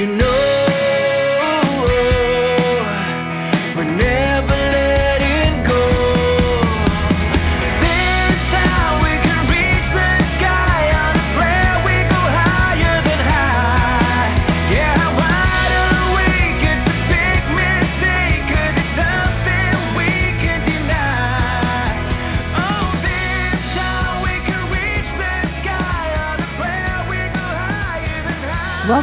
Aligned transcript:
you 0.00 0.06
know 0.06 0.29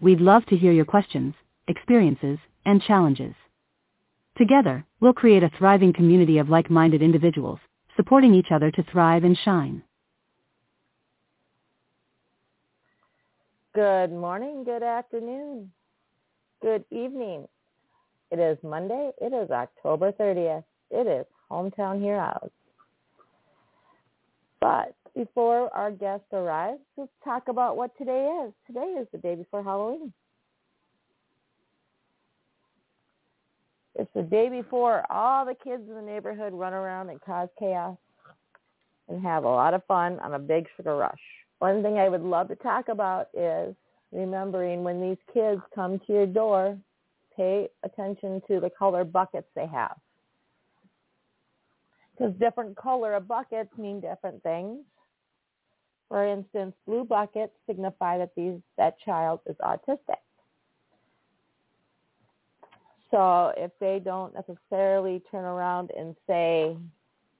We'd 0.00 0.20
love 0.20 0.46
to 0.46 0.56
hear 0.56 0.72
your 0.72 0.86
questions, 0.86 1.34
experiences, 1.68 2.38
and 2.64 2.82
challenges. 2.82 3.34
Together, 4.38 4.86
we'll 5.00 5.12
create 5.12 5.42
a 5.42 5.50
thriving 5.58 5.92
community 5.92 6.38
of 6.38 6.48
like-minded 6.48 7.02
individuals, 7.02 7.58
supporting 7.96 8.34
each 8.34 8.50
other 8.50 8.70
to 8.70 8.82
thrive 8.84 9.24
and 9.24 9.36
shine. 9.36 9.82
Good 13.74 14.10
morning, 14.10 14.64
good 14.64 14.82
afternoon, 14.82 15.70
good 16.62 16.84
evening. 16.90 17.46
It 18.30 18.38
is 18.38 18.56
Monday. 18.62 19.10
It 19.20 19.32
is 19.32 19.50
October 19.50 20.12
30th. 20.12 20.64
It 20.90 21.06
is 21.06 21.26
Hometown 21.50 22.00
Heroes. 22.00 22.50
But 24.60 24.94
before 25.14 25.74
our 25.74 25.90
guest 25.90 26.24
arrives, 26.32 26.80
let's 26.96 27.10
talk 27.24 27.48
about 27.48 27.76
what 27.76 27.96
today 27.98 28.44
is. 28.44 28.52
Today 28.66 28.96
is 29.00 29.06
the 29.12 29.18
day 29.18 29.34
before 29.34 29.62
Halloween. 29.62 30.12
It's 33.96 34.10
the 34.14 34.22
day 34.22 34.48
before 34.48 35.04
all 35.10 35.44
the 35.44 35.54
kids 35.54 35.82
in 35.88 35.94
the 35.94 36.02
neighborhood 36.02 36.52
run 36.52 36.72
around 36.72 37.10
and 37.10 37.20
cause 37.20 37.48
chaos 37.58 37.96
and 39.08 39.20
have 39.22 39.44
a 39.44 39.48
lot 39.48 39.74
of 39.74 39.84
fun 39.86 40.18
on 40.20 40.34
a 40.34 40.38
big 40.38 40.66
sugar 40.76 40.96
rush. 40.96 41.20
One 41.58 41.82
thing 41.82 41.98
I 41.98 42.08
would 42.08 42.22
love 42.22 42.48
to 42.48 42.56
talk 42.56 42.88
about 42.88 43.28
is 43.34 43.74
remembering 44.12 44.84
when 44.84 45.00
these 45.00 45.18
kids 45.34 45.60
come 45.74 45.98
to 46.06 46.12
your 46.12 46.26
door, 46.26 46.78
pay 47.36 47.68
attention 47.82 48.40
to 48.48 48.60
the 48.60 48.70
color 48.70 49.04
buckets 49.04 49.48
they 49.54 49.66
have. 49.66 49.96
Because 52.12 52.32
different 52.38 52.76
color 52.76 53.14
of 53.14 53.28
buckets 53.28 53.70
mean 53.76 54.00
different 54.00 54.42
things. 54.42 54.78
For 56.10 56.26
instance, 56.26 56.74
blue 56.86 57.04
buckets 57.04 57.52
signify 57.68 58.18
that 58.18 58.34
these 58.36 58.58
that 58.76 58.98
child 58.98 59.40
is 59.46 59.56
autistic. 59.62 60.18
So 63.12 63.52
if 63.56 63.70
they 63.78 64.00
don't 64.04 64.34
necessarily 64.34 65.22
turn 65.30 65.44
around 65.44 65.92
and 65.96 66.16
say 66.26 66.76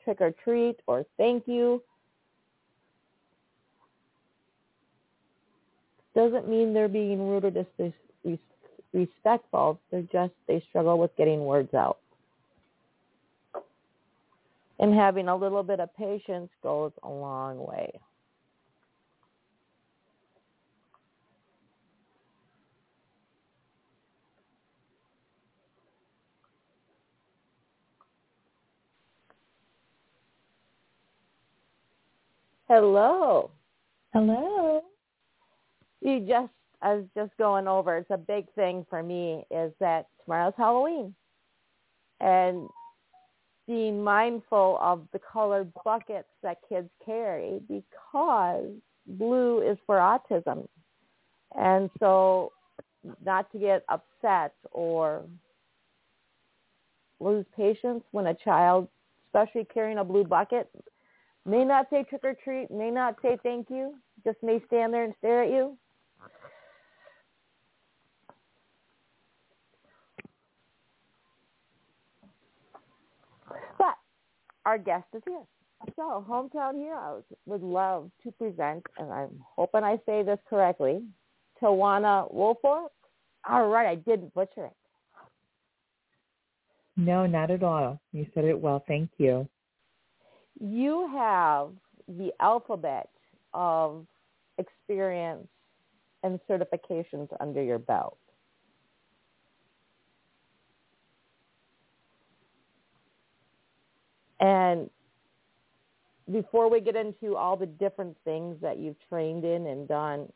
trick 0.04 0.20
or 0.20 0.32
treat 0.44 0.76
or 0.86 1.04
thank 1.16 1.48
you, 1.48 1.82
doesn't 6.14 6.48
mean 6.48 6.72
they're 6.72 6.88
being 6.88 7.28
rude 7.28 7.44
or 7.44 7.66
disrespectful. 8.92 9.80
They're 9.90 10.02
just, 10.12 10.32
they 10.46 10.64
struggle 10.68 10.98
with 10.98 11.16
getting 11.16 11.44
words 11.44 11.74
out. 11.74 11.98
And 14.78 14.94
having 14.94 15.28
a 15.28 15.36
little 15.36 15.62
bit 15.62 15.80
of 15.80 15.94
patience 15.96 16.50
goes 16.62 16.92
a 17.02 17.08
long 17.08 17.58
way. 17.58 18.00
Hello. 32.70 33.50
Hello. 34.12 34.82
You 36.00 36.20
just, 36.20 36.52
I 36.80 36.94
was 36.94 37.04
just 37.16 37.36
going 37.36 37.66
over, 37.66 37.96
it's 37.96 38.10
a 38.10 38.16
big 38.16 38.46
thing 38.54 38.86
for 38.88 39.02
me 39.02 39.44
is 39.50 39.72
that 39.80 40.06
tomorrow's 40.22 40.54
Halloween. 40.56 41.12
And 42.20 42.68
being 43.66 44.04
mindful 44.04 44.78
of 44.80 45.04
the 45.12 45.18
colored 45.18 45.72
buckets 45.84 46.28
that 46.44 46.58
kids 46.68 46.88
carry 47.04 47.58
because 47.66 48.66
blue 49.04 49.68
is 49.68 49.76
for 49.84 49.96
autism. 49.96 50.68
And 51.58 51.90
so 51.98 52.52
not 53.26 53.50
to 53.50 53.58
get 53.58 53.84
upset 53.88 54.54
or 54.70 55.24
lose 57.18 57.46
patience 57.56 58.04
when 58.12 58.28
a 58.28 58.34
child, 58.34 58.86
especially 59.26 59.66
carrying 59.74 59.98
a 59.98 60.04
blue 60.04 60.22
bucket, 60.22 60.70
may 61.46 61.64
not 61.64 61.86
say 61.90 62.04
trick 62.04 62.22
or 62.24 62.34
treat, 62.34 62.70
may 62.70 62.90
not 62.90 63.16
say 63.22 63.38
thank 63.42 63.68
you, 63.70 63.94
just 64.24 64.38
may 64.42 64.62
stand 64.66 64.92
there 64.92 65.04
and 65.04 65.14
stare 65.18 65.44
at 65.44 65.50
you. 65.50 65.76
But 73.78 73.96
our 74.64 74.78
guest 74.78 75.06
is 75.14 75.22
here. 75.26 75.42
So, 75.96 76.24
Hometown 76.28 76.74
Heroes 76.74 77.24
would 77.46 77.62
love 77.62 78.10
to 78.22 78.32
present, 78.32 78.84
and 78.98 79.10
I'm 79.10 79.42
hoping 79.56 79.82
I 79.82 79.98
say 80.04 80.22
this 80.22 80.38
correctly, 80.48 81.02
Tawanna 81.60 82.32
Woolfolk. 82.32 82.92
All 83.48 83.68
right, 83.68 83.86
I 83.86 83.94
didn't 83.94 84.34
butcher 84.34 84.66
it. 84.66 84.72
No, 86.96 87.24
not 87.24 87.50
at 87.50 87.62
all. 87.62 87.98
You 88.12 88.26
said 88.34 88.44
it 88.44 88.60
well. 88.60 88.84
Thank 88.86 89.10
you. 89.16 89.48
You 90.60 91.08
have 91.12 91.70
the 92.06 92.32
alphabet 92.38 93.08
of 93.54 94.06
experience 94.58 95.48
and 96.22 96.38
certifications 96.48 97.28
under 97.40 97.62
your 97.62 97.78
belt. 97.78 98.18
And 104.40 104.90
before 106.30 106.70
we 106.70 106.80
get 106.80 106.96
into 106.96 107.36
all 107.36 107.56
the 107.56 107.66
different 107.66 108.16
things 108.24 108.56
that 108.62 108.78
you've 108.78 108.96
trained 109.08 109.44
in 109.44 109.66
and 109.66 109.88
done, 109.88 110.30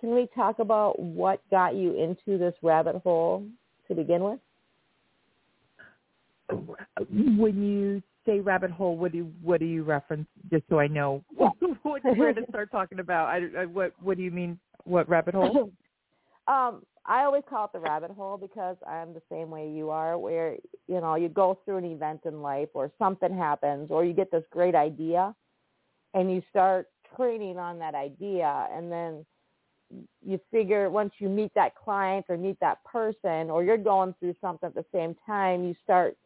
can 0.00 0.14
we 0.14 0.28
talk 0.34 0.58
about 0.58 0.98
what 0.98 1.40
got 1.50 1.74
you 1.74 1.94
into 1.94 2.38
this 2.38 2.54
rabbit 2.62 2.96
hole 3.02 3.46
to 3.88 3.94
begin 3.94 4.24
with? 4.24 4.38
When 7.08 7.62
you 7.62 8.02
say 8.26 8.40
rabbit 8.40 8.70
hole, 8.70 8.96
what 8.96 9.12
do 9.12 9.18
you, 9.18 9.32
what 9.42 9.60
do 9.60 9.66
you 9.66 9.82
reference? 9.82 10.26
Just 10.50 10.64
so 10.68 10.78
I 10.78 10.86
know 10.86 11.22
what, 11.34 11.52
where 12.16 12.32
to 12.32 12.42
start 12.48 12.70
talking 12.70 13.00
about. 13.00 13.28
I, 13.28 13.62
I, 13.62 13.64
what 13.66 13.92
what 14.00 14.16
do 14.16 14.22
you 14.22 14.30
mean? 14.30 14.58
What 14.84 15.08
rabbit 15.08 15.34
hole? 15.34 15.70
um, 16.48 16.82
I 17.06 17.24
always 17.24 17.42
call 17.48 17.66
it 17.66 17.72
the 17.72 17.80
rabbit 17.80 18.10
hole 18.10 18.38
because 18.38 18.76
I'm 18.86 19.12
the 19.12 19.22
same 19.30 19.50
way 19.50 19.70
you 19.70 19.90
are, 19.90 20.16
where 20.18 20.56
you 20.88 21.00
know 21.00 21.14
you 21.16 21.28
go 21.28 21.58
through 21.64 21.78
an 21.78 21.84
event 21.84 22.20
in 22.24 22.42
life, 22.42 22.70
or 22.74 22.90
something 22.98 23.36
happens, 23.36 23.90
or 23.90 24.04
you 24.04 24.12
get 24.12 24.30
this 24.30 24.44
great 24.50 24.74
idea, 24.74 25.34
and 26.14 26.32
you 26.32 26.42
start 26.50 26.88
training 27.16 27.58
on 27.58 27.78
that 27.78 27.94
idea, 27.94 28.68
and 28.72 28.90
then 28.90 29.24
you 30.26 30.40
figure 30.50 30.90
once 30.90 31.12
you 31.18 31.28
meet 31.28 31.52
that 31.54 31.76
client 31.76 32.26
or 32.28 32.36
meet 32.36 32.58
that 32.60 32.82
person, 32.84 33.50
or 33.50 33.62
you're 33.62 33.76
going 33.76 34.14
through 34.18 34.34
something 34.40 34.66
at 34.66 34.74
the 34.74 34.84
same 34.92 35.14
time, 35.26 35.64
you 35.64 35.74
start 35.84 36.16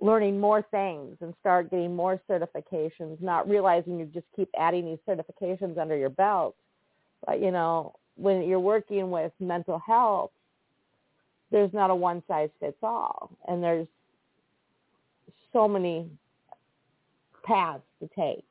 learning 0.00 0.38
more 0.38 0.62
things 0.70 1.16
and 1.20 1.34
start 1.40 1.70
getting 1.70 1.94
more 1.94 2.20
certifications, 2.30 3.20
not 3.20 3.48
realizing 3.48 3.98
you 3.98 4.06
just 4.06 4.26
keep 4.36 4.48
adding 4.56 4.84
these 4.84 4.98
certifications 5.08 5.78
under 5.78 5.96
your 5.96 6.10
belt. 6.10 6.54
But, 7.26 7.40
you 7.40 7.50
know, 7.50 7.94
when 8.16 8.42
you're 8.42 8.60
working 8.60 9.10
with 9.10 9.32
mental 9.40 9.78
health, 9.78 10.30
there's 11.50 11.72
not 11.72 11.90
a 11.90 11.94
one 11.94 12.22
size 12.28 12.50
fits 12.60 12.76
all. 12.82 13.30
And 13.48 13.62
there's 13.62 13.88
so 15.52 15.66
many 15.66 16.08
paths 17.44 17.82
to 18.00 18.08
take. 18.14 18.44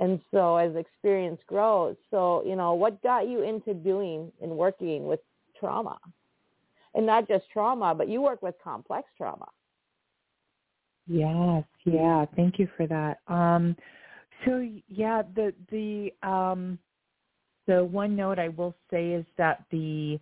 And 0.00 0.20
so 0.32 0.56
as 0.56 0.74
experience 0.74 1.40
grows, 1.46 1.94
so, 2.10 2.42
you 2.44 2.56
know, 2.56 2.74
what 2.74 3.00
got 3.02 3.28
you 3.28 3.42
into 3.42 3.74
doing 3.74 4.32
and 4.42 4.50
working 4.50 5.06
with 5.06 5.20
trauma. 5.58 5.98
And 6.96 7.06
not 7.06 7.28
just 7.28 7.44
trauma, 7.52 7.94
but 7.94 8.08
you 8.08 8.20
work 8.20 8.42
with 8.42 8.54
complex 8.62 9.08
trauma. 9.16 9.46
Yes, 11.06 11.64
yeah. 11.84 12.24
Thank 12.34 12.58
you 12.58 12.68
for 12.76 12.86
that. 12.86 13.18
Um, 13.28 13.76
so 14.44 14.66
yeah, 14.88 15.22
the 15.34 15.52
the 15.70 16.10
um, 16.26 16.78
the 17.66 17.84
one 17.84 18.16
note 18.16 18.38
I 18.38 18.48
will 18.48 18.74
say 18.90 19.12
is 19.12 19.24
that 19.36 19.64
the 19.70 20.18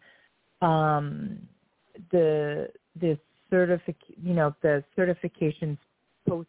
um, 0.61 1.38
the 2.11 2.69
the 3.00 3.19
certific 3.50 3.96
you 4.23 4.34
know 4.34 4.55
the 4.62 4.82
certifications 4.96 5.79
post 6.29 6.49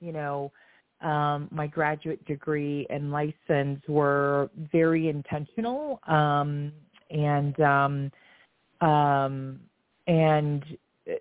you 0.00 0.12
know 0.12 0.52
um, 1.00 1.48
my 1.50 1.66
graduate 1.66 2.24
degree 2.24 2.86
and 2.88 3.12
license 3.12 3.82
were 3.88 4.50
very 4.72 5.08
intentional 5.08 6.00
um, 6.06 6.72
and 7.10 7.60
um, 7.60 8.10
um, 8.80 9.60
and 10.06 10.64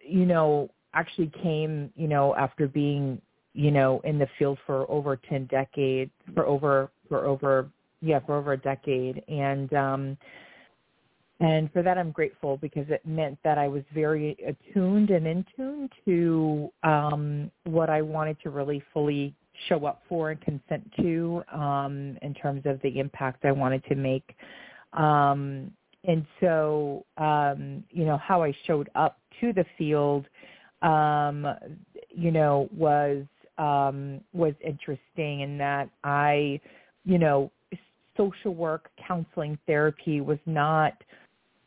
you 0.05 0.25
know 0.25 0.69
actually 0.93 1.31
came 1.41 1.91
you 1.95 2.07
know 2.07 2.35
after 2.35 2.67
being 2.67 3.21
you 3.53 3.71
know 3.71 4.01
in 4.03 4.17
the 4.17 4.27
field 4.37 4.57
for 4.65 4.89
over 4.89 5.15
10 5.15 5.45
decades 5.45 6.11
for 6.33 6.45
over 6.45 6.89
for 7.07 7.25
over 7.25 7.69
yeah 8.03 8.19
for 8.25 8.35
over 8.35 8.53
a 8.53 8.57
decade. 8.57 9.23
And 9.27 9.73
um 9.73 10.17
and 11.39 11.71
for 11.71 11.81
that 11.81 11.97
I'm 11.97 12.11
grateful 12.11 12.57
because 12.57 12.85
it 12.89 13.05
meant 13.05 13.37
that 13.43 13.57
I 13.57 13.67
was 13.67 13.83
very 13.93 14.37
attuned 14.45 15.09
and 15.09 15.25
in 15.25 15.45
tune 15.55 15.89
to 16.05 16.69
um 16.83 17.51
what 17.63 17.89
I 17.89 18.01
wanted 18.01 18.37
to 18.43 18.49
really 18.49 18.83
fully 18.93 19.33
show 19.69 19.85
up 19.85 20.01
for 20.09 20.31
and 20.31 20.41
consent 20.41 20.91
to 20.97 21.43
um 21.53 22.17
in 22.21 22.33
terms 22.33 22.63
of 22.65 22.81
the 22.81 22.99
impact 22.99 23.45
I 23.45 23.51
wanted 23.51 23.83
to 23.85 23.95
make. 23.95 24.35
Um 24.93 25.71
and 26.05 26.25
so 26.41 27.05
um 27.17 27.83
you 27.89 28.05
know 28.05 28.17
how 28.17 28.43
I 28.43 28.53
showed 28.67 28.89
up 28.95 29.19
to 29.39 29.53
the 29.53 29.65
field 29.77 30.25
um 30.83 31.47
you 32.09 32.31
know 32.31 32.69
was 32.75 33.25
um 33.57 34.21
was 34.33 34.53
interesting 34.63 35.41
in 35.41 35.57
that 35.57 35.89
I 36.03 36.59
you 37.05 37.17
know 37.17 37.51
social 38.17 38.53
work 38.53 38.89
counseling 39.07 39.57
therapy 39.65 40.21
was 40.21 40.39
not 40.45 40.93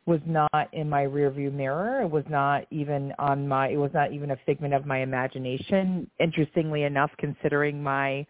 was 0.07 0.21
not 0.25 0.69
in 0.73 0.89
my 0.89 1.03
rearview 1.03 1.53
mirror. 1.53 2.03
It 2.03 2.11
was 2.11 2.25
not 2.29 2.65
even 2.71 3.13
on 3.19 3.47
my 3.47 3.69
it 3.69 3.77
was 3.77 3.91
not 3.93 4.13
even 4.13 4.31
a 4.31 4.37
figment 4.47 4.73
of 4.73 4.87
my 4.87 5.01
imagination. 5.01 6.09
Interestingly 6.21 6.85
enough, 6.85 7.11
considering 7.19 7.83
my 7.83 8.25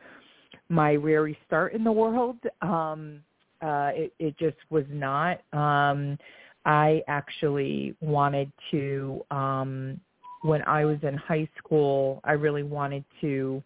my 0.69 0.97
weary 0.97 1.37
start 1.47 1.75
in 1.75 1.85
the 1.85 1.93
world, 1.93 2.39
um, 2.63 3.21
uh, 3.63 3.91
it, 3.95 4.13
it 4.19 4.39
just 4.39 4.57
was 4.71 4.85
not. 4.91 5.41
Um, 5.53 6.19
I 6.65 7.03
actually 7.07 7.95
wanted 8.01 8.51
to 8.73 9.25
um, 9.31 10.01
when 10.47 10.63
I 10.63 10.85
was 10.85 10.99
in 11.03 11.15
high 11.15 11.49
school. 11.59 12.21
I 12.25 12.33
really 12.33 12.63
wanted 12.63 13.05
to 13.21 13.63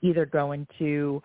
either 0.00 0.26
go 0.26 0.52
into 0.52 1.22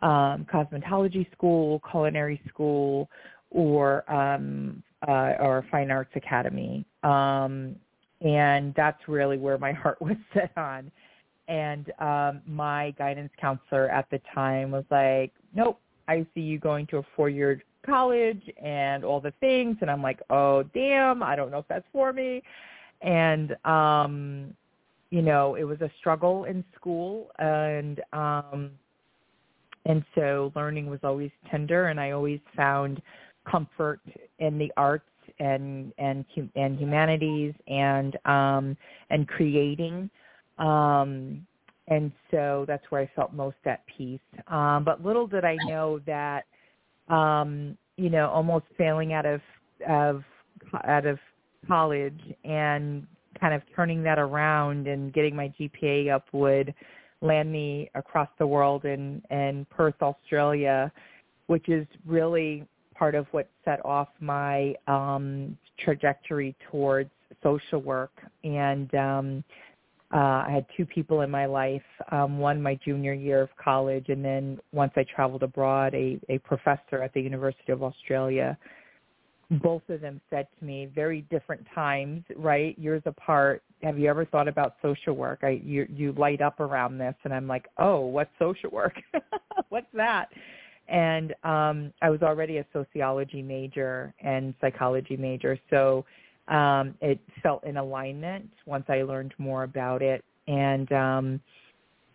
um, 0.00 0.46
cosmetology 0.52 1.30
school, 1.32 1.80
culinary 1.90 2.40
school, 2.48 3.08
or 3.50 4.10
um, 4.10 4.82
uh, 5.06 5.34
or 5.40 5.64
fine 5.70 5.90
arts 5.90 6.10
academy. 6.14 6.84
Um, 7.02 7.76
and 8.20 8.74
that's 8.76 9.06
really 9.06 9.38
where 9.38 9.58
my 9.58 9.72
heart 9.82 10.00
was 10.00 10.16
set 10.32 10.52
on. 10.56 10.90
And 11.48 11.92
um, 11.98 12.42
my 12.46 12.94
guidance 12.98 13.30
counselor 13.40 13.88
at 13.90 14.08
the 14.10 14.20
time 14.34 14.70
was 14.70 14.84
like, 14.90 15.32
"Nope, 15.54 15.80
I 16.06 16.26
see 16.34 16.40
you 16.40 16.58
going 16.58 16.86
to 16.88 16.98
a 16.98 17.02
four-year 17.16 17.62
college 17.86 18.42
and 18.62 19.04
all 19.04 19.20
the 19.20 19.32
things." 19.40 19.78
And 19.80 19.90
I'm 19.90 20.02
like, 20.02 20.20
"Oh, 20.28 20.62
damn, 20.74 21.22
I 21.22 21.36
don't 21.36 21.50
know 21.50 21.58
if 21.58 21.68
that's 21.68 21.86
for 21.92 22.12
me." 22.12 22.42
And 23.00 23.56
um, 23.64 24.54
you 25.10 25.22
know, 25.22 25.54
it 25.54 25.64
was 25.64 25.80
a 25.80 25.90
struggle 25.98 26.44
in 26.44 26.64
school, 26.74 27.30
and 27.38 28.00
um, 28.12 28.70
and 29.86 30.04
so 30.14 30.52
learning 30.54 30.86
was 30.86 31.00
always 31.02 31.30
tender, 31.50 31.86
and 31.86 31.98
I 31.98 32.10
always 32.10 32.40
found 32.56 33.00
comfort 33.50 34.00
in 34.38 34.58
the 34.58 34.70
arts 34.76 35.04
and 35.38 35.92
and 35.98 36.24
and 36.56 36.78
humanities 36.78 37.54
and 37.66 38.16
um 38.26 38.76
and 39.10 39.26
creating. 39.28 40.10
Um 40.58 41.46
and 41.88 42.12
so 42.30 42.64
that's 42.68 42.84
where 42.90 43.00
I 43.00 43.10
felt 43.16 43.32
most 43.32 43.56
at 43.64 43.82
peace. 43.96 44.20
Um 44.48 44.84
but 44.84 45.04
little 45.04 45.26
did 45.26 45.44
I 45.44 45.56
know 45.66 46.00
that 46.06 46.44
um 47.08 47.76
you 47.96 48.10
know 48.10 48.28
almost 48.28 48.66
failing 48.76 49.12
out 49.12 49.26
of 49.26 49.40
of 49.88 50.22
out 50.84 51.06
of 51.06 51.18
college 51.68 52.20
and 52.44 53.06
kind 53.38 53.54
of 53.54 53.62
turning 53.76 54.02
that 54.02 54.18
around 54.18 54.88
and 54.88 55.12
getting 55.12 55.36
my 55.36 55.52
GPA 55.60 56.12
up 56.14 56.26
would 56.32 56.74
land 57.20 57.50
me 57.52 57.90
across 57.94 58.28
the 58.38 58.46
world 58.46 58.84
in 58.84 59.22
in 59.30 59.66
Perth, 59.70 60.00
Australia, 60.02 60.90
which 61.46 61.68
is 61.68 61.86
really 62.06 62.66
part 62.94 63.14
of 63.14 63.26
what 63.30 63.48
set 63.64 63.84
off 63.84 64.08
my 64.20 64.74
um, 64.86 65.56
trajectory 65.78 66.56
towards 66.70 67.10
social 67.42 67.80
work. 67.80 68.10
And 68.42 68.92
um, 68.94 69.44
uh, 70.12 70.16
I 70.46 70.50
had 70.50 70.66
two 70.76 70.86
people 70.86 71.20
in 71.20 71.30
my 71.30 71.46
life, 71.46 71.82
um, 72.10 72.38
one 72.38 72.62
my 72.62 72.78
junior 72.84 73.12
year 73.12 73.42
of 73.42 73.50
college, 73.62 74.06
and 74.08 74.24
then 74.24 74.58
once 74.72 74.92
I 74.96 75.04
traveled 75.14 75.42
abroad, 75.42 75.94
a, 75.94 76.18
a 76.28 76.38
professor 76.38 77.02
at 77.02 77.12
the 77.12 77.20
University 77.20 77.72
of 77.72 77.82
Australia. 77.82 78.56
Both 79.50 79.82
of 79.88 80.00
them 80.02 80.20
said 80.28 80.46
to 80.58 80.64
me, 80.64 80.90
very 80.94 81.22
different 81.30 81.64
times, 81.74 82.22
right, 82.36 82.78
years 82.78 83.02
apart, 83.06 83.62
have 83.82 83.98
you 83.98 84.10
ever 84.10 84.24
thought 84.26 84.48
about 84.48 84.74
social 84.82 85.14
work? 85.14 85.40
I, 85.42 85.60
you, 85.64 85.86
you 85.90 86.12
light 86.12 86.42
up 86.42 86.60
around 86.60 86.98
this, 86.98 87.14
and 87.24 87.32
I'm 87.32 87.46
like, 87.46 87.66
oh, 87.78 88.00
what's 88.00 88.30
social 88.38 88.70
work? 88.70 88.94
what's 89.70 89.86
that? 89.94 90.28
and 90.88 91.34
um, 91.44 91.92
I 92.00 92.10
was 92.10 92.22
already 92.22 92.58
a 92.58 92.66
sociology 92.72 93.42
major 93.42 94.14
and 94.20 94.54
psychology 94.60 95.16
major, 95.16 95.58
so 95.68 96.04
um, 96.48 96.94
it 97.02 97.20
felt 97.42 97.62
in 97.64 97.76
alignment 97.76 98.48
once 98.64 98.84
I 98.88 99.02
learned 99.02 99.34
more 99.38 99.64
about 99.64 100.02
it. 100.02 100.24
And 100.46 100.90
um, 100.92 101.40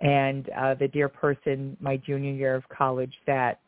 and 0.01 0.49
uh, 0.49 0.73
the 0.73 0.87
dear 0.87 1.07
person, 1.07 1.77
my 1.79 1.97
junior 1.97 2.33
year 2.33 2.55
of 2.55 2.67
college, 2.69 3.13
that 3.27 3.59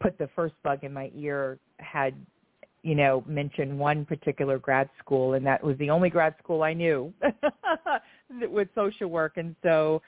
put 0.00 0.18
the 0.18 0.28
first 0.34 0.54
bug 0.64 0.82
in 0.82 0.92
my 0.92 1.10
ear 1.14 1.58
had 1.78 2.12
you 2.82 2.94
know 2.94 3.24
mention 3.26 3.78
one 3.78 4.04
particular 4.04 4.58
grad 4.58 4.88
school, 4.98 5.34
and 5.34 5.46
that 5.46 5.62
was 5.62 5.76
the 5.78 5.90
only 5.90 6.10
grad 6.10 6.34
school 6.42 6.62
I 6.62 6.72
knew 6.72 7.12
with 8.50 8.68
social 8.74 9.08
work, 9.08 9.36
and 9.36 9.54
so 9.62 10.02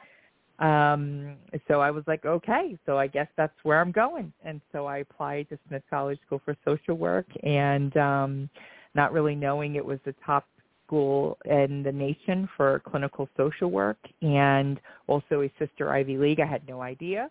um, 0.61 1.37
so 1.69 1.81
I 1.81 1.91
was 1.91 2.05
like, 2.07 2.27
okay, 2.27 2.79
so 2.85 2.99
I 2.99 3.07
guess 3.07 3.29
that's 3.37 3.57
where 3.63 3.81
I'm 3.81 3.93
going. 3.93 4.31
And 4.45 4.61
so 4.73 4.87
I 4.87 4.99
applied 4.99 5.49
to 5.49 5.59
Smith 5.67 5.83
College 5.89 6.19
School 6.27 6.41
for 6.45 6.55
Social 6.67 6.97
Work 6.97 7.27
and 7.43 7.97
um, 7.97 8.51
not 8.95 9.13
really 9.13 9.35
knowing 9.35 9.77
it 9.77 9.85
was 9.85 9.99
the 10.05 10.15
top 10.25 10.47
school 10.87 11.39
in 11.47 11.83
the 11.83 11.93
nation 11.93 12.47
for 12.57 12.81
clinical 12.81 13.29
social 13.37 13.71
work 13.71 13.97
and 14.21 14.81
also 15.07 15.43
a 15.43 15.51
sister 15.59 15.93
Ivy 15.93 16.19
League. 16.19 16.41
I 16.41 16.47
had 16.47 16.67
no 16.69 16.83
idea. 16.83 17.31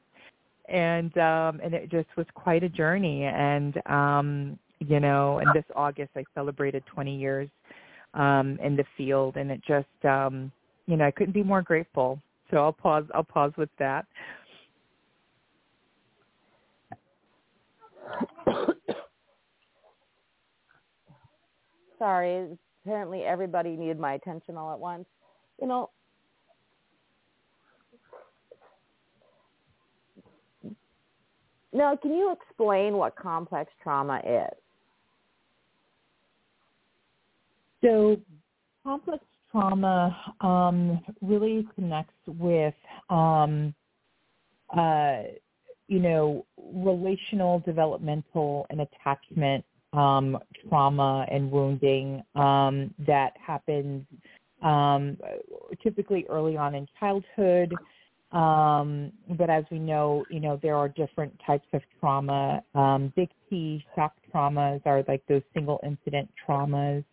And 0.67 1.15
um, 1.17 1.59
and 1.63 1.73
it 1.73 1.89
just 1.91 2.07
was 2.15 2.25
quite 2.33 2.63
a 2.63 2.69
journey. 2.69 3.23
And 3.25 3.79
um, 3.87 4.59
you 4.79 4.99
know, 4.99 5.39
and 5.39 5.53
this 5.53 5.65
August 5.75 6.11
I 6.15 6.23
celebrated 6.33 6.83
20 6.93 7.15
years 7.17 7.49
um, 8.13 8.57
in 8.63 8.75
the 8.75 8.85
field, 8.97 9.37
and 9.37 9.51
it 9.51 9.61
just 9.67 10.05
um, 10.05 10.51
you 10.87 10.97
know 10.97 11.05
I 11.05 11.11
couldn't 11.11 11.33
be 11.33 11.43
more 11.43 11.61
grateful 11.61 12.19
so 12.51 12.57
I'll 12.57 12.73
pause. 12.73 13.05
I'll 13.13 13.23
pause 13.23 13.51
with 13.57 13.69
that. 13.77 14.05
Sorry, 21.99 22.57
apparently 22.85 23.21
everybody 23.23 23.75
needed 23.75 23.99
my 23.99 24.13
attention 24.13 24.57
all 24.57 24.71
at 24.73 24.79
once. 24.79 25.05
You 25.61 25.67
know, 25.67 25.89
now 31.73 31.95
can 31.97 32.11
you 32.13 32.31
explain 32.31 32.93
what 32.93 33.15
complex 33.15 33.69
trauma 33.83 34.21
is? 34.25 34.57
So 37.83 38.17
complex 38.83 39.23
trauma 39.51 40.35
um, 40.41 40.99
really 41.21 41.67
connects 41.75 42.13
with, 42.27 42.73
um, 43.09 43.73
uh, 44.75 45.23
you 45.87 45.99
know, 45.99 46.45
relational, 46.57 47.59
developmental, 47.65 48.67
and 48.69 48.81
attachment 48.81 49.65
um, 49.93 50.37
trauma 50.69 51.25
and 51.31 51.51
wounding 51.51 52.23
um, 52.35 52.93
that 53.07 53.33
happens 53.45 54.05
um, 54.61 55.17
typically 55.81 56.25
early 56.29 56.57
on 56.57 56.75
in 56.75 56.87
childhood 56.99 57.73
Um, 58.31 59.11
but 59.37 59.49
as 59.49 59.63
we 59.71 59.79
know, 59.79 60.23
you 60.29 60.39
know, 60.39 60.59
there 60.61 60.75
are 60.75 60.87
different 60.87 61.33
types 61.45 61.67
of 61.73 61.81
trauma. 61.99 62.63
Um, 62.75 63.11
big 63.15 63.29
T 63.49 63.83
shock 63.95 64.13
traumas 64.31 64.81
are 64.85 65.03
like 65.07 65.23
those 65.27 65.41
single 65.53 65.79
incident 65.83 66.29
traumas. 66.47 67.03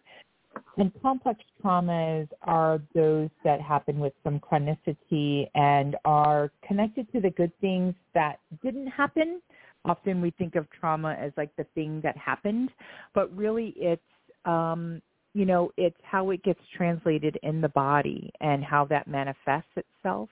And 0.77 0.93
complex 1.03 1.41
traumas 1.63 2.29
are 2.43 2.81
those 2.95 3.31
that 3.45 3.61
happen 3.61 3.99
with 3.99 4.13
some 4.23 4.41
chronicity 4.41 5.49
and 5.55 5.97
are 6.05 6.51
connected 6.67 7.11
to 7.13 7.21
the 7.21 7.31
good 7.31 7.53
things 7.61 7.95
that 8.15 8.41
didn't 8.63 8.89
happen. 8.89 9.41
Often 9.85 10.21
we 10.21 10.31
think 10.33 10.55
of 10.57 10.67
trauma 10.71 11.17
as 11.21 11.33
like 11.37 11.55
the 11.57 11.65
thing 11.75 12.01
that 12.03 12.17
happened, 12.17 12.71
but 13.15 13.35
really 13.37 13.73
it's, 13.77 14.03
um, 14.45 15.01
you 15.35 15.45
know, 15.45 15.71
it's 15.77 15.97
how 16.03 16.31
it 16.31 16.43
gets 16.43 16.61
translated 16.77 17.39
in 17.43 17.61
the 17.61 17.69
body 17.69 18.31
and 18.41 18.65
how 18.65 18.85
that 18.87 19.07
manifests 19.07 19.71
itself. 19.77 20.29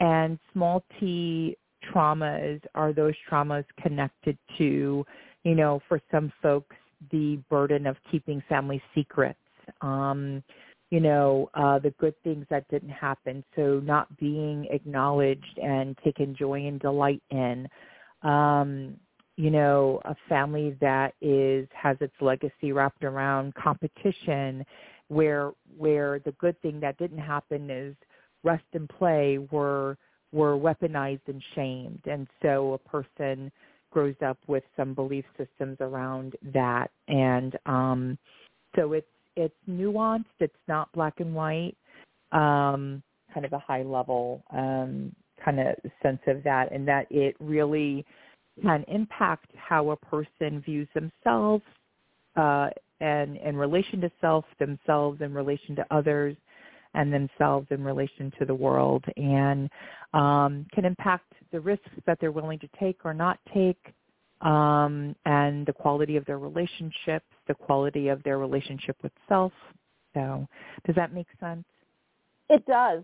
And 0.00 0.38
small 0.52 0.84
t 1.00 1.56
traumas 1.92 2.60
are 2.74 2.92
those 2.92 3.14
traumas 3.30 3.64
connected 3.80 4.36
to, 4.58 5.06
you 5.44 5.54
know, 5.54 5.80
for 5.88 6.00
some 6.10 6.32
folks, 6.42 6.76
the 7.10 7.38
burden 7.50 7.86
of 7.86 7.96
keeping 8.10 8.42
family 8.48 8.82
secrets, 8.94 9.38
um, 9.80 10.42
you 10.90 11.00
know, 11.00 11.50
uh, 11.54 11.78
the 11.78 11.90
good 11.98 12.14
things 12.22 12.46
that 12.50 12.68
didn't 12.68 12.90
happen. 12.90 13.44
So 13.56 13.80
not 13.84 14.14
being 14.18 14.66
acknowledged 14.70 15.58
and 15.62 15.96
taken 16.04 16.34
joy 16.34 16.66
and 16.66 16.80
delight 16.80 17.22
in. 17.30 17.68
Um, 18.22 18.96
you 19.36 19.50
know, 19.50 20.00
a 20.04 20.14
family 20.28 20.76
that 20.80 21.14
is 21.20 21.68
has 21.74 21.96
its 22.00 22.14
legacy 22.20 22.72
wrapped 22.72 23.04
around 23.04 23.54
competition 23.54 24.64
where 25.08 25.52
where 25.76 26.20
the 26.20 26.32
good 26.32 26.60
thing 26.62 26.80
that 26.80 26.96
didn't 26.98 27.18
happen 27.18 27.70
is 27.70 27.94
rest 28.42 28.64
and 28.72 28.88
play 28.88 29.38
were 29.50 29.98
were 30.32 30.56
weaponized 30.56 31.26
and 31.26 31.42
shamed. 31.54 32.02
And 32.06 32.26
so 32.42 32.74
a 32.74 32.78
person 32.78 33.52
grows 33.96 34.14
up 34.22 34.36
with 34.46 34.62
some 34.76 34.92
belief 34.92 35.24
systems 35.38 35.78
around 35.80 36.36
that. 36.52 36.90
And 37.08 37.58
um 37.64 38.18
so 38.74 38.92
it's 38.92 39.06
it's 39.36 39.54
nuanced, 39.66 40.36
it's 40.38 40.64
not 40.68 40.92
black 40.92 41.20
and 41.20 41.34
white, 41.34 41.76
um, 42.32 43.02
kind 43.32 43.46
of 43.46 43.54
a 43.54 43.58
high 43.58 43.82
level 43.82 44.42
um 44.50 45.16
kind 45.42 45.60
of 45.60 45.76
sense 46.02 46.20
of 46.26 46.42
that 46.44 46.72
and 46.72 46.86
that 46.86 47.06
it 47.10 47.36
really 47.40 48.04
can 48.60 48.84
impact 48.88 49.50
how 49.56 49.90
a 49.90 49.96
person 49.96 50.60
views 50.60 50.88
themselves 50.94 51.64
uh, 52.36 52.68
and 53.00 53.38
in 53.38 53.56
relation 53.56 53.98
to 54.02 54.10
self, 54.20 54.44
themselves 54.58 55.22
in 55.22 55.32
relation 55.32 55.74
to 55.74 55.86
others, 55.90 56.36
and 56.92 57.12
themselves 57.12 57.66
in 57.70 57.82
relation 57.82 58.32
to 58.38 58.44
the 58.44 58.54
world, 58.54 59.04
and 59.16 59.68
um, 60.14 60.66
can 60.72 60.84
impact 60.84 61.30
the 61.52 61.60
risks 61.60 61.88
that 62.06 62.18
they're 62.20 62.32
willing 62.32 62.58
to 62.60 62.68
take 62.78 62.98
or 63.04 63.14
not 63.14 63.38
take, 63.52 63.92
um, 64.42 65.14
and 65.24 65.66
the 65.66 65.72
quality 65.72 66.16
of 66.16 66.24
their 66.26 66.38
relationships, 66.38 67.26
the 67.48 67.54
quality 67.54 68.08
of 68.08 68.22
their 68.22 68.38
relationship 68.38 68.96
with 69.02 69.12
self. 69.28 69.52
So, 70.14 70.46
does 70.86 70.96
that 70.96 71.12
make 71.12 71.26
sense? 71.40 71.64
It 72.48 72.64
does. 72.66 73.02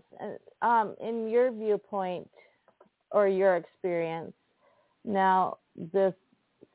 Um, 0.61 0.95
in 1.01 1.29
your 1.29 1.51
viewpoint 1.51 2.29
or 3.11 3.27
your 3.27 3.57
experience, 3.57 4.33
now 5.03 5.57
this, 5.91 6.13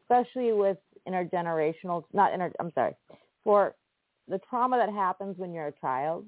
especially 0.03 0.53
with 0.53 0.77
intergenerational, 1.09 2.05
not 2.13 2.33
inter, 2.33 2.53
I'm 2.61 2.73
sorry, 2.75 2.95
for 3.43 3.75
the 4.29 4.39
trauma 4.51 4.77
that 4.77 4.93
happens 4.93 5.39
when 5.39 5.53
you're 5.53 5.69
a 5.69 5.81
child, 5.81 6.27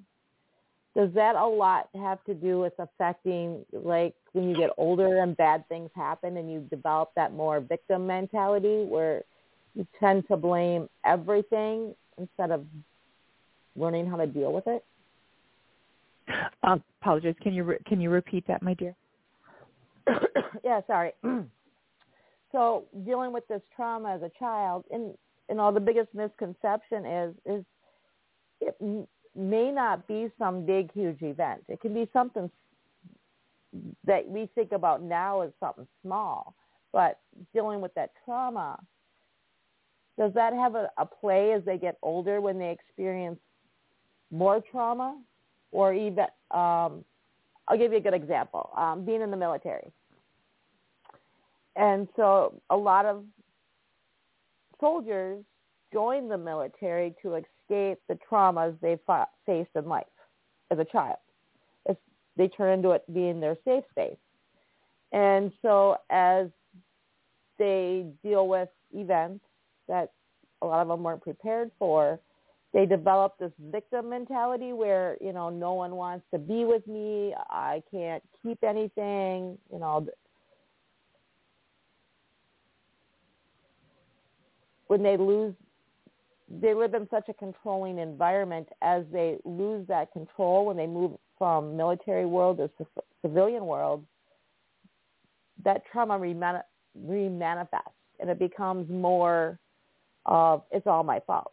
does 0.97 1.11
that 1.15 1.37
a 1.37 1.47
lot 1.47 1.89
have 1.95 2.23
to 2.25 2.35
do 2.35 2.59
with 2.59 2.73
affecting 2.79 3.65
like 3.73 4.15
when 4.33 4.49
you 4.49 4.57
get 4.57 4.71
older 4.77 5.23
and 5.23 5.37
bad 5.37 5.69
things 5.69 5.91
happen 5.95 6.37
and 6.37 6.51
you 6.51 6.61
develop 6.71 7.11
that 7.15 7.33
more 7.33 7.61
victim 7.61 8.07
mentality 8.07 8.85
where 8.85 9.23
you 9.75 9.87
tend 9.99 10.27
to 10.29 10.37
blame 10.37 10.89
everything 11.05 11.95
instead 12.19 12.51
of 12.51 12.65
learning 13.77 14.07
how 14.07 14.17
to 14.17 14.27
deal 14.27 14.53
with 14.53 14.67
it? 14.67 14.85
Uh, 16.63 16.77
apologize. 17.01 17.35
Can 17.41 17.55
you 17.55 17.65
re- 17.65 17.79
can 17.87 18.01
you 18.01 18.11
repeat 18.11 18.47
that, 18.47 18.63
my 18.63 18.75
dear? 18.75 18.95
yeah, 20.65 20.81
sorry. 20.87 21.13
so 22.53 22.85
dealing 23.05 23.33
with 23.33 23.47
this 23.49 23.63
trauma 23.75 24.15
as 24.15 24.23
a 24.23 24.31
child, 24.39 24.85
and 24.91 25.15
and 25.49 25.61
all 25.61 25.73
the 25.73 25.81
biggest 25.81 26.09
misconception 26.15 27.07
is 27.07 27.35
is 27.47 27.65
it 28.61 28.77
may 29.37 29.71
not 29.71 30.07
be 30.07 30.29
some 30.39 30.67
big 30.67 30.93
huge 30.93 31.23
event. 31.23 31.63
It 31.69 31.81
can 31.81 31.95
be 31.95 32.09
something 32.13 32.51
that 34.05 34.29
we 34.29 34.49
think 34.55 34.73
about 34.73 35.03
now 35.03 35.43
as 35.43 35.51
something 35.61 35.87
small, 36.03 36.55
but 36.93 37.21
dealing 37.55 37.81
with 37.81 37.95
that 37.95 38.11
trauma, 38.25 38.79
does 40.19 40.33
that 40.35 40.53
have 40.53 40.75
a, 40.75 40.91
a 40.99 41.07
play 41.07 41.53
as 41.53 41.65
they 41.65 41.79
get 41.79 41.97
older 42.03 42.41
when 42.41 42.59
they 42.59 42.71
experience 42.71 43.39
more 44.31 44.61
trauma, 44.71 45.19
or 45.73 45.95
even 45.95 46.25
um, 46.51 47.05
I'll 47.69 47.79
give 47.79 47.93
you 47.93 47.99
a 47.99 48.01
good 48.01 48.15
example. 48.15 48.71
Um, 48.77 49.05
being 49.05 49.23
in 49.23 49.31
the 49.31 49.37
military. 49.37 49.93
And 51.77 52.09
so 52.17 52.61
a 52.69 52.77
lot 52.77 53.07
of 53.07 53.25
soldiers 54.81 55.45
join 55.93 56.29
the 56.29 56.39
military 56.39 57.15
to 57.23 57.35
escape 57.71 57.99
the 58.09 58.19
traumas 58.31 58.79
they 58.81 58.99
fa- 59.07 59.29
faced 59.47 59.71
in 59.75 59.87
life 59.87 60.05
as 60.71 60.79
a 60.79 60.85
child. 60.85 61.17
If 61.87 61.97
they 62.37 62.49
turn 62.49 62.75
into 62.75 62.91
it 62.91 63.05
being 63.13 63.41
their 63.41 63.57
safe 63.65 63.85
space. 63.91 64.17
And 65.13 65.53
so 65.63 65.97
as 66.11 66.49
they 67.59 68.07
deal 68.23 68.49
with 68.49 68.69
events 68.93 69.45
that 69.89 70.13
a 70.63 70.67
lot 70.67 70.83
of 70.83 70.89
them 70.89 71.03
weren't 71.03 71.23
prepared 71.23 71.71
for, 71.79 72.21
they 72.73 72.87
develop 72.87 73.37
this 73.39 73.51
victim 73.73 74.11
mentality 74.11 74.73
where, 74.73 75.17
you 75.21 75.33
know, 75.33 75.51
no 75.51 75.73
one 75.73 75.97
wants 75.97 76.25
to 76.33 76.39
be 76.39 76.65
with 76.65 76.87
me, 76.87 77.35
I 77.51 77.83
can't 77.91 78.23
keep 78.43 78.63
anything, 78.63 79.59
you 79.73 79.79
know, 79.81 80.07
when 84.87 85.03
they 85.03 85.17
lose 85.17 85.55
they 86.51 86.75
live 86.75 86.95
in 86.95 87.07
such 87.11 87.29
a 87.29 87.35
controlling 87.35 87.99
environment 87.99 88.69
as 88.83 89.05
they 89.13 89.39
lose 89.45 89.87
that 89.87 90.13
control 90.13 90.67
when 90.67 90.77
they 90.77 90.87
move 90.87 91.13
from 91.39 91.77
military 91.77 92.27
world 92.27 92.59
to 92.59 92.87
civilian 93.23 93.67
world 93.67 94.05
that 95.65 95.83
trauma 95.91 96.19
reman- 96.19 96.63
remanifests 97.07 97.95
and 98.19 98.29
it 98.29 98.39
becomes 98.39 98.91
more 98.91 99.59
of 100.27 100.63
it's 100.71 100.87
all 100.87 101.03
my 101.05 101.21
fault 101.21 101.53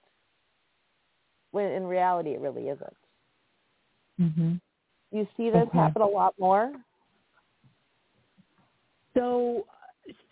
when 1.51 1.71
in 1.71 1.85
reality 1.85 2.31
it 2.31 2.39
really 2.41 2.69
isn't 2.69 2.95
Mm-hmm. 4.19 4.55
you 5.11 5.27
see 5.37 5.51
this 5.51 5.67
Okay. 5.67 5.77
happen 5.77 6.01
a 6.01 6.07
lot 6.07 6.33
more 6.39 6.73
So, 9.13 9.65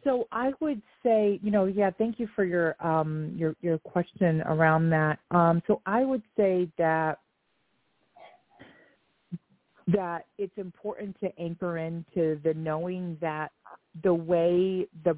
so 0.06 0.28
I 0.32 0.52
would 0.62 0.82
say, 1.04 1.40
you 1.44 1.52
know, 1.52 1.66
yeah, 1.66 1.90
thank 1.98 2.20
you 2.20 2.30
for 2.36 2.46
your 2.46 2.76
um 2.80 3.34
your 3.36 3.56
your 3.62 3.78
question 3.80 4.42
around 4.44 4.90
that. 4.92 5.20
Um, 5.32 5.62
so 5.68 5.82
I 5.86 6.06
would 6.06 6.24
say 6.38 6.70
that 6.78 7.20
that 9.88 10.26
it's 10.38 10.58
important 10.58 11.20
to 11.20 11.30
anchor 11.40 11.78
into 11.78 12.40
the 12.44 12.54
knowing 12.56 13.18
that 13.20 13.52
the 14.04 14.14
way 14.14 14.88
the 15.04 15.18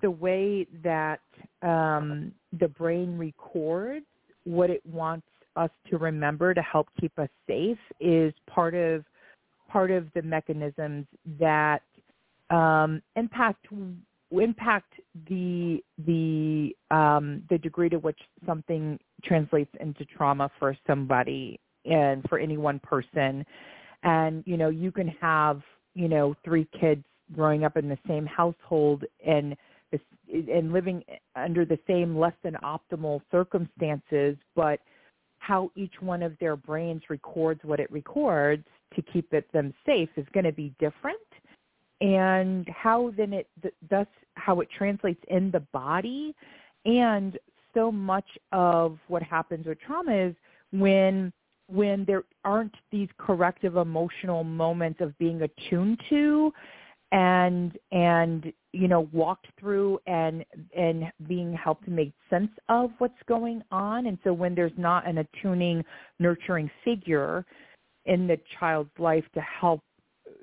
the 0.00 0.10
way 0.10 0.66
that 0.82 1.20
um, 1.62 2.32
the 2.60 2.68
brain 2.68 3.16
records 3.18 4.06
what 4.44 4.68
it 4.70 4.84
wants 4.84 5.26
us 5.56 5.70
to 5.88 5.98
remember 5.98 6.52
to 6.52 6.62
help 6.62 6.88
keep 7.00 7.18
us 7.18 7.28
safe 7.46 7.78
is 8.00 8.32
part 8.46 8.74
of 8.74 9.04
part 9.68 9.90
of 9.90 10.06
the 10.14 10.22
mechanisms 10.22 11.06
that 11.38 11.82
um, 12.50 13.02
impact 13.16 13.66
impact 14.32 14.94
the 15.28 15.82
the 16.06 16.74
um, 16.90 17.42
the 17.50 17.58
degree 17.58 17.88
to 17.88 17.98
which 17.98 18.18
something 18.46 18.98
translates 19.22 19.70
into 19.80 20.04
trauma 20.04 20.50
for 20.58 20.76
somebody 20.86 21.58
and 21.84 22.24
for 22.28 22.38
any 22.38 22.56
one 22.56 22.78
person. 22.80 23.44
And 24.02 24.42
you 24.46 24.56
know, 24.56 24.68
you 24.68 24.92
can 24.92 25.08
have 25.20 25.62
you 25.94 26.08
know 26.08 26.34
three 26.44 26.68
kids 26.78 27.04
growing 27.32 27.64
up 27.64 27.76
in 27.76 27.88
the 27.88 27.98
same 28.06 28.26
household 28.26 29.04
and 29.26 29.56
and 30.32 30.72
living 30.72 31.04
under 31.36 31.64
the 31.64 31.78
same 31.86 32.18
less 32.18 32.32
than 32.42 32.54
optimal 32.64 33.20
circumstances, 33.30 34.36
but 34.56 34.80
how 35.38 35.70
each 35.76 35.94
one 36.00 36.22
of 36.22 36.36
their 36.40 36.56
brains 36.56 37.02
records 37.08 37.60
what 37.62 37.78
it 37.78 37.90
records 37.92 38.64
to 38.96 39.02
keep 39.02 39.32
it 39.32 39.50
them 39.52 39.74
safe 39.84 40.08
is 40.16 40.26
going 40.32 40.44
to 40.44 40.52
be 40.52 40.74
different 40.78 41.18
and 42.04 42.68
how 42.68 43.12
then 43.16 43.32
it 43.32 43.48
th- 43.62 43.74
thus 43.88 44.06
how 44.34 44.60
it 44.60 44.68
translates 44.76 45.22
in 45.28 45.50
the 45.50 45.60
body. 45.72 46.34
And 46.84 47.38
so 47.72 47.90
much 47.90 48.26
of 48.52 48.98
what 49.08 49.22
happens 49.22 49.66
with 49.66 49.80
trauma 49.80 50.14
is 50.14 50.34
when 50.70 51.32
when 51.68 52.04
there 52.04 52.24
aren't 52.44 52.74
these 52.92 53.08
corrective 53.16 53.76
emotional 53.76 54.44
moments 54.44 55.00
of 55.00 55.16
being 55.16 55.40
attuned 55.40 55.98
to 56.10 56.52
and 57.10 57.78
and 57.90 58.52
you 58.72 58.86
know 58.86 59.08
walked 59.12 59.46
through 59.58 59.98
and 60.06 60.44
and 60.76 61.10
being 61.26 61.54
helped 61.54 61.86
to 61.86 61.90
make 61.90 62.12
sense 62.28 62.50
of 62.68 62.90
what's 62.98 63.14
going 63.26 63.62
on. 63.70 64.06
And 64.08 64.18
so 64.24 64.32
when 64.34 64.54
there's 64.54 64.76
not 64.76 65.08
an 65.08 65.18
attuning 65.18 65.82
nurturing 66.18 66.70
figure 66.84 67.46
in 68.04 68.26
the 68.26 68.38
child's 68.60 68.90
life 68.98 69.24
to 69.32 69.40
help 69.40 69.80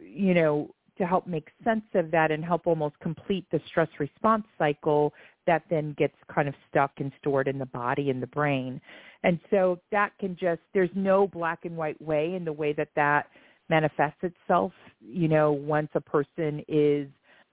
you 0.01 0.33
know 0.33 0.71
to 1.01 1.07
help 1.07 1.25
make 1.25 1.49
sense 1.63 1.81
of 1.95 2.11
that 2.11 2.29
and 2.29 2.45
help 2.45 2.67
almost 2.67 2.93
complete 2.99 3.43
the 3.51 3.59
stress 3.65 3.87
response 3.97 4.45
cycle 4.59 5.11
that 5.47 5.63
then 5.67 5.95
gets 5.97 6.13
kind 6.33 6.47
of 6.47 6.53
stuck 6.69 6.91
and 6.97 7.11
stored 7.19 7.47
in 7.47 7.57
the 7.57 7.65
body 7.65 8.11
and 8.11 8.21
the 8.21 8.27
brain. 8.27 8.79
And 9.23 9.39
so 9.49 9.79
that 9.91 10.11
can 10.19 10.37
just, 10.39 10.61
there's 10.75 10.91
no 10.93 11.25
black 11.25 11.65
and 11.65 11.75
white 11.75 11.99
way 11.99 12.35
in 12.35 12.45
the 12.45 12.53
way 12.53 12.71
that 12.73 12.89
that 12.95 13.25
manifests 13.67 14.19
itself, 14.21 14.71
you 14.99 15.27
know, 15.27 15.51
once 15.51 15.89
a 15.95 16.01
person 16.01 16.63
is, 16.67 17.07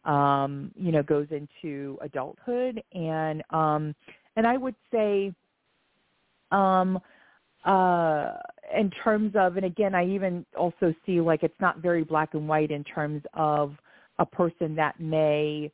um, 0.04 0.70
you 0.76 0.92
know, 0.92 1.02
goes 1.02 1.28
into 1.30 1.96
adulthood. 2.02 2.82
And, 2.92 3.42
um, 3.48 3.94
and 4.36 4.46
I 4.46 4.58
would 4.58 4.76
say, 4.92 5.32
um, 6.50 6.98
uh, 7.64 8.32
in 8.76 8.90
terms 9.02 9.32
of, 9.36 9.56
and 9.56 9.66
again, 9.66 9.94
I 9.94 10.06
even 10.06 10.44
also 10.56 10.94
see 11.04 11.20
like 11.20 11.42
it's 11.42 11.60
not 11.60 11.78
very 11.78 12.04
black 12.04 12.34
and 12.34 12.48
white 12.48 12.70
in 12.70 12.84
terms 12.84 13.22
of 13.34 13.74
a 14.18 14.26
person 14.26 14.74
that 14.76 14.98
may 15.00 15.70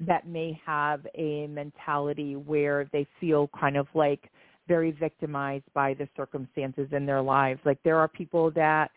that 0.00 0.28
may 0.28 0.58
have 0.64 1.04
a 1.16 1.48
mentality 1.48 2.36
where 2.36 2.88
they 2.92 3.04
feel 3.20 3.50
kind 3.58 3.76
of 3.76 3.88
like 3.94 4.30
very 4.68 4.92
victimized 4.92 5.64
by 5.74 5.92
the 5.94 6.08
circumstances 6.16 6.86
in 6.92 7.04
their 7.04 7.20
lives. 7.20 7.58
Like 7.64 7.82
there 7.82 7.96
are 7.98 8.06
people 8.06 8.52
that 8.52 8.92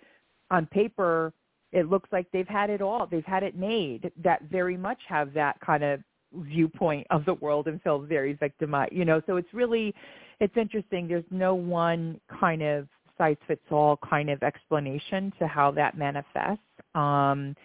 on 0.51 0.67
paper 0.67 1.33
it 1.71 1.89
looks 1.89 2.09
like 2.11 2.27
they've 2.31 2.47
had 2.47 2.69
it 2.69 2.81
all. 2.81 3.07
They've 3.07 3.25
had 3.25 3.43
it 3.43 3.55
made 3.55 4.11
that 4.23 4.43
very 4.51 4.77
much 4.77 4.99
have 5.07 5.33
that 5.33 5.59
kind 5.61 5.83
of 5.83 6.01
viewpoint 6.33 7.05
of 7.09 7.25
the 7.25 7.33
world 7.35 7.67
and 7.67 7.81
feel 7.81 7.99
very 7.99 8.33
victimized. 8.33 8.93
You 8.93 9.05
know, 9.05 9.21
so 9.27 9.37
it's 9.37 9.53
really 9.53 9.93
it's 10.39 10.55
interesting. 10.57 11.07
There's 11.07 11.23
no 11.29 11.53
one 11.55 12.19
kind 12.39 12.61
of 12.61 12.87
size 13.17 13.37
fits 13.47 13.61
all 13.69 13.97
kind 13.97 14.29
of 14.29 14.41
explanation 14.43 15.31
to 15.39 15.47
how 15.47 15.71
that 15.71 15.97
manifests. 15.97 16.63
Um, 16.95 17.55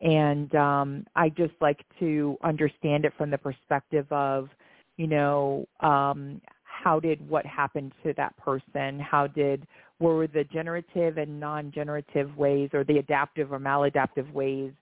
and 0.00 0.54
um, 0.54 1.06
I 1.14 1.28
just 1.28 1.54
like 1.60 1.84
to 2.00 2.36
understand 2.42 3.04
it 3.04 3.12
from 3.16 3.30
the 3.30 3.38
perspective 3.38 4.06
of, 4.10 4.48
you 4.96 5.06
know, 5.06 5.66
um, 5.80 6.40
how 6.62 7.00
did 7.00 7.26
what 7.28 7.46
happened 7.46 7.92
to 8.02 8.12
that 8.16 8.36
person? 8.36 8.98
How 8.98 9.26
did 9.26 9.66
were 10.00 10.26
the 10.26 10.44
generative 10.44 11.18
and 11.18 11.38
non-generative 11.38 12.36
ways, 12.36 12.70
or 12.74 12.84
the 12.84 12.98
adaptive 12.98 13.52
or 13.52 13.60
maladaptive 13.60 14.30
ways, 14.32 14.72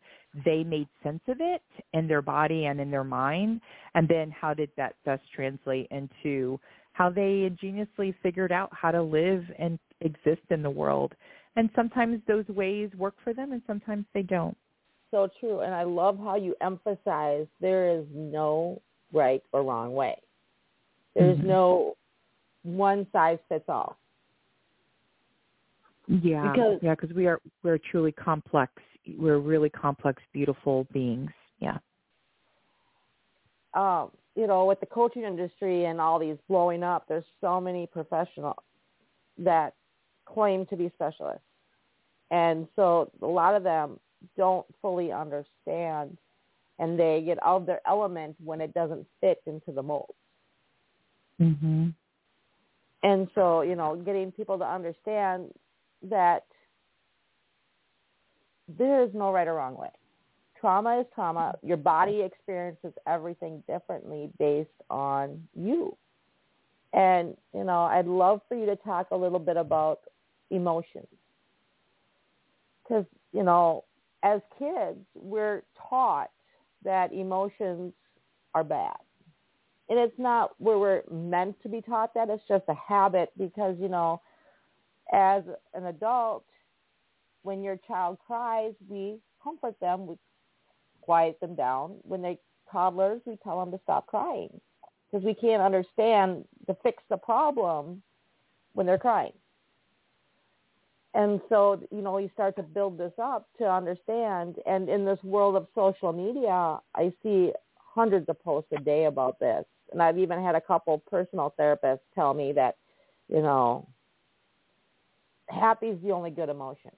they 0.45 0.65
made 0.65 0.89
sense 1.03 1.21
of 1.29 1.37
it 1.41 1.63
in 1.93 2.09
their 2.09 2.23
body 2.23 2.67
and 2.67 2.81
in 2.81 2.91
their 2.91 3.05
mind, 3.05 3.61
and 3.95 4.09
then 4.09 4.31
how 4.31 4.55
did 4.55 4.71
that 4.77 4.95
thus 5.05 5.21
translate 5.35 5.89
into 5.91 6.59
how 6.93 7.11
they 7.11 7.45
ingeniously 7.45 8.15
figured 8.23 8.53
out 8.53 8.71
how 8.73 8.91
to 8.91 9.03
live 9.03 9.45
and 9.59 9.79
exist 10.01 10.43
in 10.51 10.63
the 10.63 10.71
world. 10.71 11.15
And 11.57 11.71
sometimes 11.75 12.21
those 12.27 12.47
ways 12.49 12.91
work 12.97 13.15
for 13.23 13.33
them 13.35 13.53
and 13.53 13.63
sometimes 13.67 14.05
they 14.15 14.23
don't. 14.23 14.57
So 15.11 15.29
true. 15.39 15.61
And 15.61 15.75
I 15.75 15.83
love 15.83 16.19
how 16.19 16.37
you 16.37 16.55
emphasize 16.61 17.47
there 17.61 17.95
is 17.99 18.07
no 18.15 18.81
right 19.13 19.43
or 19.53 19.63
wrong 19.63 19.95
way. 19.95 20.19
There's 21.15 21.39
Mhm. 21.39 21.45
no 21.45 21.97
one 22.63 23.07
size 23.13 23.39
fits 23.49 23.69
all. 23.69 23.97
Yeah, 26.09 26.51
Because- 26.53 26.83
yeah, 26.83 26.95
because 26.95 27.15
we 27.15 27.27
are 27.27 27.41
we're 27.63 27.79
truly 27.79 28.13
complex. 28.13 28.73
We're 29.07 29.39
really 29.39 29.71
complex, 29.71 30.23
beautiful 30.33 30.87
beings. 30.93 31.31
Yeah. 31.59 31.79
um, 33.75 34.11
you 34.35 34.47
know, 34.47 34.65
with 34.65 34.81
the 34.81 34.87
coaching 34.87 35.23
industry 35.23 35.85
and 35.85 36.01
all 36.01 36.19
these 36.19 36.37
blowing 36.49 36.83
up, 36.83 37.07
there's 37.09 37.25
so 37.41 37.61
many 37.61 37.87
professionals 37.87 38.57
that 39.39 39.75
claim 40.25 40.67
to 40.67 40.77
be 40.77 40.91
specialists. 40.95 41.43
And 42.31 42.67
so 42.77 43.11
a 43.21 43.27
lot 43.27 43.55
of 43.55 43.63
them 43.63 44.01
don't 44.37 44.67
fully 44.81 45.13
understand 45.13 46.17
and 46.79 46.99
they 46.99 47.23
get 47.25 47.39
out 47.45 47.63
of 47.63 47.67
their 47.67 47.81
element 47.87 48.37
when 48.43 48.61
it 48.61 48.73
doesn't 48.73 49.07
fit 49.21 49.43
into 49.47 49.73
the 49.73 49.83
mold. 49.83 50.15
Mhm. 51.39 51.95
And 53.03 53.31
so, 53.35 53.63
you 53.63 53.75
know, 53.75 53.97
getting 53.97 54.33
people 54.33 54.59
to 54.59 54.65
understand 54.65 55.53
that 56.03 56.47
there 58.79 59.03
is 59.03 59.11
no 59.15 59.33
right 59.33 59.47
or 59.49 59.55
wrong 59.55 59.77
way. 59.77 59.91
Trauma 60.61 61.01
is 61.01 61.07
trauma. 61.15 61.57
Your 61.63 61.77
body 61.77 62.23
experiences 62.23 62.93
everything 63.07 63.63
differently 63.67 64.31
based 64.39 64.71
on 64.91 65.43
you. 65.55 65.97
And, 66.93 67.37
you 67.55 67.65
know, 67.65 67.83
I'd 67.83 68.07
love 68.07 68.43
for 68.49 68.55
you 68.55 68.67
to 68.67 68.77
talk 68.77 69.09
a 69.11 69.17
little 69.17 69.39
bit 69.39 69.57
about 69.57 70.01
emotions. 70.51 71.09
Because, 72.83 73.07
you 73.33 73.43
know, 73.43 73.85
as 74.23 74.41
kids, 74.59 74.99
we're 75.15 75.63
taught 75.89 76.31
that 76.85 77.13
emotions 77.13 77.93
are 78.55 78.65
bad. 78.65 78.97
And 79.89 79.99
it's 79.99 80.19
not 80.19 80.53
where 80.59 80.79
we're 80.79 81.03
meant 81.11 81.61
to 81.63 81.69
be 81.69 81.81
taught 81.81 82.15
that. 82.15 82.31
It's 82.31 82.43
just 82.47 82.65
a 82.69 82.75
habit 82.75 83.33
because, 83.37 83.77
you 83.81 83.89
know, 83.89 84.21
as 85.13 85.43
an 85.75 85.87
adult, 85.87 86.45
when 87.43 87.63
your 87.63 87.79
child 87.89 88.19
cries, 88.27 88.73
we 88.89 89.19
comfort 89.43 89.79
them, 89.81 90.07
we 90.07 90.17
quiet 91.01 91.39
them 91.41 91.55
down. 91.55 91.97
When 92.03 92.23
they're 92.23 92.37
toddlers, 92.71 93.21
we 93.27 93.37
tell 93.43 93.61
them 93.61 93.71
to 93.73 93.81
stop 93.85 94.07
crying 94.07 94.61
because 95.11 95.25
we 95.25 95.35
can't 95.35 95.63
understand 95.63 96.45
to 96.67 96.77
fix 96.83 97.03
the 97.11 97.17
problem 97.17 98.03
when 98.73 98.87
they're 98.87 98.99
crying. 98.99 99.33
And 101.15 101.41
so, 101.51 101.79
you 101.91 102.01
know, 102.01 102.17
you 102.17 102.31
start 102.33 102.57
to 102.57 102.63
build 102.63 102.97
this 102.97 103.13
up 103.23 103.47
to 103.59 103.71
understand. 103.71 104.57
And 104.65 104.89
in 104.89 105.05
this 105.05 105.23
world 105.23 105.57
of 105.57 105.67
social 105.75 106.13
media, 106.13 106.79
I 106.95 107.13
see 107.23 107.53
hundreds 107.77 108.29
of 108.31 108.43
posts 108.43 108.73
a 108.73 108.81
day 108.81 109.05
about 109.05 109.39
this. 109.39 109.65
And 109.93 110.03
I've 110.03 110.19
even 110.19 110.43
had 110.43 110.55
a 110.55 110.61
couple 110.61 110.99
personal 110.99 111.53
therapists 111.59 112.01
tell 112.15 112.33
me 112.33 112.53
that, 112.53 112.77
you 113.29 113.43
know, 113.43 113.87
happy 115.51 115.89
is 115.89 115.99
the 116.03 116.13
only 116.13 116.31
good 116.31 116.49
emotion. 116.49 116.93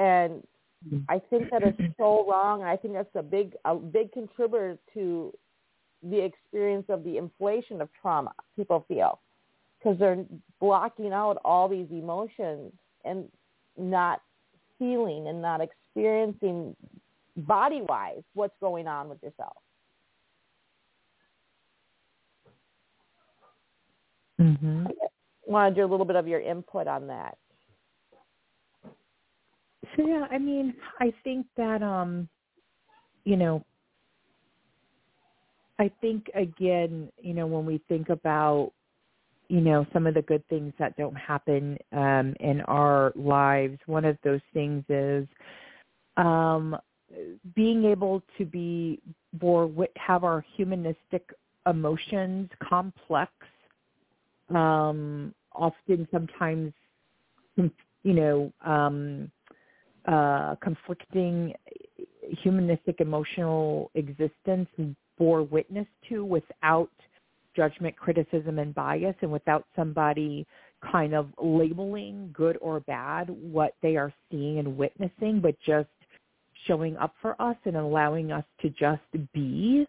And 0.00 0.42
I 1.10 1.18
think 1.18 1.50
that 1.50 1.62
is 1.62 1.74
so 1.98 2.26
wrong. 2.26 2.62
I 2.62 2.74
think 2.74 2.94
that's 2.94 3.14
a 3.14 3.22
big 3.22 3.54
a 3.66 3.74
big 3.76 4.12
contributor 4.12 4.78
to 4.94 5.30
the 6.02 6.18
experience 6.24 6.86
of 6.88 7.04
the 7.04 7.18
inflation 7.18 7.82
of 7.82 7.90
trauma 8.00 8.32
people 8.56 8.86
feel 8.88 9.20
because 9.78 9.98
they're 9.98 10.24
blocking 10.58 11.12
out 11.12 11.36
all 11.44 11.68
these 11.68 11.86
emotions 11.90 12.72
and 13.04 13.28
not 13.76 14.22
feeling 14.78 15.28
and 15.28 15.42
not 15.42 15.60
experiencing 15.60 16.74
body 17.36 17.82
wise 17.82 18.22
what's 18.32 18.56
going 18.58 18.86
on 18.86 19.10
with 19.10 19.22
yourself. 19.22 19.58
Mhm. 24.38 24.90
Want 25.46 25.74
to 25.74 25.78
do 25.78 25.84
a 25.84 25.90
little 25.90 26.06
bit 26.06 26.16
of 26.16 26.26
your 26.26 26.40
input 26.40 26.86
on 26.86 27.06
that? 27.08 27.36
So 29.96 30.06
yeah, 30.06 30.26
I 30.30 30.38
mean, 30.38 30.74
I 31.00 31.12
think 31.24 31.46
that 31.56 31.82
um, 31.82 32.28
you 33.24 33.36
know, 33.36 33.64
I 35.78 35.90
think 36.00 36.30
again, 36.34 37.10
you 37.20 37.34
know, 37.34 37.46
when 37.46 37.66
we 37.66 37.80
think 37.88 38.08
about 38.08 38.72
you 39.48 39.60
know 39.60 39.86
some 39.92 40.06
of 40.06 40.14
the 40.14 40.22
good 40.22 40.46
things 40.48 40.72
that 40.78 40.96
don't 40.96 41.16
happen 41.16 41.78
um, 41.92 42.34
in 42.40 42.60
our 42.62 43.12
lives, 43.16 43.78
one 43.86 44.04
of 44.04 44.16
those 44.22 44.40
things 44.52 44.84
is 44.88 45.26
um, 46.16 46.76
being 47.54 47.84
able 47.84 48.22
to 48.38 48.44
be 48.44 49.00
more 49.40 49.70
have 49.96 50.24
our 50.24 50.44
humanistic 50.56 51.30
emotions 51.66 52.48
complex, 52.62 53.32
um, 54.50 55.34
often 55.52 56.06
sometimes, 56.10 56.72
you 57.56 57.72
know. 58.04 58.52
Um, 58.64 59.30
uh, 60.06 60.54
conflicting 60.62 61.54
humanistic 62.42 63.00
emotional 63.00 63.90
existence 63.94 64.68
bore 65.18 65.42
witness 65.42 65.86
to 66.08 66.24
without 66.24 66.90
judgment, 67.56 67.96
criticism, 67.96 68.58
and 68.58 68.74
bias, 68.74 69.14
and 69.22 69.30
without 69.30 69.64
somebody 69.76 70.46
kind 70.92 71.14
of 71.14 71.28
labeling 71.42 72.30
good 72.32 72.56
or 72.60 72.80
bad 72.80 73.28
what 73.28 73.74
they 73.82 73.96
are 73.96 74.12
seeing 74.30 74.58
and 74.58 74.76
witnessing, 74.76 75.40
but 75.40 75.54
just 75.66 75.88
showing 76.66 76.96
up 76.96 77.14
for 77.20 77.40
us 77.42 77.56
and 77.64 77.76
allowing 77.76 78.32
us 78.32 78.44
to 78.62 78.70
just 78.70 79.02
be. 79.34 79.86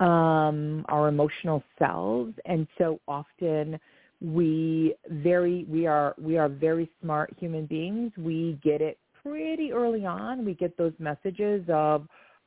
um, 0.00 0.84
our 0.88 1.08
emotional 1.08 1.62
selves, 1.78 2.34
and 2.44 2.66
so 2.76 2.98
often 3.06 3.78
we 4.20 4.94
very 5.10 5.64
we 5.68 5.86
are 5.86 6.14
we 6.20 6.36
are 6.38 6.48
very 6.48 6.90
smart 7.00 7.32
human 7.38 7.66
beings. 7.66 8.10
We 8.16 8.58
get 8.64 8.80
it 8.80 8.98
pretty 9.24 9.72
early 9.72 10.04
on. 10.04 10.44
We 10.44 10.54
get 10.54 10.76
those 10.76 10.92
messages 10.98 11.64
of 11.68 12.06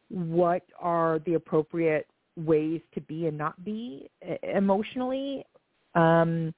what 0.10 0.64
are 0.80 1.20
the 1.26 1.36
appropriate 1.36 2.08
ways 2.38 2.82
to 2.94 3.02
be 3.02 3.28
and 3.28 3.38
not 3.38 3.64
be 3.64 4.10
emotionally, 4.44 5.46
um, 5.96 6.54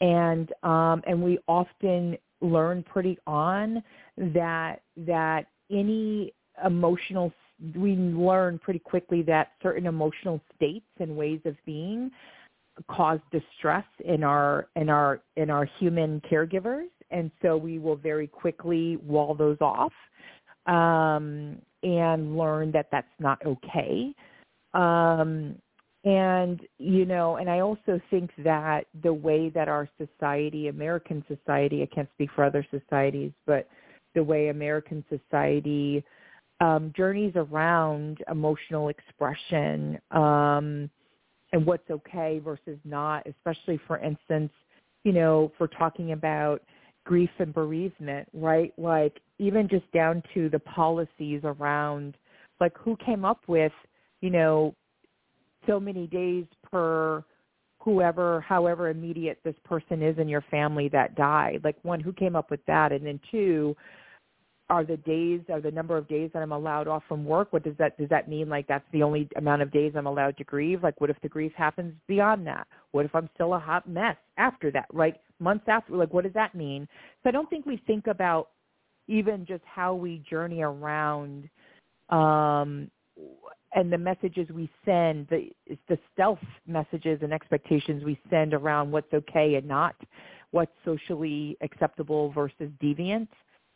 and 0.00 0.52
um, 0.62 1.02
and 1.06 1.22
we 1.22 1.38
often 1.48 2.16
learn 2.40 2.82
pretty 2.82 3.18
on 3.26 3.82
that 4.16 4.82
that 4.96 5.46
any 5.70 6.32
emotional 6.64 7.32
we 7.76 7.94
learn 7.96 8.58
pretty 8.58 8.80
quickly 8.80 9.22
that 9.22 9.52
certain 9.62 9.86
emotional 9.86 10.40
states 10.54 10.86
and 10.98 11.16
ways 11.16 11.40
of 11.44 11.56
being 11.64 12.10
cause 12.90 13.20
distress 13.30 13.84
in 14.04 14.24
our 14.24 14.68
in 14.76 14.90
our 14.90 15.20
in 15.36 15.50
our 15.50 15.64
human 15.78 16.20
caregivers 16.30 16.88
and 17.10 17.30
so 17.42 17.56
we 17.56 17.78
will 17.78 17.96
very 17.96 18.26
quickly 18.26 18.96
wall 18.96 19.34
those 19.34 19.58
off 19.60 19.92
um, 20.66 21.56
and 21.82 22.36
learn 22.36 22.72
that 22.72 22.88
that's 22.90 23.06
not 23.18 23.38
okay. 23.44 24.14
Um, 24.72 25.56
and 26.04 26.60
you 26.78 27.04
know 27.04 27.36
and 27.36 27.48
i 27.48 27.60
also 27.60 28.00
think 28.10 28.30
that 28.38 28.86
the 29.02 29.12
way 29.12 29.48
that 29.48 29.68
our 29.68 29.88
society 29.98 30.68
american 30.68 31.24
society 31.28 31.82
i 31.82 31.94
can't 31.94 32.08
speak 32.14 32.28
for 32.34 32.44
other 32.44 32.66
societies 32.70 33.32
but 33.46 33.68
the 34.14 34.22
way 34.22 34.48
american 34.48 35.04
society 35.08 36.04
um, 36.60 36.92
journeys 36.96 37.32
around 37.34 38.18
emotional 38.30 38.88
expression 38.88 39.98
um, 40.12 40.88
and 41.52 41.64
what's 41.66 41.90
okay 41.90 42.38
versus 42.38 42.78
not 42.84 43.26
especially 43.26 43.80
for 43.86 43.98
instance 43.98 44.52
you 45.04 45.12
know 45.12 45.50
for 45.56 45.66
talking 45.68 46.12
about 46.12 46.60
grief 47.04 47.30
and 47.38 47.52
bereavement 47.52 48.26
right 48.32 48.72
like 48.78 49.20
even 49.38 49.68
just 49.68 49.90
down 49.92 50.22
to 50.32 50.48
the 50.48 50.58
policies 50.60 51.40
around 51.44 52.16
like 52.60 52.76
who 52.78 52.96
came 53.04 53.24
up 53.24 53.40
with 53.46 53.72
you 54.20 54.30
know 54.30 54.74
so 55.66 55.78
many 55.78 56.06
days 56.06 56.44
per 56.70 57.24
whoever, 57.84 58.40
however 58.40 58.88
immediate 58.88 59.38
this 59.44 59.54
person 59.64 60.02
is 60.02 60.18
in 60.18 60.26
your 60.26 60.44
family 60.50 60.88
that 60.88 61.14
died. 61.14 61.60
Like 61.62 61.76
one, 61.82 62.00
who 62.00 62.12
came 62.12 62.34
up 62.34 62.50
with 62.50 62.64
that? 62.66 62.92
And 62.92 63.04
then 63.04 63.20
two, 63.30 63.76
are 64.70 64.84
the 64.84 64.96
days, 64.98 65.40
are 65.50 65.60
the 65.60 65.70
number 65.70 65.96
of 65.96 66.08
days 66.08 66.30
that 66.32 66.42
I'm 66.42 66.52
allowed 66.52 66.88
off 66.88 67.02
from 67.06 67.24
work? 67.24 67.52
What 67.52 67.64
does 67.64 67.76
that, 67.78 67.98
does 67.98 68.08
that 68.08 68.28
mean 68.28 68.48
like 68.48 68.66
that's 68.66 68.84
the 68.92 69.02
only 69.02 69.28
amount 69.36 69.62
of 69.62 69.70
days 69.70 69.92
I'm 69.94 70.06
allowed 70.06 70.36
to 70.38 70.44
grieve? 70.44 70.82
Like 70.82 71.00
what 71.00 71.10
if 71.10 71.20
the 71.22 71.28
grief 71.28 71.52
happens 71.56 71.92
beyond 72.08 72.46
that? 72.46 72.66
What 72.92 73.04
if 73.04 73.14
I'm 73.14 73.28
still 73.34 73.54
a 73.54 73.58
hot 73.58 73.88
mess 73.88 74.16
after 74.38 74.70
that, 74.70 74.86
right? 74.92 75.16
Months 75.38 75.66
after, 75.68 75.94
like 75.94 76.12
what 76.12 76.24
does 76.24 76.32
that 76.32 76.54
mean? 76.54 76.88
So 77.22 77.28
I 77.28 77.32
don't 77.32 77.48
think 77.50 77.66
we 77.66 77.76
think 77.86 78.06
about 78.06 78.48
even 79.06 79.44
just 79.44 79.62
how 79.66 79.94
we 79.94 80.22
journey 80.28 80.62
around 80.62 81.48
um 82.10 82.90
and 83.74 83.92
the 83.92 83.98
messages 83.98 84.48
we 84.50 84.70
send, 84.84 85.26
the 85.28 85.50
the 85.88 85.98
stealth 86.12 86.38
messages 86.66 87.20
and 87.22 87.32
expectations 87.32 88.04
we 88.04 88.18
send 88.30 88.54
around 88.54 88.90
what's 88.90 89.12
okay 89.12 89.56
and 89.56 89.66
not, 89.66 89.94
what's 90.52 90.72
socially 90.84 91.56
acceptable 91.60 92.30
versus 92.32 92.70
deviant, 92.82 93.28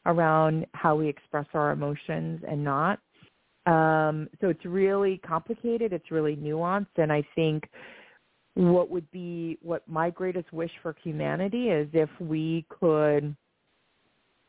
around 0.07 0.67
how 0.73 0.97
we 0.97 1.09
express 1.09 1.47
our 1.55 1.73
emotions 1.73 2.43
and 2.49 2.63
not. 2.63 3.01
Um, 3.67 4.29
so 4.41 4.49
it's 4.49 4.65
really 4.65 5.19
complicated. 5.19 5.93
It's 5.93 6.11
really 6.11 6.37
nuanced, 6.37 6.87
and 6.97 7.13
I 7.13 7.23
think 7.35 7.69
what 8.55 8.91
would 8.91 9.09
be 9.11 9.59
what 9.63 9.87
my 9.87 10.11
greatest 10.11 10.53
wish 10.53 10.73
for 10.83 10.97
humanity 11.03 11.69
is 11.69 11.89
if 11.93 12.09
we 12.19 12.67
could 12.69 13.37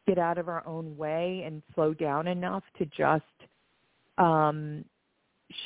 get 0.08 0.18
out 0.18 0.40
of 0.40 0.48
our 0.48 0.66
own 0.66 0.98
way 0.98 1.44
and 1.46 1.62
slow 1.76 1.94
down 1.94 2.28
enough 2.28 2.64
to 2.80 2.86
just 2.86 3.24
um, 4.18 4.84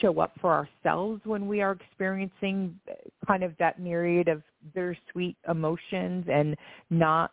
show 0.01 0.19
up 0.19 0.33
for 0.41 0.51
ourselves 0.51 1.21
when 1.23 1.47
we 1.47 1.61
are 1.61 1.71
experiencing 1.71 2.77
kind 3.25 3.43
of 3.43 3.53
that 3.59 3.79
myriad 3.79 4.27
of 4.27 4.41
bittersweet 4.73 5.37
emotions 5.49 6.25
and 6.31 6.55
not 6.89 7.31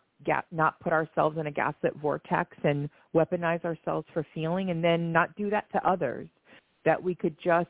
not 0.51 0.79
put 0.79 0.93
ourselves 0.93 1.37
in 1.37 1.47
a 1.47 1.51
gaslit 1.51 1.95
vortex 2.01 2.55
and 2.63 2.89
weaponize 3.15 3.63
ourselves 3.65 4.07
for 4.13 4.25
feeling 4.33 4.69
and 4.69 4.83
then 4.83 5.11
not 5.11 5.35
do 5.35 5.49
that 5.49 5.71
to 5.71 5.87
others. 5.87 6.27
That 6.85 7.01
we 7.01 7.13
could 7.13 7.35
just 7.43 7.69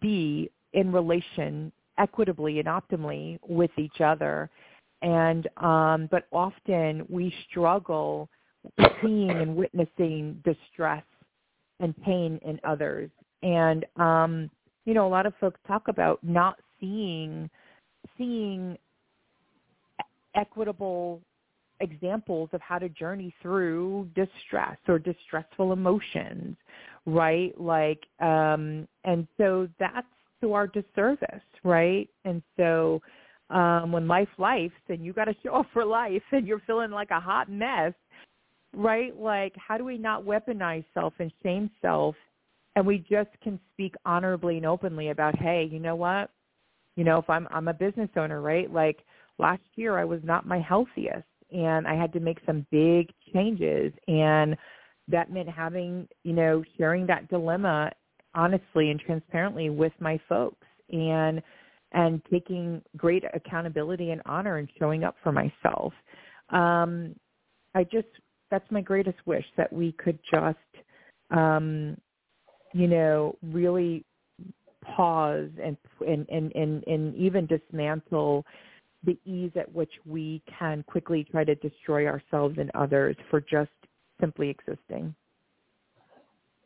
be 0.00 0.50
in 0.72 0.92
relation 0.92 1.72
equitably 1.98 2.58
and 2.58 2.68
optimally 2.68 3.38
with 3.46 3.70
each 3.76 4.00
other. 4.00 4.50
And 5.02 5.48
um 5.58 6.08
but 6.10 6.26
often 6.32 7.04
we 7.08 7.34
struggle 7.48 8.28
seeing 9.02 9.30
and 9.30 9.56
witnessing 9.56 10.42
distress 10.44 11.04
and 11.80 12.00
pain 12.02 12.40
in 12.44 12.60
others. 12.64 13.10
And 13.42 13.84
um 13.96 14.50
you 14.84 14.94
know 14.94 15.06
a 15.06 15.10
lot 15.10 15.26
of 15.26 15.34
folks 15.40 15.60
talk 15.66 15.88
about 15.88 16.18
not 16.22 16.58
seeing 16.80 17.50
seeing 18.16 18.78
equitable 20.34 21.20
examples 21.82 22.48
of 22.52 22.60
how 22.60 22.78
to 22.78 22.88
journey 22.88 23.34
through 23.42 24.08
distress 24.14 24.78
or 24.88 24.98
distressful 24.98 25.72
emotions 25.72 26.56
right? 27.06 27.58
Like 27.60 28.00
um 28.20 28.86
and 29.04 29.26
so 29.36 29.68
that's 29.78 30.06
to 30.40 30.52
our 30.52 30.66
disservice 30.66 31.42
right? 31.64 32.08
And 32.24 32.42
so 32.56 33.00
um 33.50 33.92
when 33.92 34.06
life 34.06 34.28
life 34.38 34.72
and 34.88 35.04
you 35.04 35.12
got 35.12 35.24
to 35.26 35.34
show 35.42 35.54
up 35.56 35.66
for 35.72 35.84
life 35.84 36.22
and 36.32 36.46
you're 36.46 36.62
feeling 36.66 36.90
like 36.90 37.10
a 37.10 37.20
hot 37.20 37.50
mess 37.50 37.92
right? 38.74 39.18
Like 39.18 39.54
how 39.56 39.76
do 39.76 39.84
we 39.84 39.98
not 39.98 40.24
weaponize 40.24 40.84
self 40.94 41.14
and 41.18 41.32
shame 41.42 41.70
self? 41.80 42.14
And 42.74 42.86
we 42.86 42.98
just 42.98 43.30
can 43.42 43.60
speak 43.74 43.94
honorably 44.06 44.56
and 44.56 44.66
openly 44.66 45.10
about 45.10 45.38
hey 45.38 45.68
you 45.70 45.80
know 45.80 45.96
what? 45.96 46.30
You 46.96 47.04
know 47.04 47.18
if 47.18 47.28
i'm 47.28 47.48
i'm 47.50 47.68
a 47.68 47.74
business 47.74 48.10
owner 48.16 48.40
right? 48.40 48.72
Like 48.72 48.98
last 49.38 49.62
year 49.76 49.98
i 49.98 50.04
was 50.04 50.20
not 50.22 50.46
my 50.46 50.60
healthiest 50.60 51.24
and 51.52 51.86
i 51.86 51.94
had 51.94 52.12
to 52.12 52.20
make 52.20 52.38
some 52.46 52.66
big 52.70 53.10
changes 53.32 53.92
and 54.08 54.56
that 55.08 55.32
meant 55.32 55.48
having 55.48 56.06
you 56.24 56.32
know 56.32 56.62
sharing 56.78 57.06
that 57.06 57.28
dilemma 57.28 57.90
honestly 58.34 58.90
and 58.90 59.00
transparently 59.00 59.70
with 59.70 59.92
my 60.00 60.18
folks 60.28 60.66
and 60.90 61.42
and 61.92 62.22
taking 62.30 62.80
great 62.96 63.22
accountability 63.34 64.12
and 64.12 64.22
honor 64.24 64.56
and 64.56 64.68
showing 64.78 65.04
up 65.04 65.14
for 65.22 65.32
myself. 65.32 65.92
Um 66.50 67.14
i 67.74 67.84
just 67.84 68.08
that's 68.50 68.70
my 68.70 68.80
greatest 68.80 69.18
wish 69.26 69.44
that 69.56 69.72
we 69.72 69.92
could 69.92 70.18
just 70.30 70.56
um 71.30 71.96
you 72.72 72.86
know, 72.86 73.36
really 73.42 74.04
pause 74.96 75.50
and 75.62 75.76
and 76.06 76.28
and 76.28 76.52
and, 76.54 76.84
and 76.86 77.14
even 77.14 77.46
dismantle 77.46 78.44
the 79.04 79.18
ease 79.24 79.50
at 79.56 79.72
which 79.72 79.92
we 80.06 80.42
can 80.58 80.84
quickly 80.84 81.26
try 81.30 81.44
to 81.44 81.54
destroy 81.56 82.06
ourselves 82.06 82.56
and 82.58 82.70
others 82.74 83.16
for 83.30 83.40
just 83.40 83.70
simply 84.20 84.48
existing. 84.48 85.14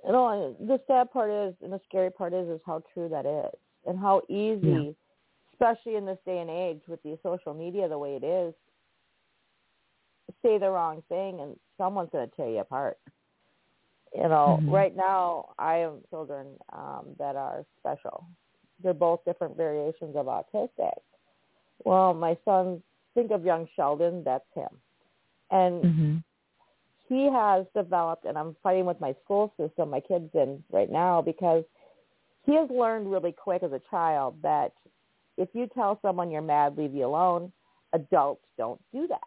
You 0.04 0.12
know, 0.12 0.56
the 0.60 0.80
sad 0.86 1.10
part 1.10 1.30
is, 1.30 1.54
and 1.62 1.72
the 1.72 1.80
scary 1.88 2.10
part 2.10 2.32
is, 2.32 2.48
is 2.48 2.60
how 2.64 2.82
true 2.94 3.08
that 3.08 3.26
is, 3.26 3.58
and 3.86 3.98
how 3.98 4.22
easy, 4.28 4.60
yeah. 4.62 4.90
especially 5.52 5.96
in 5.96 6.06
this 6.06 6.18
day 6.24 6.38
and 6.38 6.50
age 6.50 6.80
with 6.86 7.02
the 7.02 7.18
social 7.22 7.54
media 7.54 7.88
the 7.88 7.98
way 7.98 8.16
it 8.20 8.24
is, 8.24 8.54
say 10.42 10.58
the 10.58 10.70
wrong 10.70 11.02
thing 11.08 11.40
and 11.40 11.56
someone's 11.78 12.10
going 12.12 12.28
to 12.28 12.36
tear 12.36 12.50
you 12.50 12.58
apart 12.58 12.98
you 14.16 14.22
know, 14.22 14.58
mm-hmm. 14.60 14.70
right 14.70 14.96
now 14.96 15.50
I 15.58 15.74
have 15.74 15.94
children 16.10 16.46
um, 16.72 17.08
that 17.18 17.36
are 17.36 17.64
special. 17.78 18.24
They're 18.82 18.94
both 18.94 19.24
different 19.24 19.56
variations 19.56 20.16
of 20.16 20.26
autistic. 20.26 20.92
Well, 21.84 22.14
my 22.14 22.36
son, 22.44 22.82
think 23.14 23.30
of 23.30 23.44
young 23.44 23.68
Sheldon, 23.76 24.22
that's 24.24 24.44
him. 24.54 24.68
And 25.50 25.82
mm-hmm. 25.84 26.16
he 27.08 27.30
has 27.30 27.66
developed, 27.74 28.24
and 28.24 28.36
I'm 28.36 28.56
fighting 28.62 28.86
with 28.86 29.00
my 29.00 29.14
school 29.24 29.52
system, 29.58 29.90
my 29.90 30.00
kids 30.00 30.30
in 30.34 30.62
right 30.72 30.90
now, 30.90 31.22
because 31.22 31.64
he 32.44 32.54
has 32.54 32.68
learned 32.70 33.10
really 33.10 33.32
quick 33.32 33.62
as 33.62 33.72
a 33.72 33.80
child 33.90 34.36
that 34.42 34.72
if 35.36 35.48
you 35.52 35.68
tell 35.74 35.98
someone 36.02 36.30
you're 36.30 36.42
mad, 36.42 36.76
leave 36.76 36.94
you 36.94 37.06
alone, 37.06 37.52
adults 37.92 38.44
don't 38.56 38.80
do 38.92 39.06
that. 39.08 39.20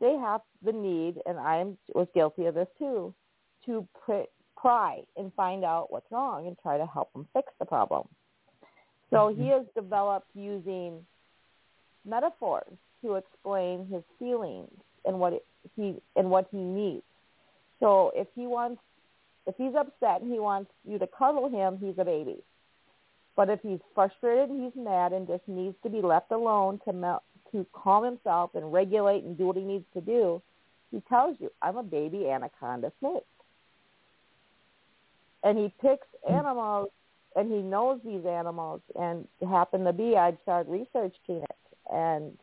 They 0.00 0.16
have 0.16 0.40
the 0.64 0.72
need, 0.72 1.20
and 1.26 1.38
I 1.38 1.64
was 1.94 2.08
guilty 2.14 2.46
of 2.46 2.54
this 2.54 2.68
too, 2.78 3.14
to 3.66 3.86
pr- 4.04 4.30
pry 4.56 5.00
and 5.16 5.32
find 5.34 5.64
out 5.64 5.90
what's 5.90 6.10
wrong 6.10 6.46
and 6.46 6.56
try 6.62 6.78
to 6.78 6.86
help 6.86 7.12
them 7.12 7.26
fix 7.32 7.52
the 7.58 7.66
problem. 7.66 8.08
So 9.10 9.16
mm-hmm. 9.16 9.42
he 9.42 9.48
has 9.50 9.62
developed 9.74 10.28
using 10.34 11.04
metaphors 12.04 12.72
to 13.02 13.14
explain 13.14 13.86
his 13.86 14.02
feelings 14.18 14.70
and 15.04 15.18
what 15.18 15.42
he 15.76 15.96
and 16.16 16.30
what 16.30 16.46
he 16.50 16.58
needs. 16.58 17.02
So 17.80 18.12
if 18.14 18.28
he 18.34 18.46
wants, 18.46 18.80
if 19.46 19.56
he's 19.56 19.74
upset 19.74 20.22
and 20.22 20.32
he 20.32 20.38
wants 20.38 20.70
you 20.84 20.98
to 20.98 21.06
cuddle 21.06 21.48
him, 21.48 21.78
he's 21.78 21.98
a 21.98 22.04
baby. 22.04 22.42
But 23.34 23.48
if 23.48 23.60
he's 23.62 23.80
frustrated, 23.94 24.50
he's 24.50 24.76
mad, 24.76 25.12
and 25.12 25.26
just 25.26 25.46
needs 25.48 25.74
to 25.82 25.90
be 25.90 26.02
left 26.02 26.30
alone 26.32 26.80
to 26.84 26.92
mel- 26.92 27.22
to 27.50 27.66
calm 27.72 28.04
himself 28.04 28.54
and 28.54 28.72
regulate 28.72 29.24
and 29.24 29.36
do 29.36 29.46
what 29.46 29.56
he 29.56 29.62
needs 29.62 29.86
to 29.94 30.00
do, 30.00 30.40
he 30.90 31.00
tells 31.08 31.40
you, 31.40 31.50
"I'm 31.62 31.76
a 31.76 31.82
baby 31.82 32.30
anaconda 32.30 32.92
snake," 33.00 33.26
and 35.42 35.58
he 35.58 35.70
picks 35.80 36.06
animals, 36.28 36.90
and 37.34 37.50
he 37.50 37.62
knows 37.62 38.00
these 38.04 38.24
animals. 38.26 38.80
And 38.94 39.26
happened 39.40 39.86
to 39.86 39.92
be, 39.92 40.16
I 40.16 40.36
started 40.42 40.70
researching 40.70 41.42
it, 41.42 41.56
and 41.92 42.36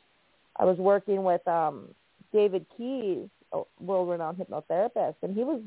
I 0.56 0.66
was 0.66 0.78
working 0.78 1.24
with 1.24 1.46
um, 1.48 1.90
David 2.32 2.66
Keys, 2.78 3.28
a 3.52 3.62
world-renowned 3.80 4.38
hypnotherapist, 4.38 5.16
and 5.24 5.36
he 5.36 5.44
was 5.44 5.62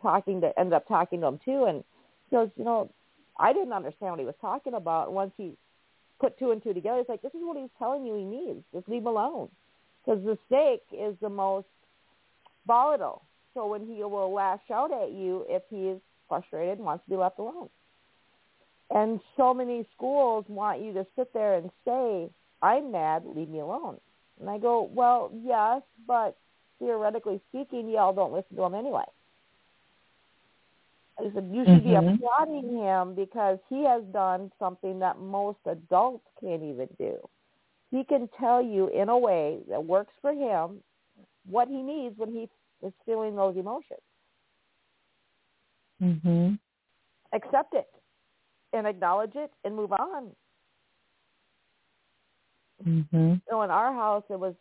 talking 0.00 0.40
to 0.40 0.58
ended 0.58 0.72
up 0.72 0.88
talking 0.88 1.20
to 1.20 1.26
him 1.28 1.38
too, 1.44 1.64
and 1.66 1.84
he 2.28 2.36
goes, 2.36 2.50
you 2.56 2.64
know, 2.64 2.90
I 3.38 3.52
didn't 3.52 3.72
understand 3.72 4.12
what 4.12 4.20
he 4.20 4.26
was 4.26 4.34
talking 4.40 4.74
about. 4.74 5.12
Once 5.12 5.32
he 5.36 5.52
put 6.20 6.38
two 6.38 6.50
and 6.50 6.62
two 6.62 6.74
together, 6.74 7.00
it's 7.00 7.08
like 7.08 7.22
this 7.22 7.34
is 7.34 7.40
what 7.42 7.56
he's 7.56 7.70
telling 7.78 8.04
you 8.04 8.14
he 8.14 8.24
needs. 8.24 8.62
Just 8.74 8.88
leave 8.88 9.02
him 9.02 9.08
alone, 9.08 9.48
because 10.04 10.22
the 10.24 10.38
snake 10.48 10.82
is 10.92 11.14
the 11.20 11.28
most 11.28 11.66
volatile. 12.66 13.22
So 13.54 13.66
when 13.66 13.86
he 13.86 14.02
will 14.02 14.32
lash 14.32 14.62
out 14.72 14.92
at 14.92 15.12
you 15.12 15.44
if 15.48 15.62
he 15.68 15.88
is 15.88 16.00
frustrated 16.28 16.78
and 16.78 16.86
wants 16.86 17.04
to 17.04 17.10
be 17.10 17.16
left 17.16 17.38
alone. 17.38 17.68
And 18.90 19.20
so 19.36 19.54
many 19.54 19.86
schools 19.94 20.44
want 20.48 20.80
you 20.82 20.92
to 20.94 21.06
sit 21.16 21.32
there 21.32 21.54
and 21.54 21.70
say, 21.84 22.30
"I'm 22.62 22.90
mad, 22.90 23.24
leave 23.26 23.48
me 23.48 23.60
alone." 23.60 24.00
And 24.40 24.48
I 24.48 24.58
go, 24.58 24.82
"Well, 24.82 25.30
yes, 25.34 25.82
but 26.06 26.36
theoretically 26.78 27.40
speaking, 27.48 27.88
y'all 27.88 28.12
don't 28.12 28.32
listen 28.32 28.56
to 28.56 28.62
him 28.64 28.74
anyway." 28.74 29.04
I 31.18 31.30
said, 31.34 31.50
you 31.52 31.64
should 31.64 31.84
Mhm. 31.84 31.84
be 31.84 31.94
applauding 31.94 32.78
him 32.78 33.14
because 33.14 33.58
he 33.68 33.84
has 33.84 34.02
done 34.06 34.50
something 34.58 34.98
that 35.00 35.18
most 35.18 35.58
adults 35.66 36.26
can't 36.40 36.62
even 36.62 36.88
do. 36.98 37.28
He 37.90 38.02
can 38.04 38.28
tell 38.28 38.62
you 38.62 38.88
in 38.88 39.10
a 39.10 39.18
way 39.18 39.62
that 39.68 39.84
works 39.84 40.14
for 40.20 40.32
him 40.32 40.82
what 41.44 41.68
he 41.68 41.82
needs 41.82 42.16
when 42.18 42.32
he 42.32 42.48
is 42.80 42.94
feeling 43.04 43.36
those 43.36 43.56
emotions. 43.56 44.00
Mhm. 46.00 46.58
Accept 47.32 47.74
it 47.74 47.92
and 48.72 48.86
acknowledge 48.86 49.36
it 49.36 49.52
and 49.64 49.76
move 49.76 49.92
on. 49.92 50.34
Mhm. 52.86 53.34
You 53.34 53.40
know, 53.50 53.62
in 53.62 53.70
our 53.70 53.92
house, 53.92 54.24
it 54.30 54.38
was, 54.38 54.54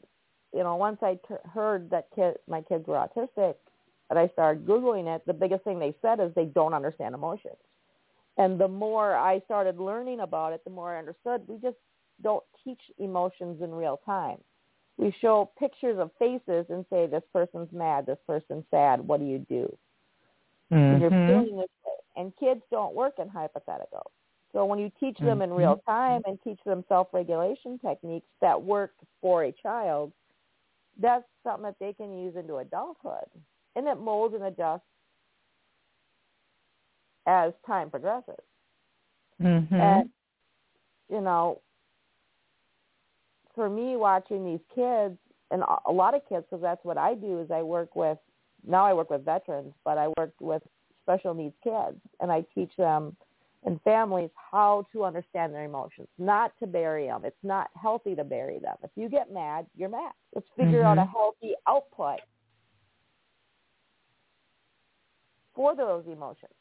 you 0.54 0.64
know, 0.64 0.76
once 0.76 1.02
I 1.02 1.16
t- 1.16 1.36
heard 1.54 1.90
that 1.90 2.10
kid, 2.16 2.38
my 2.48 2.62
kids 2.62 2.88
were 2.88 2.96
autistic, 2.96 3.56
and 4.10 4.20
I 4.20 4.28
started 4.30 4.66
googling 4.66 5.08
it, 5.14 5.26
the 5.26 5.34
biggest 5.34 5.64
thing 5.64 5.80
they 5.80 5.96
said 6.02 6.20
is 6.20 6.34
they 6.34 6.46
don't 6.46 6.74
understand 6.74 7.16
emotions. 7.16 7.58
And 8.38 8.60
the 8.60 8.68
more 8.68 9.16
I 9.16 9.40
started 9.42 9.80
learning 9.80 10.22
about 10.22 10.54
it, 10.54 10.64
the 10.64 10.70
more 10.72 10.96
I 10.96 11.00
understood 11.00 11.48
we 11.48 11.58
just 11.58 11.78
don't 12.22 12.44
teach 12.64 12.82
emotions 12.98 13.62
in 13.62 13.74
real 13.74 13.98
time. 14.06 14.38
We 14.98 15.12
show 15.22 15.52
pictures 15.58 15.98
of 16.00 16.12
faces 16.20 16.66
and 16.70 16.86
say 16.90 17.08
this 17.08 17.24
person's 17.34 17.72
mad, 17.72 18.06
this 18.06 18.20
person's 18.28 18.66
sad. 18.72 19.02
What 19.02 19.20
do 19.20 19.26
you 19.26 19.40
do? 19.40 19.78
when 20.72 21.02
you're 21.02 21.12
Mhm. 21.12 21.28
feeling 21.28 21.58
this 21.58 21.70
way. 21.86 21.94
And 22.16 22.36
kids 22.38 22.62
don't 22.72 22.94
work 22.96 23.20
in 23.20 23.30
hypotheticals. 23.30 24.12
So 24.54 24.66
when 24.66 24.80
you 24.80 24.92
teach 25.00 25.18
them 25.18 25.42
in 25.42 25.54
real 25.54 25.78
time 25.86 26.22
and 26.26 26.38
teach 26.44 26.60
them 26.66 26.84
self-regulation 26.90 27.80
techniques 27.80 28.28
that 28.42 28.62
work 28.62 28.92
for 29.22 29.46
a 29.46 29.52
child, 29.52 30.12
that's 31.00 31.24
something 31.44 31.64
that 31.64 31.80
they 31.80 31.94
can 31.94 32.20
use 32.20 32.36
into 32.36 32.58
adulthood. 32.58 33.30
And 33.76 33.88
it 33.88 33.96
molds 33.96 34.36
and 34.36 34.44
adjusts 34.44 34.82
as 37.26 37.54
time 37.66 37.90
progresses. 37.90 38.44
Mhm. 39.40 39.72
And, 39.72 40.10
you 41.10 41.22
know, 41.22 41.62
for 43.56 43.70
me 43.70 43.96
watching 43.96 44.44
these 44.44 44.66
kids, 44.76 45.18
and 45.52 45.64
a- 45.64 45.82
a 45.86 45.92
lot 45.92 46.14
of 46.14 46.26
kids, 46.26 46.46
because 46.46 46.62
that's 46.62 46.84
what 46.84 46.98
I 46.98 47.16
do, 47.16 47.40
is 47.40 47.52
I 47.52 47.62
work 47.62 47.96
with, 47.96 48.20
now 48.64 48.86
I 48.86 48.94
work 48.94 49.10
with 49.10 49.24
veterans, 49.24 49.74
but 49.86 49.98
I 49.98 50.10
work 50.18 50.34
with 50.42 50.64
special 51.04 51.34
needs 51.34 51.58
kids, 51.64 52.00
and 52.20 52.32
I 52.32 52.42
teach 52.54 52.76
them 52.76 53.16
and 53.64 53.80
families 53.84 54.30
how 54.52 54.86
to 54.92 55.04
understand 55.04 55.54
their 55.54 55.66
emotions, 55.66 56.08
not 56.18 56.52
to 56.60 56.66
bury 56.68 57.06
them. 57.08 57.22
It's 57.26 57.44
not 57.44 57.70
healthy 57.80 58.16
to 58.16 58.24
bury 58.24 58.60
them. 58.60 58.76
If 58.84 58.92
you 58.96 59.08
get 59.10 59.32
mad, 59.32 59.68
you're 59.76 59.90
mad. 59.90 60.14
Let's 60.34 60.48
figure 60.58 60.84
out 60.84 60.98
a 60.98 61.06
healthy 61.06 61.54
output 61.68 62.20
for 65.54 65.76
those 65.76 66.06
emotions. 66.08 66.54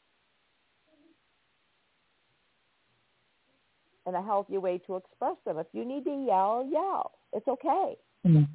and 4.07 4.15
a 4.15 4.21
healthy 4.21 4.57
way 4.57 4.79
to 4.79 4.95
express 4.95 5.35
them. 5.45 5.59
If 5.59 5.67
you 5.73 5.85
need 5.85 6.05
to 6.05 6.25
yell, 6.25 6.65
yell. 6.71 7.11
It's 7.33 7.47
okay. 7.47 7.95
Mhm. 8.25 8.47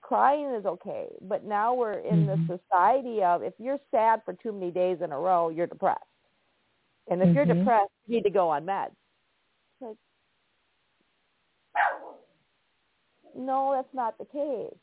Crying 0.00 0.46
is 0.54 0.64
okay. 0.64 1.14
But 1.20 1.44
now 1.44 1.74
we're 1.74 1.98
in 1.98 2.26
Mhm. 2.26 2.46
the 2.46 2.58
society 2.58 3.22
of 3.22 3.42
if 3.42 3.52
you're 3.60 3.78
sad 3.90 4.24
for 4.24 4.32
too 4.32 4.50
many 4.52 4.70
days 4.70 5.02
in 5.02 5.12
a 5.12 5.18
row, 5.18 5.50
you're 5.50 5.66
depressed. 5.66 6.11
And 7.10 7.22
if 7.22 7.34
you're 7.34 7.44
Mhm. 7.44 7.56
depressed, 7.58 7.90
you 8.06 8.16
need 8.16 8.24
to 8.24 8.30
go 8.30 8.48
on 8.48 8.64
meds. 8.64 8.90
It's 8.90 9.82
like, 9.82 9.96
no, 13.36 13.72
that's 13.72 13.92
not 13.94 14.18
the 14.18 14.24
case. 14.26 14.74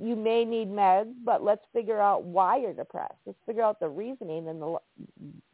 You 0.00 0.14
may 0.16 0.44
need 0.44 0.68
meds, 0.68 1.14
but 1.24 1.42
let's 1.42 1.64
figure 1.72 2.00
out 2.00 2.24
why 2.24 2.56
you're 2.56 2.72
depressed. 2.72 3.14
Let's 3.26 3.38
figure 3.46 3.62
out 3.62 3.80
the 3.80 3.88
reasoning 3.88 4.48
and 4.48 4.60
the 4.60 4.78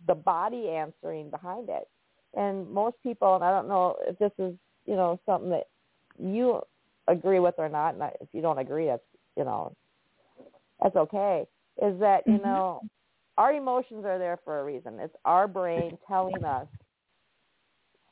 the 0.06 0.14
body 0.14 0.68
answering 0.70 1.30
behind 1.30 1.68
it. 1.70 1.88
And 2.34 2.68
most 2.70 2.96
people, 3.02 3.34
and 3.36 3.44
I 3.44 3.50
don't 3.50 3.68
know 3.68 3.96
if 4.06 4.18
this 4.18 4.32
is, 4.38 4.54
you 4.86 4.96
know, 4.96 5.18
something 5.24 5.50
that 5.50 5.68
you 6.18 6.60
agree 7.08 7.38
with 7.40 7.54
or 7.58 7.68
not, 7.68 7.94
and 7.94 8.02
if 8.20 8.28
you 8.32 8.42
don't 8.42 8.58
agree, 8.58 8.86
that's, 8.86 9.02
you 9.36 9.44
know, 9.44 9.74
that's 10.82 10.96
okay, 10.96 11.46
is 11.82 11.98
that, 12.00 12.26
you 12.26 12.34
Mhm. 12.34 12.42
know, 12.42 12.84
our 13.36 13.52
emotions 13.52 14.04
are 14.04 14.18
there 14.18 14.38
for 14.44 14.60
a 14.60 14.64
reason. 14.64 14.98
It's 15.00 15.14
our 15.24 15.48
brain 15.48 15.98
telling 16.06 16.44
us 16.44 16.66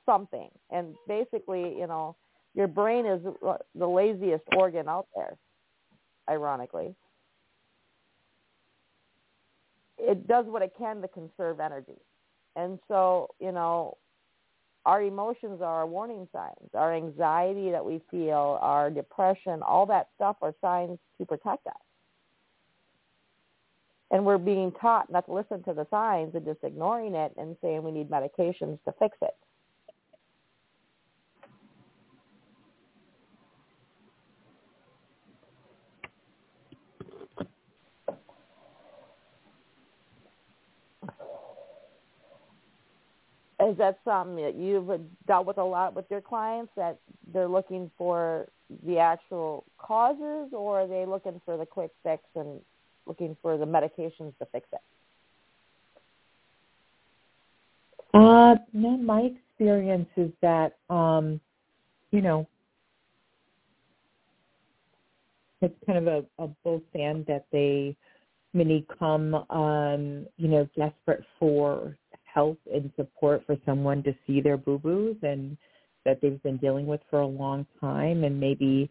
something. 0.05 0.49
And 0.71 0.95
basically, 1.07 1.77
you 1.79 1.87
know, 1.87 2.17
your 2.55 2.67
brain 2.67 3.07
is 3.07 3.21
uh, 3.47 3.57
the 3.75 3.87
laziest 3.87 4.45
organ 4.57 4.89
out 4.89 5.07
there, 5.15 5.37
ironically. 6.29 6.95
It 9.99 10.27
does 10.27 10.47
what 10.47 10.63
it 10.63 10.73
can 10.77 11.01
to 11.03 11.09
conserve 11.09 11.61
energy. 11.61 12.01
And 12.57 12.79
so, 12.89 13.29
you 13.41 13.53
know, 13.53 13.97
our 14.85 15.03
emotions 15.03 15.61
are 15.63 15.81
our 15.81 15.87
warning 15.87 16.27
signs. 16.33 16.71
Our 16.75 16.93
anxiety 16.95 17.71
that 17.71 17.85
we 17.85 18.01
feel, 18.11 18.59
our 18.61 18.91
depression, 18.91 19.63
all 19.63 19.87
that 19.87 20.09
stuff 20.17 20.37
are 20.43 20.53
signs 20.61 20.99
to 21.19 21.25
protect 21.25 21.67
us. 21.69 21.75
And 24.13 24.27
we're 24.27 24.37
being 24.37 24.73
taught 24.73 25.11
not 25.11 25.25
to 25.25 25.33
listen 25.33 25.63
to 25.65 25.73
the 25.73 25.87
signs 25.91 26.35
and 26.35 26.45
just 26.45 26.63
ignoring 26.63 27.15
it 27.15 27.33
and 27.39 27.57
saying 27.63 27.83
we 27.83 27.91
need 27.91 28.11
medications 28.11 28.79
to 28.85 28.93
fix 28.99 29.17
it. 29.23 29.35
Is 43.65 43.79
that 43.79 43.99
something 44.05 44.45
that 44.45 44.57
you've 44.57 44.91
dealt 45.27 45.47
with 45.47 45.57
a 45.57 45.65
lot 45.65 45.95
with 45.95 46.05
your 46.11 46.21
clients 46.21 46.73
that 46.77 46.99
they're 47.33 47.49
looking 47.49 47.91
for 47.97 48.49
the 48.85 48.99
actual 48.99 49.65
causes 49.79 50.53
or 50.53 50.81
are 50.81 50.87
they 50.87 51.07
looking 51.07 51.41
for 51.45 51.57
the 51.57 51.65
quick 51.65 51.93
fix 52.03 52.23
and 52.35 52.61
looking 53.07 53.37
for 53.43 53.57
the 53.57 53.65
medications 53.65 54.37
to 54.39 54.47
fix 54.53 54.67
it? 54.73 54.81
Uh, 58.15 58.57
no, 58.73 58.97
my 58.99 59.23
experience 59.23 60.09
is 60.17 60.31
that, 60.43 60.77
um, 60.91 61.41
you 62.11 62.21
know, 62.21 62.47
it's 65.63 65.75
kind 65.87 66.07
of 66.07 66.07
a, 66.07 66.43
a 66.43 66.49
both 66.65 66.83
and 66.95 67.25
that 67.27 67.47
they 67.53 67.97
many 68.53 68.85
come, 68.99 69.35
um, 69.51 70.27
you 70.37 70.49
know, 70.49 70.69
desperate 70.77 71.25
for 71.39 71.97
help 72.25 72.59
and 72.73 72.91
support 72.97 73.43
for 73.47 73.57
someone 73.65 74.03
to 74.03 74.15
see 74.27 74.41
their 74.41 74.57
boo-boos 74.57 75.17
and 75.23 75.57
that 76.05 76.21
they've 76.21 76.43
been 76.43 76.57
dealing 76.59 76.87
with 76.87 77.01
for 77.09 77.21
a 77.21 77.27
long 77.27 77.65
time 77.81 78.25
and 78.25 78.39
maybe, 78.39 78.91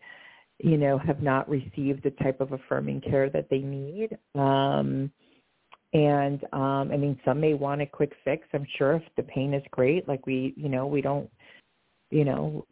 you 0.64 0.78
know, 0.78 0.98
have 0.98 1.22
not 1.22 1.50
received 1.50 2.04
the 2.04 2.12
type 2.22 2.40
of 2.40 2.52
affirming 2.52 3.02
care 3.02 3.30
that 3.30 3.50
they 3.50 3.60
need. 3.60 4.18
Um, 4.36 5.12
and 5.94 6.44
um, 6.54 6.92
I 6.92 6.98
mean, 6.98 7.20
some 7.26 7.40
may 7.40 7.54
want 7.54 7.82
a 7.82 7.86
quick 7.86 8.14
fix. 8.24 8.48
I'm 8.54 8.68
sure 8.78 8.94
if 8.94 9.04
the 9.18 9.24
pain 9.24 9.54
is 9.54 9.64
great, 9.72 10.08
like 10.08 10.26
we, 10.26 10.54
you 10.56 10.70
know, 10.70 10.86
we 10.88 11.02
don't, 11.02 11.30
you 12.12 12.26
know, 12.26 12.66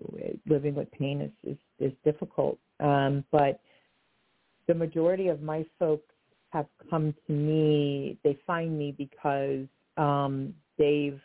living 0.48 0.76
with 0.76 0.92
pain 0.92 1.22
is 1.22 1.52
is, 1.52 1.58
is 1.80 1.94
difficult. 2.06 2.60
Um, 2.80 3.26
but 3.32 3.60
the 4.68 4.74
majority 4.74 5.28
of 5.28 5.42
my 5.42 5.66
folks 5.80 6.14
have 6.52 6.68
come 6.90 7.14
to 7.28 7.34
me. 7.34 8.18
They 8.24 8.38
find 8.46 8.78
me 8.78 8.94
because 8.98 9.66
um, 9.98 10.54
they've 10.78 11.20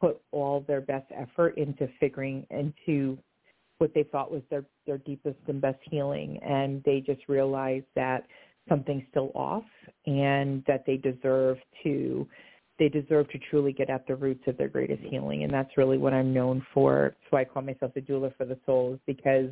put 0.00 0.20
all 0.32 0.64
their 0.66 0.80
best 0.80 1.06
effort 1.14 1.56
into 1.58 1.88
figuring 2.00 2.46
into 2.50 3.18
what 3.78 3.94
they 3.94 4.02
thought 4.02 4.30
was 4.30 4.42
their 4.50 4.64
their 4.86 4.98
deepest 4.98 5.38
and 5.46 5.60
best 5.60 5.78
healing 5.82 6.38
and 6.42 6.82
they 6.84 7.00
just 7.00 7.22
realized 7.28 7.86
that 7.94 8.24
something's 8.68 9.04
still 9.10 9.30
off 9.34 9.64
and 10.06 10.62
that 10.66 10.84
they 10.86 10.96
deserve 10.96 11.58
to 11.82 12.26
they 12.78 12.88
deserve 12.88 13.28
to 13.30 13.38
truly 13.50 13.72
get 13.72 13.90
at 13.90 14.06
the 14.06 14.14
roots 14.14 14.42
of 14.46 14.56
their 14.56 14.68
greatest 14.68 15.02
healing 15.02 15.44
and 15.44 15.52
that's 15.52 15.76
really 15.76 15.98
what 15.98 16.12
I'm 16.12 16.32
known 16.32 16.64
for. 16.72 17.16
So 17.30 17.36
I 17.36 17.44
call 17.44 17.62
myself 17.62 17.92
a 17.96 18.00
doula 18.00 18.36
for 18.36 18.44
the 18.44 18.58
souls 18.66 19.00
because 19.06 19.50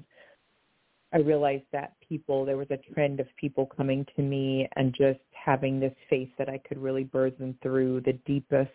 I 1.12 1.18
realized 1.18 1.64
that 1.72 1.94
people 2.08 2.44
there 2.44 2.56
was 2.56 2.70
a 2.70 2.78
trend 2.92 3.20
of 3.20 3.26
people 3.40 3.66
coming 3.76 4.06
to 4.16 4.22
me 4.22 4.68
and 4.76 4.94
just 4.96 5.20
having 5.32 5.80
this 5.80 5.94
faith 6.08 6.30
that 6.38 6.48
I 6.48 6.58
could 6.58 6.78
really 6.78 7.04
them 7.38 7.56
through 7.62 8.02
the 8.02 8.12
deepest 8.26 8.70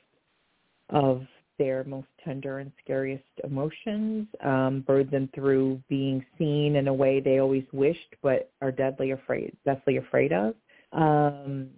of 0.89 1.21
their 1.61 1.83
most 1.83 2.07
tender 2.25 2.57
and 2.57 2.71
scariest 2.83 3.23
emotions, 3.43 4.27
um, 4.43 4.83
birth 4.87 5.11
them 5.11 5.29
through 5.35 5.79
being 5.89 6.25
seen 6.39 6.75
in 6.75 6.87
a 6.87 6.93
way 6.93 7.19
they 7.19 7.37
always 7.37 7.65
wished 7.71 8.15
but 8.23 8.49
are 8.63 8.71
deadly 8.71 9.11
afraid, 9.11 9.55
deathly 9.63 9.97
afraid 9.97 10.33
of. 10.33 10.55
Um, 10.91 11.69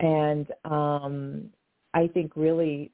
and 0.00 0.46
um, 0.64 1.50
I 1.92 2.06
think 2.06 2.32
really 2.36 2.90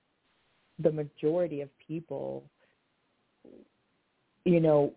the 0.80 0.90
majority 0.90 1.60
of 1.60 1.68
people, 1.78 2.42
you 4.44 4.58
know, 4.58 4.92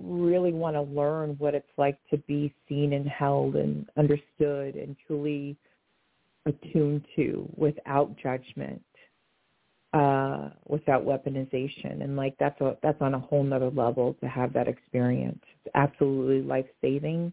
really 0.00 0.52
want 0.52 0.76
to 0.76 0.82
learn 0.82 1.34
what 1.38 1.56
it's 1.56 1.66
like 1.76 1.98
to 2.10 2.16
be 2.28 2.54
seen 2.68 2.92
and 2.92 3.08
held 3.08 3.56
and 3.56 3.88
understood 3.96 4.76
and 4.76 4.94
truly 5.04 5.56
attuned 6.46 7.04
to 7.16 7.48
without 7.56 8.14
judgment 8.22 8.80
uh, 9.94 10.50
without 10.66 11.06
weaponization. 11.06 12.02
And 12.02 12.16
like 12.16 12.34
that's 12.38 12.60
a 12.60 12.76
that's 12.82 13.00
on 13.00 13.14
a 13.14 13.18
whole 13.18 13.44
nother 13.44 13.70
level 13.70 14.14
to 14.20 14.26
have 14.26 14.52
that 14.54 14.68
experience. 14.68 15.40
It's 15.64 15.72
absolutely 15.74 16.42
life 16.42 16.66
saving 16.82 17.32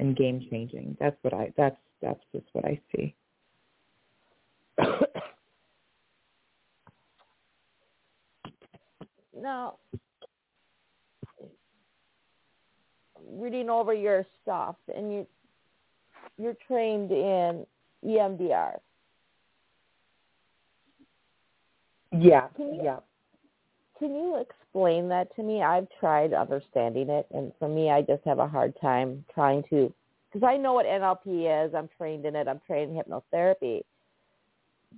and 0.00 0.16
game 0.16 0.46
changing. 0.50 0.96
That's 0.98 1.16
what 1.22 1.32
I 1.32 1.52
that's 1.56 1.76
that's 2.02 2.20
just 2.32 2.46
what 2.52 2.64
I 2.64 2.80
see. 2.94 3.14
now, 9.40 9.76
reading 13.30 13.70
over 13.70 13.94
your 13.94 14.26
stuff, 14.42 14.74
and 14.94 15.12
you 15.12 15.26
you're 16.38 16.56
trained 16.66 17.12
in 17.12 17.64
EMDR. 18.04 18.78
Yeah, 22.12 22.48
Can 22.56 22.74
you- 22.74 22.82
yeah. 22.82 23.00
Can 23.98 24.14
you 24.14 24.36
explain 24.36 25.08
that 25.08 25.34
to 25.36 25.42
me? 25.42 25.62
I've 25.62 25.86
tried 26.00 26.32
understanding 26.32 27.10
it, 27.10 27.26
and 27.32 27.52
for 27.58 27.68
me, 27.68 27.90
I 27.90 28.00
just 28.00 28.24
have 28.24 28.38
a 28.38 28.48
hard 28.48 28.74
time 28.80 29.26
trying 29.34 29.62
to, 29.64 29.92
because 30.32 30.42
I 30.42 30.56
know 30.56 30.72
what 30.72 30.86
NLP 30.86 31.46
is. 31.46 31.74
I'm 31.74 31.88
trained 31.98 32.24
in 32.24 32.34
it. 32.34 32.48
I'm 32.48 32.60
trained 32.66 32.96
in 32.96 33.02
hypnotherapy. 33.02 33.82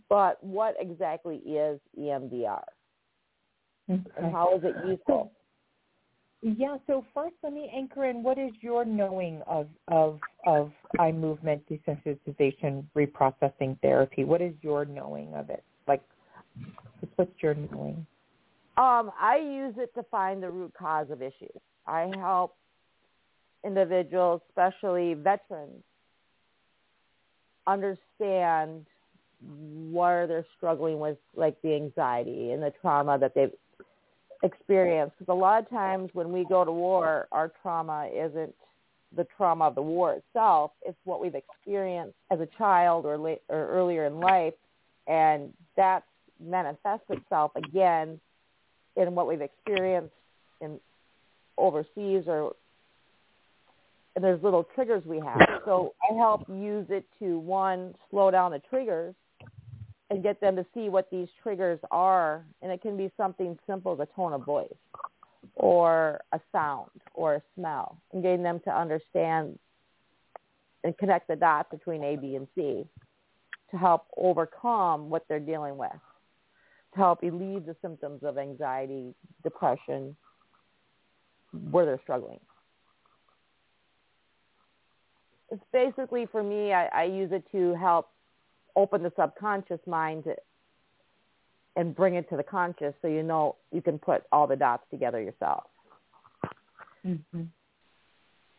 But 0.08 0.42
what 0.44 0.76
exactly 0.78 1.38
is 1.38 1.80
EMDR, 1.98 2.62
and 3.88 4.06
how 4.30 4.56
is 4.56 4.62
it 4.62 4.76
useful? 4.86 5.32
Yeah, 6.42 6.76
so 6.86 7.04
first 7.14 7.34
let 7.42 7.52
me 7.52 7.70
anchor 7.74 8.04
in 8.04 8.22
what 8.22 8.38
is 8.38 8.52
your 8.60 8.84
knowing 8.84 9.42
of 9.46 9.68
of 9.88 10.20
of 10.46 10.72
eye 10.98 11.12
movement 11.12 11.62
desensitization 11.68 12.84
reprocessing 12.96 13.80
therapy? 13.80 14.24
What 14.24 14.40
is 14.40 14.54
your 14.62 14.84
knowing 14.84 15.34
of 15.34 15.50
it? 15.50 15.62
Like 15.86 16.02
what's 17.16 17.30
your 17.42 17.54
knowing? 17.54 18.06
Um, 18.76 19.10
I 19.20 19.38
use 19.38 19.74
it 19.76 19.94
to 19.94 20.02
find 20.04 20.42
the 20.42 20.50
root 20.50 20.72
cause 20.78 21.10
of 21.10 21.20
issues. 21.20 21.60
I 21.86 22.10
help 22.16 22.56
individuals, 23.64 24.40
especially 24.48 25.14
veterans, 25.14 25.82
understand 27.66 28.86
where 29.90 30.26
they're 30.26 30.46
struggling 30.56 31.00
with, 31.00 31.18
like 31.36 31.60
the 31.62 31.74
anxiety 31.74 32.52
and 32.52 32.62
the 32.62 32.72
trauma 32.80 33.18
that 33.18 33.34
they've 33.34 33.52
experienced. 34.42 35.16
Because 35.18 35.32
a 35.32 35.36
lot 35.36 35.62
of 35.62 35.70
times 35.70 36.10
when 36.12 36.32
we 36.32 36.44
go 36.48 36.64
to 36.64 36.72
war, 36.72 37.28
our 37.32 37.52
trauma 37.62 38.08
isn't 38.14 38.54
the 39.14 39.26
trauma 39.36 39.66
of 39.66 39.74
the 39.74 39.82
war 39.82 40.14
itself. 40.14 40.70
It's 40.86 40.98
what 41.04 41.20
we've 41.20 41.34
experienced 41.34 42.16
as 42.30 42.40
a 42.40 42.48
child 42.56 43.04
or, 43.04 43.18
late, 43.18 43.42
or 43.48 43.68
earlier 43.68 44.06
in 44.06 44.20
life, 44.20 44.54
and 45.06 45.52
that 45.76 46.04
manifests 46.44 47.06
itself 47.08 47.52
again 47.56 48.20
in 48.96 49.14
what 49.14 49.26
we've 49.26 49.40
experienced 49.40 50.14
in 50.60 50.78
overseas 51.58 52.24
or 52.26 52.54
and 54.14 54.22
there's 54.22 54.42
little 54.42 54.64
triggers 54.74 55.02
we 55.06 55.18
have. 55.20 55.40
So 55.64 55.94
I 56.02 56.14
help 56.14 56.46
use 56.46 56.86
it 56.90 57.06
to 57.18 57.38
one 57.38 57.94
slow 58.10 58.30
down 58.30 58.50
the 58.52 58.60
triggers 58.68 59.14
and 60.10 60.22
get 60.22 60.38
them 60.38 60.54
to 60.56 60.66
see 60.74 60.90
what 60.90 61.10
these 61.10 61.28
triggers 61.42 61.80
are 61.90 62.44
and 62.60 62.70
it 62.70 62.82
can 62.82 62.96
be 62.96 63.10
something 63.16 63.58
simple 63.66 63.94
as 63.94 64.00
a 64.00 64.08
tone 64.14 64.34
of 64.34 64.44
voice 64.44 64.68
or 65.54 66.20
a 66.32 66.40
sound 66.52 66.90
or 67.14 67.36
a 67.36 67.42
smell 67.56 67.96
and 68.12 68.22
getting 68.22 68.42
them 68.42 68.60
to 68.64 68.70
understand 68.70 69.58
and 70.84 70.96
connect 70.98 71.28
the 71.28 71.36
dots 71.36 71.70
between 71.70 72.04
A, 72.04 72.16
B, 72.16 72.36
and 72.36 72.46
C 72.54 72.84
to 73.70 73.76
help 73.78 74.06
overcome 74.18 75.08
what 75.08 75.24
they're 75.28 75.40
dealing 75.40 75.78
with 75.78 75.90
help 76.94 77.22
relieve 77.22 77.66
the 77.66 77.76
symptoms 77.82 78.22
of 78.22 78.38
anxiety, 78.38 79.14
depression, 79.42 80.16
where 81.70 81.84
they're 81.84 82.00
struggling. 82.02 82.40
It's 85.50 85.62
basically 85.72 86.26
for 86.26 86.42
me, 86.42 86.72
I, 86.72 86.86
I 86.86 87.04
use 87.04 87.30
it 87.32 87.44
to 87.52 87.74
help 87.74 88.08
open 88.74 89.02
the 89.02 89.12
subconscious 89.16 89.80
mind 89.86 90.24
and 91.76 91.94
bring 91.94 92.14
it 92.14 92.28
to 92.30 92.36
the 92.36 92.42
conscious 92.42 92.94
so 93.02 93.08
you 93.08 93.22
know 93.22 93.56
you 93.70 93.82
can 93.82 93.98
put 93.98 94.24
all 94.32 94.46
the 94.46 94.56
dots 94.56 94.84
together 94.90 95.20
yourself. 95.20 95.64
Mm-hmm. 97.06 97.42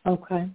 Okay. 0.06 0.48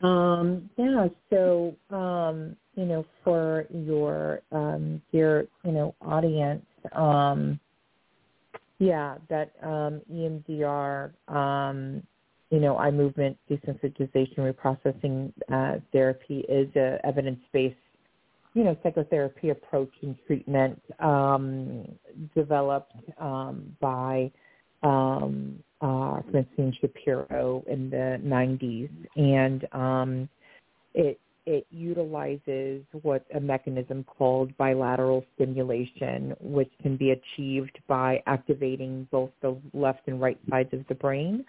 Um, 0.00 0.70
yeah, 0.76 1.08
so 1.30 1.74
um, 1.90 2.56
you 2.78 2.84
know, 2.84 3.04
for 3.24 3.66
your 3.70 4.40
um 4.52 5.02
dear, 5.10 5.48
you 5.64 5.72
know, 5.72 5.94
audience, 6.00 6.64
um 6.92 7.58
yeah, 8.78 9.16
that 9.28 9.52
um 9.62 10.00
EMDR 10.12 11.10
um 11.28 12.02
you 12.50 12.60
know, 12.60 12.78
eye 12.78 12.90
movement 12.90 13.36
desensitization 13.50 14.38
reprocessing 14.38 15.32
uh, 15.52 15.80
therapy 15.92 16.44
is 16.48 16.68
a 16.76 16.98
evidence-based, 17.04 17.76
you 18.54 18.64
know, 18.64 18.76
psychotherapy 18.82 19.50
approach 19.50 19.92
and 20.02 20.16
treatment 20.26 20.80
um, 21.00 21.86
developed 22.34 22.94
um, 23.18 23.76
by 23.80 24.30
um, 24.82 25.62
uh, 25.82 26.22
Francine 26.30 26.74
Shapiro 26.80 27.62
in 27.66 27.90
the 27.90 28.18
90s, 28.24 28.88
and 29.16 29.66
um, 29.72 30.28
it 30.94 31.20
it 31.48 31.66
utilizes 31.70 32.82
what 33.02 33.24
a 33.34 33.40
mechanism 33.40 34.04
called 34.04 34.54
bilateral 34.58 35.24
stimulation, 35.34 36.34
which 36.40 36.70
can 36.82 36.96
be 36.96 37.12
achieved 37.12 37.78
by 37.88 38.22
activating 38.26 39.08
both 39.10 39.30
the 39.40 39.56
left 39.72 40.00
and 40.06 40.20
right 40.20 40.38
sides 40.50 40.68
of 40.74 40.86
the 40.88 40.94
brain 40.94 41.44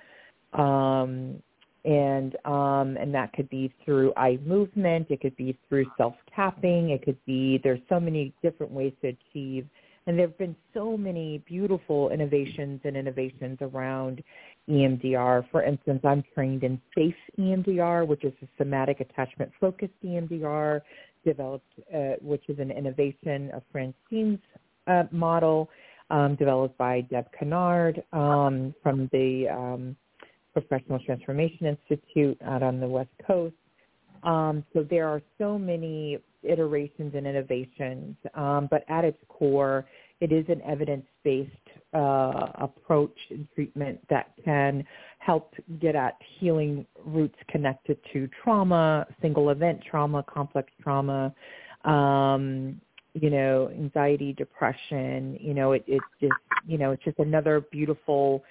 um, 0.53 1.41
and 1.85 2.35
um, 2.45 2.97
and 2.97 3.13
that 3.13 3.31
could 3.33 3.49
be 3.49 3.73
through 3.85 4.13
eye 4.17 4.37
movement. 4.45 5.07
It 5.09 5.21
could 5.21 5.35
be 5.37 5.57
through 5.67 5.85
self 5.97 6.15
tapping. 6.35 6.89
It 6.89 7.03
could 7.03 7.17
be 7.25 7.59
there's 7.63 7.79
so 7.87 7.99
many 7.99 8.33
different 8.41 8.71
ways 8.71 8.93
to 9.01 9.09
achieve. 9.09 9.67
And 10.07 10.17
there 10.17 10.27
have 10.27 10.37
been 10.39 10.55
so 10.73 10.97
many 10.97 11.43
beautiful 11.45 12.09
innovations 12.09 12.81
and 12.83 12.97
innovations 12.97 13.59
around 13.61 14.23
EMDR. 14.69 15.45
For 15.51 15.63
instance, 15.63 16.01
I'm 16.03 16.23
trained 16.33 16.63
in 16.63 16.79
SAFE 16.95 17.15
EMDR, 17.37 18.07
which 18.07 18.23
is 18.23 18.33
a 18.41 18.47
somatic 18.57 18.99
attachment 18.99 19.51
focused 19.59 19.93
EMDR, 20.03 20.81
developed, 21.25 21.71
uh, 21.93 22.13
which 22.21 22.43
is 22.47 22.59
an 22.59 22.71
innovation 22.71 23.51
of 23.51 23.63
Francine's 23.71 24.39
uh, 24.87 25.03
model, 25.11 25.69
um, 26.09 26.35
developed 26.35 26.77
by 26.77 27.01
Deb 27.01 27.27
Kennard 27.37 28.03
um, 28.13 28.73
from 28.81 29.09
the 29.11 29.47
um, 29.51 29.95
Professional 30.53 30.99
Transformation 30.99 31.65
Institute 31.65 32.37
out 32.45 32.63
on 32.63 32.79
the 32.79 32.87
West 32.87 33.09
Coast. 33.25 33.55
Um, 34.23 34.65
so 34.73 34.85
there 34.89 35.07
are 35.07 35.21
so 35.37 35.57
many 35.57 36.17
iterations 36.43 37.13
and 37.15 37.27
innovations, 37.27 38.15
um, 38.33 38.67
but 38.69 38.83
at 38.89 39.05
its 39.05 39.17
core, 39.27 39.85
it 40.19 40.31
is 40.31 40.45
an 40.49 40.61
evidence-based 40.63 41.68
uh, 41.93 42.47
approach 42.55 43.15
and 43.29 43.47
treatment 43.55 43.99
that 44.09 44.33
can 44.43 44.83
help 45.19 45.53
get 45.79 45.95
at 45.95 46.15
healing 46.39 46.85
roots 47.05 47.37
connected 47.49 47.97
to 48.13 48.29
trauma, 48.43 49.07
single 49.21 49.49
event 49.49 49.79
trauma, 49.89 50.23
complex 50.23 50.71
trauma, 50.81 51.33
um, 51.85 52.79
you 53.13 53.29
know, 53.29 53.69
anxiety, 53.69 54.33
depression. 54.33 55.37
You 55.41 55.53
know, 55.53 55.71
it 55.71 55.83
it 55.87 56.01
just 56.21 56.33
you 56.67 56.77
know 56.77 56.91
it's 56.91 57.03
just 57.03 57.19
another 57.19 57.61
beautiful 57.71 58.43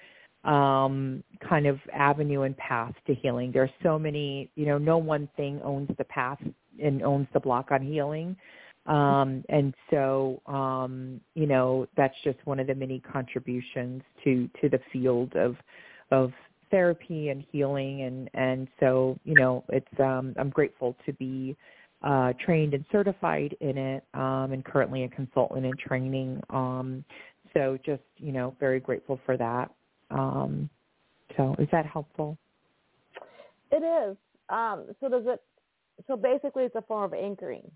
um 0.43 1.21
kind 1.47 1.67
of 1.67 1.79
avenue 1.93 2.41
and 2.41 2.57
path 2.57 2.93
to 3.07 3.13
healing. 3.13 3.51
There's 3.51 3.69
so 3.83 3.97
many, 3.99 4.49
you 4.55 4.65
know, 4.65 4.77
no 4.77 4.97
one 4.97 5.29
thing 5.37 5.61
owns 5.63 5.89
the 5.97 6.05
path 6.05 6.39
and 6.81 7.03
owns 7.03 7.27
the 7.33 7.39
block 7.39 7.71
on 7.71 7.81
healing. 7.81 8.35
Um 8.89 9.43
and 9.49 9.73
so 9.89 10.41
um 10.47 11.21
you 11.35 11.47
know, 11.47 11.87
that's 11.95 12.15
just 12.23 12.39
one 12.45 12.59
of 12.59 12.67
the 12.67 12.75
many 12.75 12.99
contributions 12.99 14.01
to 14.23 14.49
to 14.61 14.69
the 14.69 14.79
field 14.91 15.35
of 15.35 15.55
of 16.11 16.31
therapy 16.71 17.29
and 17.29 17.43
healing 17.51 18.01
and 18.03 18.29
and 18.33 18.67
so, 18.79 19.17
you 19.23 19.35
know, 19.35 19.63
it's 19.69 19.99
um 19.99 20.33
I'm 20.37 20.49
grateful 20.49 20.95
to 21.05 21.13
be 21.13 21.55
uh 22.01 22.33
trained 22.43 22.73
and 22.73 22.85
certified 22.91 23.55
in 23.61 23.77
it 23.77 24.03
um 24.13 24.51
and 24.53 24.63
currently 24.65 25.03
a 25.03 25.09
consultant 25.09 25.65
in 25.65 25.73
training 25.77 26.41
um 26.49 27.03
so 27.53 27.77
just, 27.85 28.03
you 28.17 28.31
know, 28.31 28.55
very 28.59 28.79
grateful 28.79 29.19
for 29.25 29.37
that. 29.37 29.71
Um, 30.11 30.69
so 31.37 31.55
is 31.59 31.67
that 31.71 31.85
helpful? 31.85 32.37
It 33.71 33.83
is. 33.83 34.17
Um, 34.49 34.87
so 34.99 35.09
does 35.09 35.23
it? 35.25 35.41
So 36.07 36.15
basically, 36.15 36.63
it's 36.63 36.75
a 36.75 36.81
form 36.81 37.03
of 37.05 37.13
anchoring. 37.13 37.69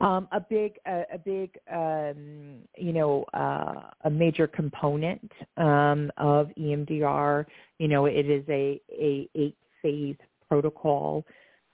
Um, 0.00 0.28
a 0.32 0.40
big, 0.40 0.78
a, 0.86 1.02
a 1.14 1.18
big, 1.18 1.56
um, 1.72 2.58
you 2.76 2.92
know, 2.92 3.24
uh, 3.34 3.90
a 4.04 4.10
major 4.10 4.46
component 4.46 5.30
um, 5.56 6.10
of 6.16 6.48
EMDR. 6.58 7.46
You 7.78 7.88
know, 7.88 8.06
it 8.06 8.28
is 8.28 8.44
a 8.48 8.80
a 8.90 9.28
eight 9.34 9.56
phase 9.82 10.16
protocol 10.48 11.24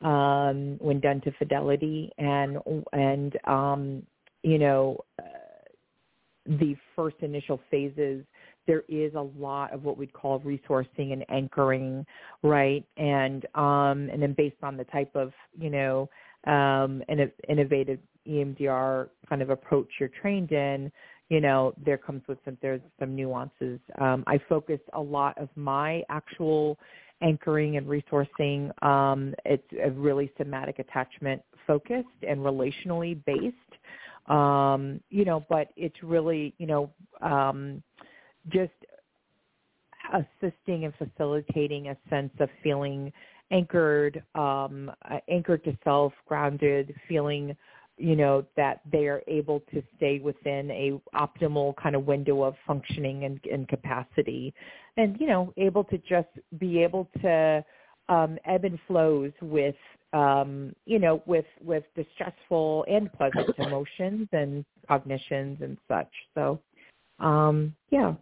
um, 0.02 0.78
when 0.80 1.00
done 1.00 1.20
to 1.22 1.32
fidelity, 1.32 2.10
and 2.18 2.58
and 2.92 3.36
um, 3.46 4.02
you 4.42 4.58
know, 4.58 4.98
uh, 5.18 5.24
the 6.46 6.76
first 6.96 7.16
initial 7.20 7.60
phases, 7.70 8.24
there 8.66 8.84
is 8.88 9.14
a 9.14 9.28
lot 9.38 9.72
of 9.72 9.84
what 9.84 9.96
we'd 9.96 10.12
call 10.12 10.40
resourcing 10.40 11.12
and 11.12 11.24
anchoring, 11.28 12.06
right? 12.42 12.84
And 12.96 13.44
um, 13.54 14.08
and 14.10 14.22
then 14.22 14.34
based 14.36 14.62
on 14.62 14.76
the 14.76 14.84
type 14.84 15.14
of 15.14 15.32
you 15.58 15.70
know 15.70 16.08
um, 16.46 17.02
innovative 17.48 17.98
EMDR 18.28 19.08
kind 19.28 19.42
of 19.42 19.50
approach 19.50 19.88
you're 19.98 20.10
trained 20.20 20.52
in, 20.52 20.90
you 21.28 21.40
know, 21.40 21.72
there 21.84 21.98
comes 21.98 22.22
with 22.28 22.38
some 22.44 22.58
there's 22.60 22.80
some 22.98 23.14
nuances. 23.14 23.78
Um, 24.00 24.24
I 24.26 24.38
focus 24.48 24.80
a 24.94 25.00
lot 25.00 25.38
of 25.38 25.48
my 25.56 26.02
actual 26.08 26.78
anchoring 27.22 27.76
and 27.76 27.86
resourcing. 27.86 28.70
Um, 28.84 29.34
it's 29.44 29.66
a 29.82 29.90
really 29.90 30.32
somatic 30.38 30.78
attachment 30.78 31.42
focused 31.66 32.08
and 32.26 32.40
relationally 32.40 33.22
based 33.24 33.56
um, 34.30 35.00
you 35.10 35.24
know, 35.24 35.44
but 35.48 35.68
it's 35.76 36.02
really, 36.02 36.54
you 36.58 36.66
know, 36.66 36.90
um, 37.20 37.82
just 38.48 38.72
assisting 40.12 40.84
and 40.84 40.94
facilitating 40.96 41.88
a 41.88 41.96
sense 42.08 42.32
of 42.38 42.48
feeling 42.62 43.12
anchored, 43.50 44.22
um, 44.34 44.90
uh, 45.10 45.18
anchored 45.28 45.64
to 45.64 45.76
self, 45.84 46.12
grounded, 46.26 46.94
feeling, 47.08 47.56
you 47.96 48.16
know, 48.16 48.44
that 48.56 48.80
they 48.90 49.06
are 49.06 49.22
able 49.26 49.60
to 49.72 49.82
stay 49.96 50.18
within 50.18 50.70
a 50.70 51.00
optimal 51.14 51.74
kind 51.76 51.94
of 51.94 52.06
window 52.06 52.42
of 52.42 52.54
functioning 52.66 53.24
and, 53.24 53.40
and 53.50 53.68
capacity, 53.68 54.54
and 54.96 55.20
you 55.20 55.26
know, 55.26 55.52
able 55.56 55.84
to 55.84 55.98
just 55.98 56.28
be 56.58 56.82
able 56.82 57.08
to 57.20 57.64
um, 58.08 58.38
ebb 58.44 58.64
and 58.64 58.78
flows 58.86 59.32
with 59.42 59.76
um, 60.12 60.74
you 60.86 60.98
know, 60.98 61.22
with 61.26 61.44
with 61.62 61.84
distressful 61.94 62.84
and 62.88 63.12
pleasant 63.12 63.56
emotions 63.58 64.28
and 64.32 64.64
cognitions 64.88 65.58
and 65.60 65.78
such. 65.88 66.10
So, 66.34 66.60
um, 67.18 67.74
yeah. 67.90 68.14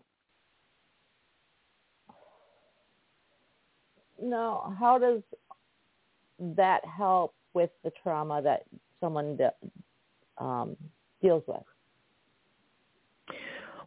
Now, 4.21 4.75
how 4.79 4.99
does 4.99 5.23
that 6.57 6.85
help 6.85 7.35
with 7.55 7.71
the 7.85 7.93
trauma 8.03 8.43
that 8.43 8.65
someone 9.01 9.37
de- 9.37 9.53
um, 10.39 10.77
deals 11.23 11.43
with? 11.47 11.63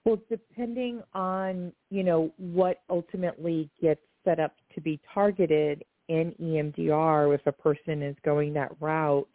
Well, 0.03 0.19
depending 0.29 1.03
on 1.13 1.71
you 1.89 2.03
know 2.03 2.31
what 2.37 2.81
ultimately 2.89 3.69
gets 3.81 4.01
set 4.23 4.39
up 4.39 4.55
to 4.75 4.81
be 4.81 4.99
targeted 5.13 5.83
in 6.07 6.33
EMDR 6.41 7.33
if 7.33 7.45
a 7.47 7.51
person 7.51 8.01
is 8.01 8.15
going 8.23 8.53
that 8.53 8.71
route 8.79 9.27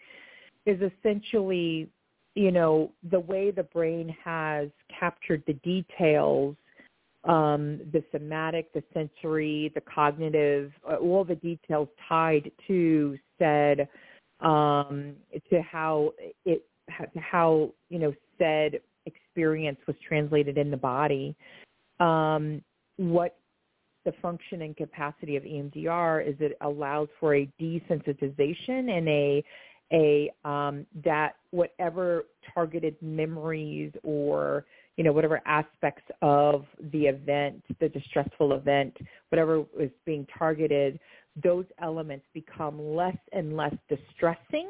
is 0.66 0.78
essentially, 0.80 1.88
you 2.34 2.51
know, 2.51 2.92
the 3.11 3.20
way 3.20 3.51
the 3.51 3.62
brain 3.62 4.14
has 4.22 4.68
captured 4.99 5.42
the 5.47 5.55
details, 5.55 6.57
um, 7.27 7.81
the 7.93 8.03
somatic, 8.12 8.72
the 8.72 8.83
sensory, 8.95 9.72
the 9.74 9.81
cognitive, 9.81 10.72
uh, 10.89 10.97
all 10.97 11.24
the 11.24 11.35
details 11.37 11.89
tied 12.09 12.51
to 12.66 13.18
said 13.39 13.89
um, 14.41 15.14
to 15.51 15.61
how 15.62 16.12
it 16.45 16.64
how 17.16 17.72
you 17.89 17.99
know 17.99 18.14
said 18.39 18.81
experience 19.07 19.79
was 19.87 19.97
translated 20.07 20.57
in 20.57 20.70
the 20.70 20.77
body. 20.77 21.35
Um, 21.99 22.62
what 22.97 23.37
the 24.05 24.12
function 24.22 24.62
and 24.62 24.77
capacity 24.77 25.37
of 25.37 25.43
EMDR 25.43 26.27
is 26.27 26.37
it 26.39 26.57
allows 26.61 27.09
for 27.18 27.35
a 27.35 27.49
desensitization 27.61 28.97
and 28.97 29.09
a 29.09 29.45
a 29.93 30.31
um, 30.45 30.87
that 31.05 31.37
whatever 31.51 32.27
targeted 32.55 32.97
memories 33.01 33.93
or 34.03 34.64
you 34.97 35.05
know 35.05 35.12
whatever 35.12 35.40
aspects 35.47 36.05
of 36.22 36.64
the 36.92 37.07
event, 37.07 37.62
the 37.80 37.88
distressful 37.88 38.55
event, 38.55 38.97
whatever 39.28 39.64
is 39.78 39.90
being 40.05 40.26
targeted, 40.38 40.99
those 41.42 41.66
elements 41.80 42.24
become 42.32 42.94
less 42.94 43.16
and 43.32 43.57
less 43.57 43.74
distressing 43.88 44.68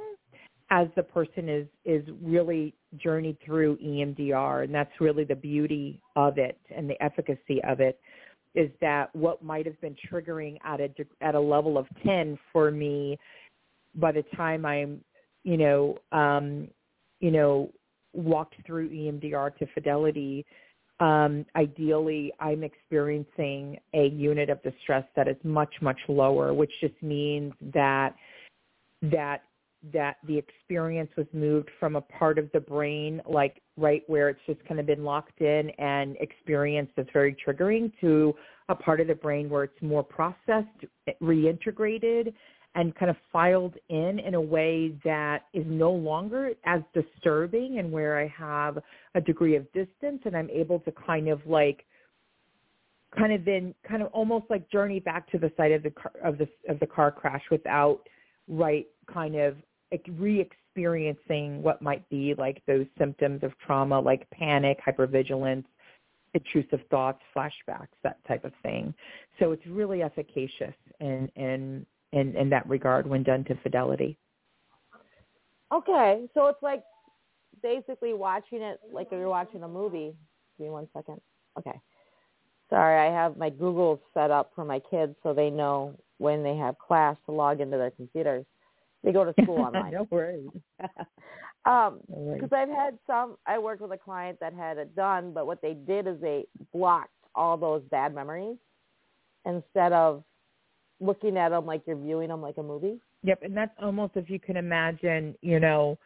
as 0.71 0.89
the 0.97 1.03
person 1.03 1.49
is 1.49 1.67
is 1.85 2.05
really 2.23 2.75
journeyed 2.97 3.37
through 3.45 3.77
EMDR, 3.77 4.65
and 4.65 4.75
that's 4.75 4.91
really 5.01 5.25
the 5.25 5.35
beauty 5.35 6.01
of 6.17 6.39
it 6.39 6.59
and 6.75 6.91
the 6.91 7.01
efficacy 7.03 7.63
of 7.65 7.81
it 7.81 8.01
is 8.55 8.71
that 8.81 9.15
what 9.15 9.45
might 9.45 9.67
have 9.67 9.79
been 9.81 9.95
triggering 10.11 10.57
at 10.65 10.81
a 10.81 10.89
at 11.21 11.35
a 11.35 11.41
level 11.41 11.79
of 11.79 11.87
10 12.05 12.39
for 12.53 12.71
me 12.71 13.19
by 13.95 14.13
the 14.13 14.25
time 14.35 14.65
I'm, 14.65 15.03
you 15.45 15.57
know, 15.57 15.99
um, 16.13 16.69
you 17.21 17.31
know, 17.31 17.71
walked 18.17 18.55
through 18.67 18.91
EMDR 18.91 19.57
to 19.59 19.67
fidelity, 19.75 20.45
um, 21.01 21.45
ideally 21.55 22.33
I'm 22.41 22.65
experiencing 22.65 23.79
a 23.95 24.07
unit 24.07 24.49
of 24.49 24.63
distress 24.63 25.05
that 25.15 25.29
is 25.29 25.37
much, 25.45 25.75
much 25.83 25.99
lower, 26.09 26.55
which 26.55 26.73
just 26.81 27.01
means 27.03 27.53
that 27.75 28.15
that 29.03 29.43
that 29.93 30.17
the 30.27 30.37
experience 30.37 31.11
was 31.17 31.27
moved 31.33 31.69
from 31.79 31.97
a 31.97 32.01
part 32.01 32.39
of 32.39 32.51
the 32.53 32.59
brain 32.59 33.21
like 33.29 33.61
right 33.77 34.03
where 34.07 34.31
it's 34.31 34.41
just 34.47 34.65
kind 34.67 34.81
of 34.81 34.87
been 34.87 35.05
locked 35.05 35.41
in 35.41 35.71
and 35.79 36.17
experienced 36.19 36.93
as 36.97 37.07
very 37.13 37.37
triggering 37.47 37.93
to 38.01 38.35
a 38.69 38.75
part 38.75 39.01
of 39.01 39.07
the 39.07 39.15
brain 39.15 39.49
where 39.49 39.65
it's 39.65 39.83
more 39.83 40.03
processed, 40.03 40.87
reintegrated, 41.23 42.33
and 42.77 42.95
kind 42.95 43.11
of 43.11 43.17
filed 43.33 43.75
in 43.89 44.19
in 44.19 44.35
a 44.35 44.41
way 44.41 44.95
that 45.03 45.45
is 45.55 45.65
no 45.67 45.91
longer 45.91 46.51
as 46.65 46.83
disturbing 46.95 47.79
and 47.79 47.91
where 47.91 48.19
I 48.19 48.29
have 48.29 48.79
a 49.15 49.21
degree 49.21 49.57
of 49.57 49.65
distance 49.73 50.21
and 50.25 50.37
I'm 50.37 50.51
able 50.51 50.81
to 50.81 50.93
kind 50.93 51.29
of 51.29 51.41
like 51.47 51.85
kind 53.19 53.33
of 53.33 53.47
then 53.47 53.75
kind 53.89 54.03
of 54.03 54.09
almost 54.13 54.45
like 54.51 54.71
journey 54.71 55.01
back 55.01 55.29
to 55.33 55.39
the 55.39 55.51
site 55.57 55.73
of 55.73 55.83
the 55.83 55.91
car, 55.91 56.13
of 56.23 56.37
the 56.37 56.47
of 56.69 56.79
the 56.79 56.87
car 56.87 57.11
crash 57.11 57.43
without 57.51 58.01
right 58.47 58.87
kind 59.13 59.37
of 59.37 59.57
re-experiencing 60.19 61.63
what 61.63 61.81
might 61.81 62.07
be 62.11 62.35
like 62.37 62.61
those 62.67 62.87
symptoms 62.99 63.43
of 63.43 63.53
trauma 63.65 63.99
like 63.99 64.29
panic 64.31 64.79
hypervigilance 64.87 65.65
intrusive 66.35 66.81
thoughts 66.91 67.21
flashbacks 67.35 67.97
that 68.03 68.19
type 68.29 68.45
of 68.45 68.53
thing. 68.63 68.93
So 69.39 69.53
it's 69.53 69.67
really 69.67 70.03
efficacious 70.03 70.75
in 71.01 71.31
in 71.37 71.87
in, 72.17 72.35
in 72.37 72.51
that 72.51 72.69
regard 72.69 73.07
when 73.07 73.23
done 73.23 73.45
to 73.45 73.55
fidelity 73.63 74.19
okay 75.73 76.27
so 76.35 76.47
it's 76.47 76.63
like 76.63 76.83
basically 77.63 78.15
watching 78.15 78.63
it 78.63 78.79
like 78.93 79.09
you're 79.11 79.29
watching 79.29 79.63
a 79.63 79.69
movie 79.69 80.15
give 80.59 80.67
me 80.67 80.71
one 80.71 80.89
second 80.95 81.21
okay 81.59 81.79
sorry 82.71 83.09
i 83.09 83.13
have 83.13 83.37
my 83.37 83.51
google 83.51 84.01
set 84.15 84.31
up 84.31 84.53
for 84.55 84.65
my 84.65 84.81
kids 84.91 85.15
so 85.23 85.33
they 85.33 85.51
know 85.51 85.95
when 86.19 86.43
they 86.43 86.57
have 86.57 86.79
class 86.79 87.17
to 87.27 87.33
log 87.33 87.61
into 87.61 87.77
their 87.77 87.91
computers 87.91 88.45
they 89.07 89.13
go 89.13 89.25
to 89.25 89.33
school 89.43 89.59
online. 89.61 89.93
no 89.93 90.07
worries. 90.11 90.49
um, 91.65 92.01
because 92.09 92.51
I've 92.53 92.69
had 92.69 92.99
some. 93.07 93.37
I 93.47 93.59
worked 93.59 93.81
with 93.81 93.93
a 93.93 93.97
client 93.97 94.39
that 94.41 94.53
had 94.53 94.79
it 94.79 94.95
done, 94.97 95.33
but 95.33 95.47
what 95.47 95.63
they 95.63 95.75
did 95.75 96.07
is 96.07 96.21
they 96.21 96.45
blocked 96.75 97.11
all 97.35 97.57
those 97.57 97.83
bad 97.91 98.15
memories 98.15 98.57
instead 99.45 99.93
of 99.93 100.25
looking 101.01 101.37
at 101.37 101.51
them 101.51 101.67
like 101.67 101.83
you're 101.87 101.97
viewing 101.97 102.29
them 102.29 102.43
like 102.43 102.57
a 102.59 102.63
movie. 102.63 103.01
Yep, 103.23 103.43
and 103.43 103.57
that's 103.57 103.75
almost 103.83 104.13
if 104.17 104.31
you 104.31 104.39
can 104.39 104.57
imagine, 104.57 105.35
you 105.43 105.61
know, 105.61 105.99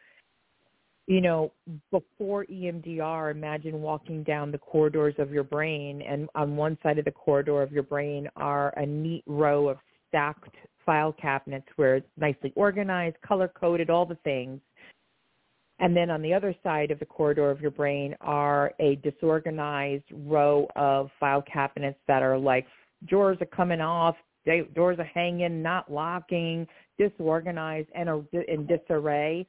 you 1.07 1.21
know, 1.21 1.51
before 1.91 2.47
EMDR, 2.47 3.33
imagine 3.33 3.83
walking 3.83 4.23
down 4.23 4.53
the 4.53 4.59
corridors 4.59 5.15
of 5.19 5.33
your 5.33 5.43
brain, 5.43 6.03
and 6.03 6.29
on 6.35 6.57
one 6.57 6.79
side 6.83 6.99
of 6.99 7.05
the 7.05 7.11
corridor 7.11 7.63
of 7.63 7.73
your 7.73 7.83
brain 7.83 8.29
are 8.37 8.71
a 8.77 8.87
neat 8.87 9.25
row 9.27 9.69
of 9.69 9.79
stacked 10.09 10.55
file 10.87 11.13
cabinets 11.13 11.67
where 11.77 11.97
it's 11.97 12.07
nicely 12.17 12.53
organized, 12.55 13.17
color 13.27 13.49
coded, 13.49 13.91
all 13.91 14.07
the 14.07 14.19
things. 14.23 14.61
And 15.81 15.97
then 15.97 16.11
on 16.11 16.23
the 16.23 16.35
other 16.35 16.55
side 16.63 16.91
of 16.91 16.99
the 16.99 17.07
corridor 17.07 17.51
of 17.51 17.61
your 17.61 17.71
brain 17.71 18.15
are 18.21 18.73
a 18.79 18.97
disorganized 18.97 20.05
row 20.13 20.69
of 20.77 21.11
file 21.19 21.43
cabinets 21.43 21.99
that 22.07 22.23
are 22.23 22.39
like 22.39 22.67
drawers 23.07 23.39
are 23.41 23.47
coming 23.47 23.81
off, 23.81 24.15
doors 24.75 24.99
are 24.99 25.05
hanging, 25.05 25.63
not 25.63 25.91
locking, 25.91 26.67
disorganized, 26.99 27.89
and 27.95 28.09
in 28.49 28.67
disarray. 28.67 29.47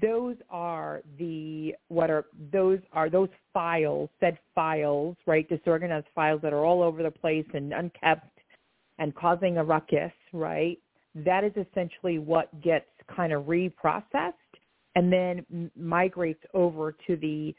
Those 0.00 0.36
are 0.50 1.02
the 1.18 1.74
what 1.88 2.10
are 2.10 2.26
those 2.52 2.78
are 2.92 3.10
those 3.10 3.28
files, 3.52 4.08
said 4.20 4.38
files, 4.54 5.16
right? 5.26 5.48
Disorganized 5.48 6.06
files 6.14 6.40
that 6.42 6.52
are 6.52 6.64
all 6.64 6.82
over 6.82 7.02
the 7.02 7.10
place 7.10 7.46
and 7.54 7.72
unkept 7.72 8.38
and 8.98 9.14
causing 9.14 9.56
a 9.56 9.64
ruckus, 9.64 10.12
right? 10.32 10.78
That 11.14 11.42
is 11.42 11.52
essentially 11.56 12.18
what 12.18 12.48
gets 12.62 12.86
kind 13.14 13.32
of 13.32 13.44
reprocessed 13.44 14.34
and 14.94 15.12
then 15.12 15.70
migrates 15.76 16.42
over 16.54 16.94
to 17.06 17.16
the 17.16 17.54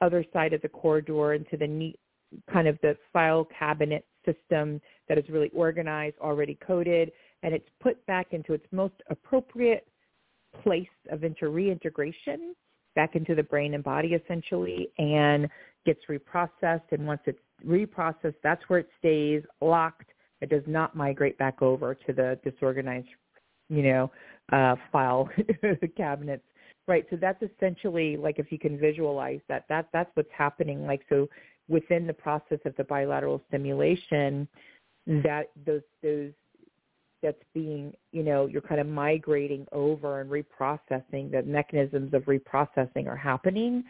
other 0.00 0.24
side 0.32 0.52
of 0.52 0.62
the 0.62 0.68
corridor 0.68 1.34
into 1.34 1.56
the 1.56 1.66
neat 1.66 1.98
kind 2.52 2.66
of 2.66 2.78
the 2.82 2.96
file 3.12 3.46
cabinet 3.58 4.04
system 4.24 4.80
that 5.08 5.18
is 5.18 5.24
really 5.28 5.50
organized, 5.54 6.16
already 6.20 6.58
coded, 6.66 7.12
and 7.42 7.54
it's 7.54 7.68
put 7.80 8.04
back 8.06 8.28
into 8.32 8.52
its 8.52 8.64
most 8.72 8.94
appropriate 9.10 9.86
place 10.62 10.86
of 11.10 11.24
inter 11.24 11.48
reintegration 11.48 12.54
back 12.94 13.16
into 13.16 13.34
the 13.34 13.42
brain 13.42 13.74
and 13.74 13.82
body 13.82 14.14
essentially 14.14 14.88
and 14.98 15.48
gets 15.84 16.00
reprocessed. 16.08 16.92
And 16.92 17.06
once 17.06 17.20
it's 17.26 17.38
reprocessed 17.66 18.36
that's 18.42 18.62
where 18.68 18.80
it 18.80 18.88
stays 18.98 19.42
locked. 19.60 20.10
It 20.40 20.50
does 20.50 20.62
not 20.66 20.94
migrate 20.94 21.38
back 21.38 21.62
over 21.62 21.94
to 21.94 22.12
the 22.12 22.38
disorganized 22.44 23.08
you 23.70 23.82
know 23.82 24.10
uh 24.52 24.76
file 24.92 25.28
cabinets. 25.96 26.44
Right. 26.86 27.06
So 27.08 27.16
that's 27.16 27.42
essentially 27.42 28.18
like 28.18 28.38
if 28.38 28.52
you 28.52 28.58
can 28.58 28.78
visualize 28.78 29.40
that 29.48 29.64
that 29.68 29.88
that's 29.92 30.10
what's 30.14 30.28
happening. 30.36 30.86
Like 30.86 31.00
so 31.08 31.28
within 31.68 32.06
the 32.06 32.12
process 32.12 32.58
of 32.64 32.74
the 32.76 32.84
bilateral 32.84 33.42
stimulation 33.48 34.46
that 35.06 35.50
those 35.66 35.82
those 36.02 36.32
that's 37.22 37.42
being 37.54 37.92
you 38.12 38.22
know 38.22 38.46
you're 38.46 38.60
kind 38.62 38.80
of 38.80 38.86
migrating 38.86 39.66
over 39.72 40.20
and 40.20 40.30
reprocessing 40.30 41.30
the 41.30 41.42
mechanisms 41.44 42.12
of 42.12 42.22
reprocessing 42.24 43.06
are 43.06 43.16
happening 43.16 43.82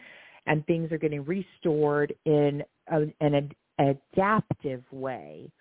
and 0.47 0.65
things 0.67 0.91
are 0.91 0.97
getting 0.97 1.23
restored 1.25 2.13
in 2.25 2.63
a, 2.91 3.01
an 3.19 3.35
ad, 3.35 3.55
adaptive 3.79 4.83
way 4.91 5.51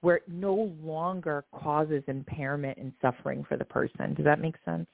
where 0.00 0.16
it 0.16 0.22
no 0.28 0.70
longer 0.82 1.44
causes 1.54 2.02
impairment 2.08 2.76
and 2.76 2.92
suffering 3.00 3.42
for 3.48 3.56
the 3.56 3.64
person. 3.64 4.12
Does 4.12 4.24
that 4.26 4.38
make 4.38 4.54
sense? 4.64 4.86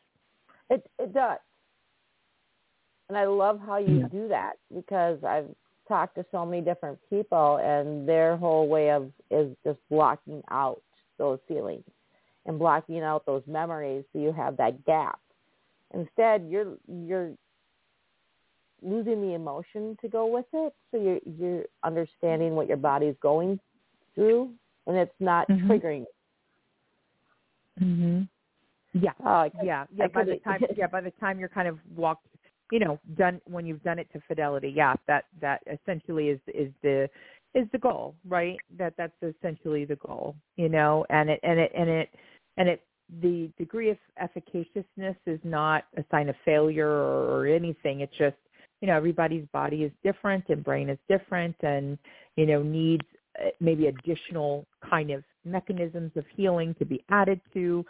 It 0.71 0.89
it 0.99 1.13
does. 1.13 1.39
And 3.09 3.19
i 3.19 3.27
love 3.27 3.61
how 3.67 3.79
you 3.79 4.01
Yeah. 4.01 4.09
do 4.09 4.29
that 4.29 4.53
because 4.73 5.19
i've 5.25 5.49
talked 5.91 6.15
to 6.15 6.25
so 6.31 6.47
many 6.47 6.63
different 6.63 6.97
people 7.11 7.57
and 7.57 8.09
their 8.09 8.37
whole 8.37 8.69
way 8.69 8.91
of 8.93 9.11
is 9.33 9.49
just 9.65 9.79
blocking 9.91 10.41
out 10.51 10.81
those 11.19 11.41
feelings 11.49 11.83
and 12.47 12.59
blocking 12.61 13.01
out 13.03 13.27
those 13.27 13.43
memories 13.47 14.05
so 14.13 14.21
you 14.21 14.33
have 14.33 14.57
that 14.57 14.85
gap. 14.87 15.19
Instead 15.93 16.47
you're 16.49 16.77
you're 16.89 17.33
losing 18.83 19.21
the 19.21 19.35
emotion 19.35 19.99
to 20.01 20.09
go 20.09 20.27
with 20.27 20.47
it 20.53 20.73
so 20.91 20.97
you're 20.97 21.19
you're 21.39 21.65
understanding 21.83 22.55
what 22.55 22.69
your 22.69 22.77
body's 22.79 23.17
going 23.21 23.59
through 24.15 24.49
and 24.87 24.97
it's 24.97 25.21
not 25.21 25.49
Mhm. 25.49 25.67
triggering. 25.69 26.07
Mhm 27.81 28.29
yeah. 28.93 29.13
I- 29.25 29.51
yeah. 29.63 29.87
yeah 29.95 30.07
by 30.09 30.25
the 30.25 30.37
time 30.39 30.61
yeah 30.77 30.87
by 30.87 31.01
the 31.01 31.13
time 31.13 31.39
you're 31.41 31.49
kind 31.49 31.69
of 31.69 31.79
walked 31.97 32.27
you 32.71 32.79
know 32.79 32.99
done 33.17 33.41
when 33.47 33.67
you've 33.67 33.83
done 33.83 33.99
it 33.99 34.09
to 34.13 34.21
fidelity 34.29 34.73
yeah 34.75 34.95
that 35.07 35.25
that 35.41 35.61
essentially 35.67 36.29
is 36.29 36.41
is 36.49 36.71
the 36.83 37.09
is 37.55 37.67
the 37.73 37.79
goal 37.79 38.15
right? 38.29 38.57
That 38.79 38.95
that's 38.97 39.13
essentially 39.23 39.85
the 39.85 39.97
goal 39.97 40.37
you 40.57 40.69
know? 40.69 41.05
And 41.11 41.31
it 41.31 41.41
and 41.43 41.59
it 41.59 41.73
and 41.77 41.89
it 41.89 42.09
and 42.57 42.69
it 42.69 42.83
the 43.23 43.51
degree 43.59 43.91
of 43.91 43.99
efficaciousness 44.23 45.17
is 45.27 45.41
not 45.43 45.85
a 45.97 46.05
sign 46.13 46.29
of 46.29 46.37
failure 46.45 46.89
or, 46.89 47.41
or 47.41 47.47
anything. 47.47 48.01
It's 48.01 48.17
just 48.17 48.37
you 48.81 48.89
know 48.89 48.97
everybody's 48.97 49.47
body 49.53 49.83
is 49.83 49.93
different 50.03 50.45
and 50.49 50.65
brain 50.65 50.89
is 50.89 50.99
different 51.09 51.57
and 51.63 51.99
you 52.37 52.47
know 52.47 52.63
needs 52.63 53.05
uh, 53.41 53.49
maybe 53.61 53.89
additional 53.89 54.65
kind 54.89 55.11
of 55.11 55.25
mechanisms 55.45 56.13
of 56.17 56.25
healing 56.37 56.75
to 56.79 56.85
be 56.85 57.03
added 57.11 57.41
to 57.55 57.85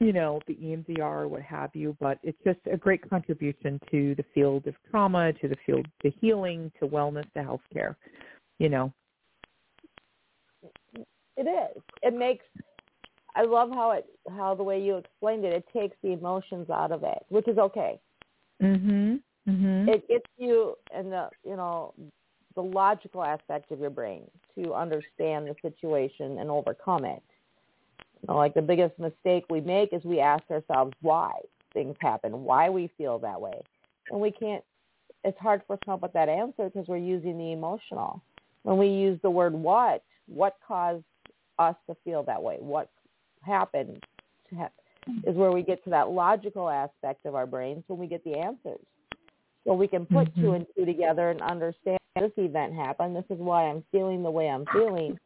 you 0.00 0.12
know, 0.12 0.40
the 0.46 0.54
EMDR 0.54 1.00
or 1.00 1.28
what 1.28 1.42
have 1.42 1.74
you, 1.74 1.96
but 2.00 2.18
it's 2.22 2.38
just 2.44 2.58
a 2.70 2.76
great 2.76 3.08
contribution 3.08 3.80
to 3.90 4.14
the 4.16 4.24
field 4.34 4.66
of 4.66 4.74
trauma, 4.90 5.32
to 5.34 5.48
the 5.48 5.56
field 5.64 5.86
to 6.02 6.10
healing, 6.20 6.70
to 6.78 6.86
wellness, 6.86 7.30
to 7.32 7.40
healthcare. 7.40 7.96
You 8.58 8.68
know. 8.68 8.92
It 11.36 11.46
is. 11.46 11.82
It 12.02 12.14
makes. 12.14 12.44
I 13.34 13.42
love 13.42 13.70
how 13.70 13.92
it 13.92 14.06
how 14.36 14.54
the 14.54 14.62
way 14.62 14.80
you 14.82 14.96
explained 14.96 15.44
it. 15.44 15.52
It 15.52 15.66
takes 15.72 15.96
the 16.02 16.12
emotions 16.12 16.70
out 16.70 16.92
of 16.92 17.02
it, 17.02 17.24
which 17.28 17.48
is 17.48 17.58
okay. 17.58 18.00
Mhm. 18.62 19.20
Mhm. 19.46 19.88
It 19.88 20.08
gets 20.08 20.26
you 20.38 20.76
in 20.94 21.10
the 21.10 21.30
you 21.44 21.56
know 21.56 21.94
the 22.54 22.62
logical 22.62 23.22
aspect 23.22 23.70
of 23.70 23.78
your 23.78 23.90
brain 23.90 24.30
to 24.54 24.74
understand 24.74 25.46
the 25.46 25.54
situation 25.60 26.38
and 26.38 26.50
overcome 26.50 27.04
it. 27.04 27.22
You 28.26 28.34
know, 28.34 28.38
like 28.38 28.54
the 28.54 28.62
biggest 28.62 28.98
mistake 28.98 29.44
we 29.48 29.60
make 29.60 29.92
is 29.92 30.02
we 30.04 30.20
ask 30.20 30.42
ourselves 30.50 30.92
why 31.00 31.32
things 31.72 31.96
happen, 32.00 32.44
why 32.44 32.68
we 32.68 32.90
feel 32.98 33.18
that 33.20 33.40
way, 33.40 33.60
and 34.10 34.20
we 34.20 34.30
can't. 34.30 34.64
It's 35.24 35.38
hard 35.38 35.62
for 35.66 35.74
us 35.74 35.80
to 35.80 35.86
come 35.86 35.94
up 35.94 36.02
with 36.02 36.12
that 36.12 36.28
answer 36.28 36.70
because 36.70 36.88
we're 36.88 36.96
using 36.96 37.38
the 37.38 37.52
emotional. 37.52 38.20
When 38.62 38.78
we 38.78 38.88
use 38.88 39.18
the 39.22 39.30
word 39.30 39.54
what, 39.54 40.02
what 40.26 40.56
caused 40.66 41.04
us 41.58 41.74
to 41.88 41.96
feel 42.04 42.22
that 42.24 42.42
way? 42.42 42.56
What 42.60 42.90
happened 43.42 44.02
to 44.50 44.56
ha- 44.56 44.70
is 45.24 45.36
where 45.36 45.52
we 45.52 45.62
get 45.62 45.82
to 45.84 45.90
that 45.90 46.10
logical 46.10 46.68
aspect 46.68 47.26
of 47.26 47.34
our 47.34 47.46
brains 47.46 47.84
when 47.86 47.98
we 47.98 48.06
get 48.06 48.24
the 48.24 48.36
answers. 48.36 48.80
So 49.64 49.74
we 49.74 49.88
can 49.88 50.06
put 50.06 50.32
two 50.36 50.42
Mhm. 50.42 50.56
and 50.56 50.66
two 50.76 50.84
together 50.84 51.30
and 51.30 51.42
understand 51.42 51.98
this 52.16 52.32
event 52.36 52.74
happened. 52.74 53.16
This 53.16 53.30
is 53.30 53.38
why 53.38 53.64
I'm 53.64 53.82
feeling 53.92 54.22
the 54.22 54.30
way 54.30 54.48
I'm 54.48 54.66
feeling. 54.66 55.18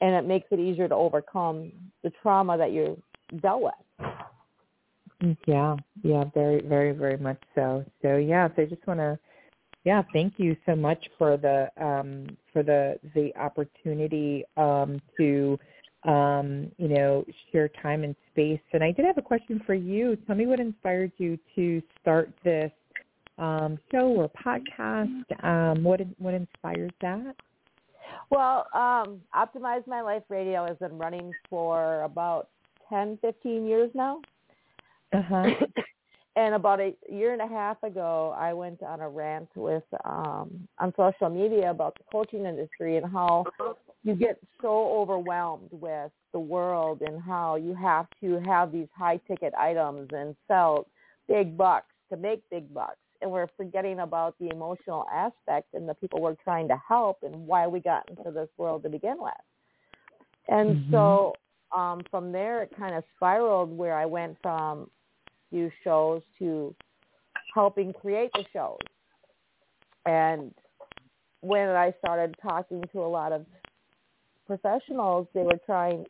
And 0.00 0.14
it 0.14 0.26
makes 0.26 0.46
it 0.50 0.60
easier 0.60 0.88
to 0.88 0.94
overcome 0.94 1.72
the 2.02 2.10
trauma 2.22 2.56
that 2.56 2.72
you 2.72 3.00
dealt 3.40 3.62
with. 3.62 5.34
Yeah. 5.46 5.76
Yeah. 6.02 6.24
Very. 6.34 6.60
Very. 6.60 6.92
Very 6.92 7.16
much 7.16 7.40
so. 7.54 7.84
So 8.02 8.16
yeah. 8.16 8.48
So 8.54 8.62
I 8.62 8.66
just 8.66 8.86
want 8.86 9.00
to. 9.00 9.18
Yeah. 9.84 10.02
Thank 10.12 10.34
you 10.36 10.56
so 10.66 10.76
much 10.76 11.04
for 11.18 11.36
the 11.36 11.70
um, 11.82 12.36
for 12.52 12.62
the 12.62 12.98
the 13.14 13.34
opportunity 13.36 14.44
um, 14.56 15.00
to 15.16 15.58
um, 16.04 16.70
you 16.78 16.88
know 16.88 17.24
share 17.50 17.68
time 17.68 18.04
and 18.04 18.14
space. 18.30 18.60
And 18.72 18.84
I 18.84 18.92
did 18.92 19.04
have 19.04 19.18
a 19.18 19.22
question 19.22 19.60
for 19.66 19.74
you. 19.74 20.16
Tell 20.26 20.36
me 20.36 20.46
what 20.46 20.60
inspired 20.60 21.12
you 21.18 21.38
to 21.56 21.82
start 22.00 22.30
this 22.44 22.70
um, 23.38 23.78
show 23.90 24.06
or 24.08 24.30
podcast. 24.30 25.44
Um, 25.44 25.82
what 25.82 26.00
what 26.18 26.34
inspires 26.34 26.92
that? 27.00 27.34
Well, 28.30 28.66
um, 28.74 29.20
Optimize 29.34 29.86
My 29.86 30.00
Life 30.02 30.24
Radio 30.28 30.66
has 30.66 30.76
been 30.78 30.98
running 30.98 31.32
for 31.48 32.02
about 32.02 32.48
10, 32.88 33.18
15 33.20 33.66
years 33.66 33.90
now. 33.94 34.20
Uh 35.12 35.22
huh. 35.22 35.50
and 36.36 36.54
about 36.54 36.80
a 36.80 36.94
year 37.10 37.32
and 37.32 37.42
a 37.42 37.48
half 37.48 37.82
ago, 37.82 38.34
I 38.38 38.52
went 38.52 38.82
on 38.82 39.00
a 39.00 39.08
rant 39.08 39.48
with 39.56 39.82
um, 40.04 40.68
on 40.78 40.92
social 40.96 41.30
media 41.30 41.70
about 41.70 41.96
the 41.96 42.04
coaching 42.12 42.44
industry 42.44 42.96
and 42.96 43.10
how 43.10 43.44
you 44.04 44.14
get 44.14 44.38
so 44.62 44.92
overwhelmed 44.92 45.70
with 45.72 46.12
the 46.32 46.38
world 46.38 47.02
and 47.02 47.20
how 47.20 47.56
you 47.56 47.74
have 47.74 48.06
to 48.20 48.38
have 48.46 48.72
these 48.72 48.88
high 48.96 49.18
ticket 49.26 49.52
items 49.54 50.08
and 50.12 50.36
sell 50.46 50.86
big 51.26 51.56
bucks 51.56 51.92
to 52.10 52.16
make 52.16 52.42
big 52.50 52.72
bucks. 52.72 52.98
And 53.20 53.30
we're 53.30 53.48
forgetting 53.56 54.00
about 54.00 54.36
the 54.38 54.48
emotional 54.50 55.06
aspect 55.12 55.74
and 55.74 55.88
the 55.88 55.94
people 55.94 56.20
we're 56.20 56.36
trying 56.36 56.68
to 56.68 56.80
help 56.86 57.18
and 57.22 57.46
why 57.46 57.66
we 57.66 57.80
got 57.80 58.08
into 58.08 58.30
this 58.30 58.48
world 58.56 58.82
to 58.84 58.88
begin 58.88 59.16
with. 59.18 59.32
And 60.48 60.76
Mhm. 60.76 60.90
so 60.90 61.34
um, 61.72 62.00
from 62.10 62.32
there, 62.32 62.62
it 62.62 62.70
kind 62.76 62.94
of 62.94 63.04
spiraled 63.16 63.76
where 63.76 63.94
I 63.94 64.06
went 64.06 64.40
from 64.40 64.90
few 65.50 65.70
shows 65.82 66.22
to 66.38 66.74
helping 67.54 67.92
create 67.92 68.30
the 68.32 68.44
shows. 68.52 68.78
And 70.06 70.54
when 71.40 71.68
I 71.68 71.92
started 71.98 72.34
talking 72.40 72.82
to 72.92 73.04
a 73.04 73.06
lot 73.06 73.32
of 73.32 73.44
professionals, 74.46 75.28
they 75.34 75.42
were 75.42 75.58
trying 75.66 76.06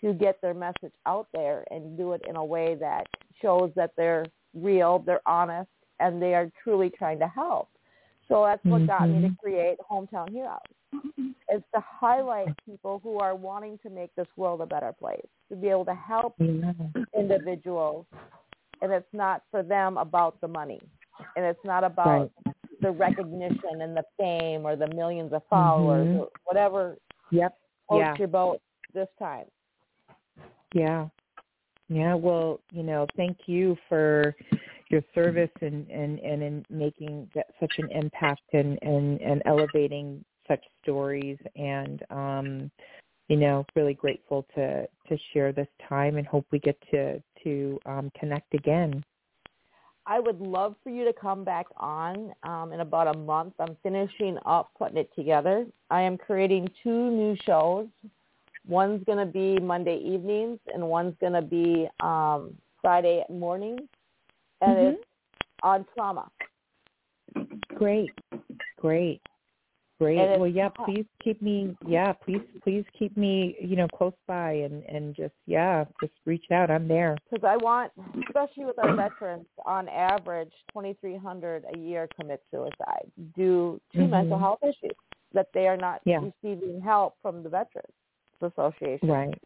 to 0.00 0.12
get 0.14 0.40
their 0.40 0.54
message 0.54 0.92
out 1.06 1.28
there 1.32 1.64
and 1.70 1.96
do 1.96 2.12
it 2.12 2.22
in 2.28 2.36
a 2.36 2.44
way 2.44 2.74
that 2.76 3.06
shows 3.40 3.70
that 3.76 3.92
they're 3.96 4.24
real, 4.54 5.00
they're 5.00 5.26
honest, 5.26 5.70
and 6.00 6.20
they 6.20 6.34
are 6.34 6.50
truly 6.62 6.90
trying 6.90 7.18
to 7.18 7.28
help. 7.28 7.68
So 8.28 8.44
that's 8.44 8.64
what 8.64 8.86
got 8.86 9.08
me 9.08 9.20
to 9.20 9.28
Mhm. 9.28 9.38
create 9.38 9.78
Hometown 9.80 10.30
Heroes. 10.30 10.58
It's 11.48 11.64
to 11.74 11.80
highlight 11.80 12.54
people 12.64 13.00
who 13.00 13.18
are 13.18 13.34
wanting 13.34 13.78
to 13.78 13.90
make 13.90 14.14
this 14.14 14.28
world 14.36 14.62
a 14.62 14.66
better 14.66 14.92
place, 14.92 15.26
to 15.50 15.56
be 15.56 15.68
able 15.68 15.84
to 15.84 15.94
help 15.94 16.40
individuals, 17.12 18.06
and 18.80 18.92
it's 18.92 19.12
not 19.12 19.42
for 19.50 19.62
them 19.62 19.98
about 19.98 20.40
the 20.40 20.48
money, 20.48 20.80
and 21.36 21.44
it's 21.44 21.64
not 21.64 21.84
about 21.84 22.30
the 22.80 22.90
recognition 22.90 23.82
and 23.82 23.96
the 23.96 24.04
fame 24.18 24.66
or 24.66 24.74
the 24.74 24.88
millions 24.88 25.32
of 25.32 25.44
followers 25.46 26.08
Mhm. 26.08 26.20
or 26.20 26.30
whatever 26.44 26.98
Yep. 27.30 27.58
floats 27.88 28.00
Yeah. 28.00 28.16
your 28.16 28.28
boat 28.28 28.60
this 28.92 29.08
time. 29.18 29.50
Yeah. 30.72 31.08
Yeah. 31.88 32.14
Well, 32.14 32.60
you 32.72 32.82
know, 32.82 33.06
thank 33.16 33.46
you 33.48 33.76
for 33.88 34.34
your 34.94 35.02
service 35.14 35.50
and, 35.60 35.88
and, 35.90 36.18
and 36.20 36.42
in 36.42 36.64
making 36.70 37.28
that 37.34 37.46
such 37.60 37.72
an 37.78 37.90
impact 37.90 38.42
and, 38.52 38.78
and, 38.82 39.20
and 39.20 39.42
elevating 39.44 40.24
such 40.46 40.62
stories 40.82 41.38
and 41.56 42.02
um 42.10 42.70
you 43.28 43.36
know, 43.36 43.64
really 43.74 43.94
grateful 43.94 44.46
to 44.54 44.86
to 45.08 45.18
share 45.32 45.50
this 45.50 45.68
time 45.88 46.18
and 46.18 46.26
hope 46.26 46.46
we 46.50 46.58
get 46.58 46.78
to 46.90 47.22
to 47.42 47.78
um 47.86 48.12
connect 48.18 48.52
again. 48.54 49.02
I 50.06 50.20
would 50.20 50.40
love 50.40 50.74
for 50.84 50.90
you 50.90 51.04
to 51.06 51.14
come 51.14 51.44
back 51.44 51.66
on 51.78 52.34
um, 52.42 52.74
in 52.74 52.80
about 52.80 53.16
a 53.16 53.18
month. 53.18 53.54
I'm 53.58 53.74
finishing 53.82 54.36
up 54.44 54.70
putting 54.78 54.98
it 54.98 55.10
together. 55.16 55.64
I 55.90 56.02
am 56.02 56.18
creating 56.18 56.68
two 56.82 57.10
new 57.10 57.34
shows. 57.46 57.86
One's 58.68 59.02
going 59.04 59.16
to 59.18 59.24
be 59.24 59.58
Monday 59.58 59.96
evenings, 59.96 60.58
and 60.74 60.86
one's 60.86 61.14
going 61.20 61.32
to 61.32 61.40
be 61.40 61.88
um, 62.00 62.52
Friday 62.82 63.24
mornings, 63.30 63.88
and 64.64 64.78
Mhm. 64.78 64.94
it's 64.94 65.04
on 65.62 65.84
trauma. 65.94 66.30
Great. 67.74 68.10
Great. 68.76 69.20
Great. 70.00 70.38
Well, 70.38 70.48
yeah, 70.48 70.68
please 70.70 71.06
keep 71.20 71.40
me, 71.40 71.76
yeah, 71.86 72.12
please, 72.12 72.42
please 72.62 72.84
keep 72.98 73.16
me, 73.16 73.56
you 73.60 73.76
know, 73.76 73.86
close 73.88 74.12
by 74.26 74.50
and, 74.52 74.82
and 74.84 75.14
just, 75.14 75.34
yeah, 75.46 75.84
just 76.00 76.12
reach 76.26 76.50
out. 76.50 76.68
I'm 76.70 76.88
there. 76.88 77.16
Because 77.30 77.44
I 77.44 77.56
want, 77.56 77.92
especially 78.26 78.64
with 78.64 78.78
our 78.80 78.94
veterans, 78.96 79.46
on 79.64 79.88
average, 79.88 80.52
2,300 80.72 81.64
a 81.74 81.78
year 81.78 82.08
commit 82.18 82.42
suicide 82.50 83.10
due 83.36 83.80
to 83.92 83.98
Mhm. 83.98 84.10
mental 84.10 84.38
health 84.38 84.62
issues 84.64 84.96
that 85.32 85.52
they 85.52 85.68
are 85.68 85.76
not 85.76 86.00
Yeah. 86.04 86.20
receiving 86.20 86.80
help 86.80 87.16
from 87.22 87.42
the 87.44 87.48
Veterans 87.48 87.94
Association. 88.42 89.08
Right. 89.08 89.42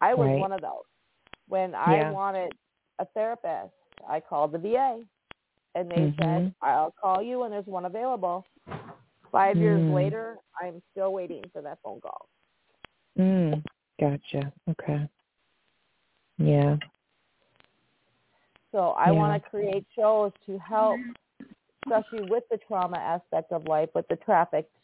I 0.00 0.14
was 0.14 0.28
Right. 0.28 0.40
one 0.40 0.52
of 0.52 0.62
those. 0.62 0.86
When 1.48 1.74
I 1.74 1.96
Yeah. 1.96 2.10
wanted 2.10 2.56
a 2.98 3.04
therapist, 3.04 3.74
I 4.08 4.20
called 4.20 4.52
the 4.52 4.58
VA, 4.58 5.04
and 5.74 5.90
they 5.90 6.14
said, 6.18 6.42
Mhm. 6.42 6.54
"I'll 6.60 6.92
call 6.92 7.22
you 7.22 7.40
when 7.40 7.50
there's 7.50 7.66
one 7.66 7.84
available." 7.84 8.46
Five 9.32 9.56
years 9.56 9.82
Mm. 9.82 9.94
later, 9.94 10.38
I'm 10.60 10.80
still 10.92 11.12
waiting 11.12 11.42
for 11.50 11.60
that 11.62 11.80
phone 11.82 12.00
call. 12.00 12.28
Mm. 13.18 13.64
Gotcha. 13.98 14.52
Okay. 14.68 15.08
Yeah. 16.38 16.76
So 18.72 18.90
I 18.90 19.10
Yeah. 19.10 19.18
want 19.18 19.42
to 19.42 19.50
create 19.50 19.86
shows 19.94 20.32
to 20.46 20.58
help, 20.58 21.00
especially 21.86 22.22
with 22.22 22.48
the 22.48 22.58
trauma 22.58 22.98
aspect 22.98 23.52
of 23.52 23.66
life, 23.66 23.88
with 23.94 24.06
the 24.08 24.16
trafficked, 24.16 24.74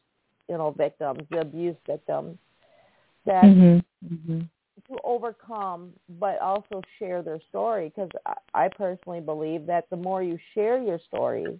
you 0.48 0.56
know, 0.56 0.70
victims, 0.70 1.26
the 1.28 1.40
abuse 1.40 1.76
victims, 1.86 2.38
that 3.24 3.44
Mhm. 3.44 3.84
Mhm. 4.04 4.48
To 4.88 4.96
overcome, 5.04 5.92
but 6.18 6.38
also 6.40 6.82
share 6.98 7.22
their 7.22 7.40
story. 7.48 7.92
Because 7.94 8.10
I, 8.54 8.68
personally 8.68 9.20
believe 9.20 9.66
that 9.66 9.88
the 9.90 9.96
more 9.96 10.22
you 10.22 10.38
share 10.54 10.80
your 10.80 11.00
stories, 11.06 11.58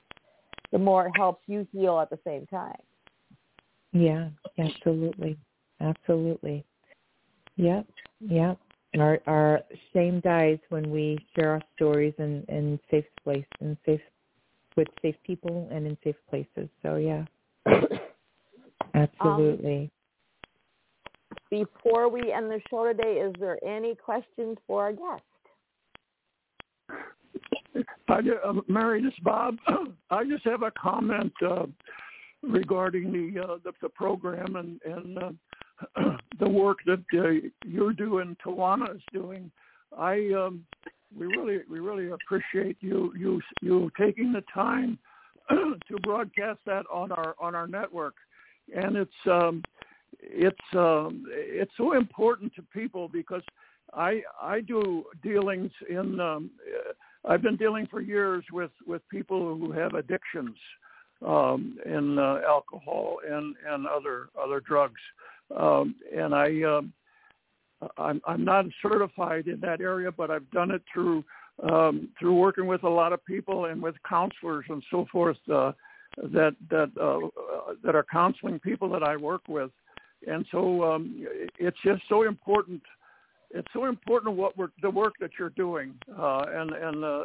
the 0.73 0.79
more 0.79 1.07
it 1.07 1.13
helps 1.17 1.43
you 1.47 1.67
heal 1.73 1.99
at 1.99 2.11
the 2.11 2.19
same 2.25 2.47
time. 2.47 2.79
Yeah. 3.93 4.29
Absolutely. 4.59 5.37
Absolutely. 5.81 6.65
Yep. 7.57 7.87
Yep. 8.21 8.59
Our 8.99 9.21
our 9.27 9.61
shame 9.93 10.21
dies 10.21 10.59
when 10.69 10.91
we 10.91 11.25
share 11.35 11.51
our 11.53 11.63
stories 11.77 12.15
in 12.19 12.45
in 12.49 12.79
safe 12.91 13.05
place 13.23 13.45
in 13.61 13.77
safe 13.87 14.01
with 14.77 14.89
safe 15.01 15.15
people 15.25 15.69
and 15.71 15.87
in 15.87 15.97
safe 16.03 16.17
places. 16.29 16.69
So 16.83 16.97
yeah. 16.97 17.25
Absolutely. 18.95 19.91
Before 21.51 22.09
we 22.09 22.33
end 22.33 22.51
the 22.51 22.61
show 22.71 22.87
today, 22.87 23.15
is 23.15 23.35
there 23.41 23.59
any 23.65 23.97
questions 23.97 24.57
for 24.67 24.83
our 24.83 24.93
guest? 24.93 25.23
I, 28.09 28.21
uh, 28.45 28.53
Mary, 28.69 29.03
this 29.03 29.13
is 29.13 29.19
Bob. 29.23 29.57
I 30.11 30.25
just 30.25 30.45
have 30.45 30.63
a 30.63 30.71
comment 30.73 31.33
uh, 31.45 31.67
regarding 32.43 33.13
the, 33.13 33.41
uh, 33.41 33.57
the 33.65 33.73
the 33.83 33.89
program 33.89 34.57
and 34.57 34.81
and 34.85 35.19
uh, 35.19 36.17
the 36.39 36.49
work 36.49 36.79
that 36.87 37.03
uh, 37.15 37.49
you're 37.65 37.93
doing, 37.93 38.37
Tawanna 38.45 38.97
is 38.97 39.03
doing. 39.13 39.51
I 39.97 40.31
um, 40.37 40.65
we 41.17 41.27
really 41.27 41.61
we 41.71 41.81
really 41.81 42.11
appreciate 42.11 42.77
you 42.81 43.13
you 43.17 43.41
you 43.61 43.91
taking 43.99 44.33
the 44.33 44.45
time 44.53 44.99
to 45.51 45.99
broadcast 46.03 46.61
that 46.67 46.85
on 46.93 47.13
our 47.13 47.35
on 47.41 47.55
our 47.55 47.67
network, 47.67 48.15
and 48.75 48.97
it's 48.97 49.11
um, 49.27 49.63
it's 50.19 50.59
um, 50.75 51.25
it's 51.29 51.73
so 51.77 51.95
important 51.95 52.55
to 52.55 52.63
people 52.63 53.09
because 53.09 53.43
I 53.93 54.23
I 54.41 54.61
do 54.61 55.05
dealings 55.23 55.71
in 55.89 56.21
um, 56.21 56.51
I've 57.25 57.43
been 57.43 57.57
dealing 57.57 57.87
for 57.91 58.01
years 58.01 58.45
with 58.53 58.71
with 58.87 59.03
people 59.09 59.57
who 59.57 59.73
have 59.73 59.95
addictions 59.95 60.57
um, 61.27 61.79
in 61.85 62.19
uh, 62.19 62.41
alcohol 62.47 63.19
and 63.29 63.55
and 63.69 63.87
other 63.87 64.29
other 64.41 64.61
drugs, 64.61 65.01
um, 65.57 65.95
and 66.15 66.35
I. 66.35 66.63
Um, 66.63 66.93
I'm, 67.97 68.21
I'm 68.27 68.45
not 68.45 68.67
certified 68.83 69.47
in 69.47 69.59
that 69.61 69.81
area, 69.81 70.13
but 70.13 70.31
I've 70.31 70.51
done 70.51 70.71
it 70.71 70.83
through 70.93 71.25
um, 71.63 72.11
through 72.19 72.35
working 72.35 72.67
with 72.67 72.85
a 72.85 72.89
lot 72.89 73.13
of 73.13 73.25
people 73.25 73.67
and 73.67 73.83
with 73.83 73.95
counselors 74.09 74.65
and 74.69 74.83
so 74.91 75.07
forth 75.11 75.37
uh, 75.53 75.73
that 76.17 76.57
that 76.71 76.91
uh, 77.01 77.73
that 77.85 77.95
are 77.95 78.07
counseling 78.11 78.59
people 78.59 78.89
that 78.91 79.03
I 79.03 79.17
work 79.17 79.43
with, 79.49 79.71
and 80.27 80.45
so 80.51 80.85
um, 80.85 81.27
it's 81.59 81.79
just 81.85 82.03
so 82.09 82.23
important. 82.23 82.83
It's 83.53 83.69
so 83.73 83.87
important 83.87 84.37
what 84.37 84.57
we're, 84.57 84.69
the 84.81 84.91
work 84.91 85.15
that 85.21 85.31
you're 85.39 85.51
doing 85.51 85.95
uh, 86.19 86.45
and 86.49 86.73
and 86.73 87.05
uh, 87.05 87.23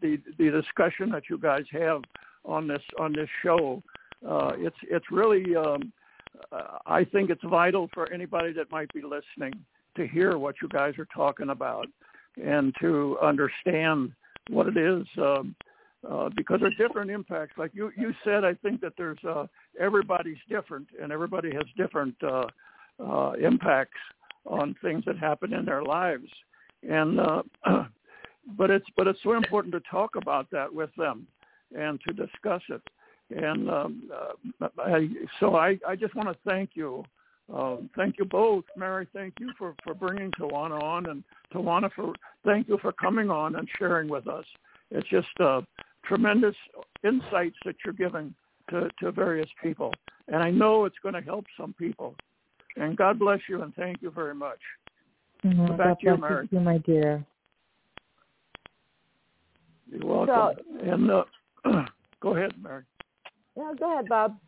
the 0.00 0.18
the 0.38 0.50
discussion 0.50 1.10
that 1.10 1.24
you 1.30 1.38
guys 1.38 1.64
have 1.72 2.02
on 2.44 2.66
this 2.66 2.82
on 2.98 3.12
this 3.12 3.28
show. 3.42 3.82
Uh, 4.28 4.52
it's 4.56 4.76
it's 4.82 5.06
really 5.10 5.56
um, 5.56 5.92
I 6.86 7.04
think 7.04 7.30
it's 7.30 7.42
vital 7.44 7.88
for 7.92 8.12
anybody 8.12 8.52
that 8.54 8.70
might 8.70 8.92
be 8.92 9.02
listening 9.02 9.52
to 9.96 10.06
hear 10.06 10.38
what 10.38 10.56
you 10.62 10.68
guys 10.68 10.94
are 10.98 11.08
talking 11.14 11.50
about 11.50 11.86
and 12.42 12.74
to 12.80 13.18
understand 13.22 14.12
what 14.48 14.66
it 14.66 14.76
is 14.76 15.06
uh, 15.20 15.42
because 16.36 16.60
there 16.60 16.68
are 16.68 16.88
different 16.88 17.10
impacts. 17.10 17.56
Like 17.58 17.70
you, 17.74 17.92
you 17.96 18.12
said, 18.24 18.44
I 18.44 18.54
think 18.54 18.80
that 18.80 18.94
there's 18.96 19.18
uh, 19.28 19.46
everybody's 19.78 20.38
different 20.48 20.88
and 21.00 21.12
everybody 21.12 21.50
has 21.54 21.64
different 21.76 22.14
uh, 22.22 22.46
uh, 23.02 23.32
impacts 23.32 23.98
on 24.46 24.74
things 24.82 25.04
that 25.06 25.18
happen 25.18 25.52
in 25.52 25.64
their 25.64 25.82
lives. 25.82 26.28
And 26.88 27.20
uh, 27.20 27.42
but 28.58 28.70
it's 28.70 28.86
but 28.96 29.06
it's 29.06 29.20
so 29.22 29.32
important 29.32 29.72
to 29.74 29.80
talk 29.90 30.16
about 30.16 30.50
that 30.50 30.72
with 30.72 30.90
them 30.96 31.26
and 31.76 32.00
to 32.06 32.12
discuss 32.12 32.62
it. 32.68 32.82
And 33.30 33.70
um, 33.70 34.10
uh, 34.60 34.68
I, 34.78 35.08
so 35.40 35.56
I, 35.56 35.78
I 35.88 35.96
just 35.96 36.14
want 36.14 36.28
to 36.28 36.36
thank 36.44 36.70
you 36.74 37.04
um, 37.52 37.90
thank 37.96 38.18
you 38.18 38.24
both, 38.24 38.64
Mary. 38.76 39.06
Thank 39.12 39.34
you 39.40 39.52
for, 39.58 39.74
for 39.84 39.94
bringing 39.94 40.30
Tawanna 40.32 40.82
on, 40.82 41.06
and 41.06 41.24
Tawanna 41.52 41.90
for 41.94 42.14
thank 42.44 42.68
you 42.68 42.78
for 42.80 42.92
coming 42.92 43.30
on 43.30 43.56
and 43.56 43.68
sharing 43.78 44.08
with 44.08 44.26
us. 44.26 44.44
It's 44.90 45.08
just 45.08 45.28
uh, 45.40 45.62
tremendous 46.04 46.54
insights 47.04 47.56
that 47.64 47.76
you're 47.84 47.94
giving 47.94 48.34
to, 48.70 48.88
to 49.00 49.12
various 49.12 49.48
people, 49.62 49.92
and 50.28 50.42
I 50.42 50.50
know 50.50 50.84
it's 50.84 50.98
going 51.02 51.14
to 51.14 51.20
help 51.20 51.44
some 51.56 51.74
people. 51.74 52.14
And 52.76 52.96
God 52.96 53.18
bless 53.18 53.40
you, 53.48 53.62
and 53.62 53.74
thank 53.74 54.00
you 54.00 54.10
very 54.10 54.34
much. 54.34 54.60
Mhm. 55.44 55.76
back 55.76 55.86
God 55.86 56.00
to 56.00 56.06
you, 56.06 56.16
bless 56.16 56.30
Mary. 56.30 56.48
you, 56.50 56.60
my 56.60 56.78
dear. 56.78 57.24
You're 59.90 60.06
welcome. 60.06 60.64
and 60.80 61.10
uh, 61.10 61.24
go 62.20 62.36
ahead, 62.36 62.52
Mary. 62.62 62.84
Yeah, 63.56 63.72
go 63.78 63.92
ahead, 63.92 64.08
Bob. 64.08 64.38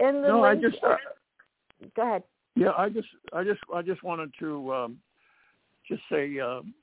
In 0.00 0.22
the 0.22 0.28
No, 0.28 0.42
I 0.42 0.56
just 0.56 0.82
uh, 0.82 0.96
go 1.94 2.02
ahead. 2.02 2.24
Yeah, 2.56 2.72
I 2.76 2.88
just, 2.88 3.08
I 3.32 3.44
just, 3.44 3.60
I 3.72 3.82
just 3.82 4.02
wanted 4.02 4.32
to 4.40 4.72
um, 4.72 4.98
just 5.88 6.02
say 6.10 6.38
um, 6.40 6.74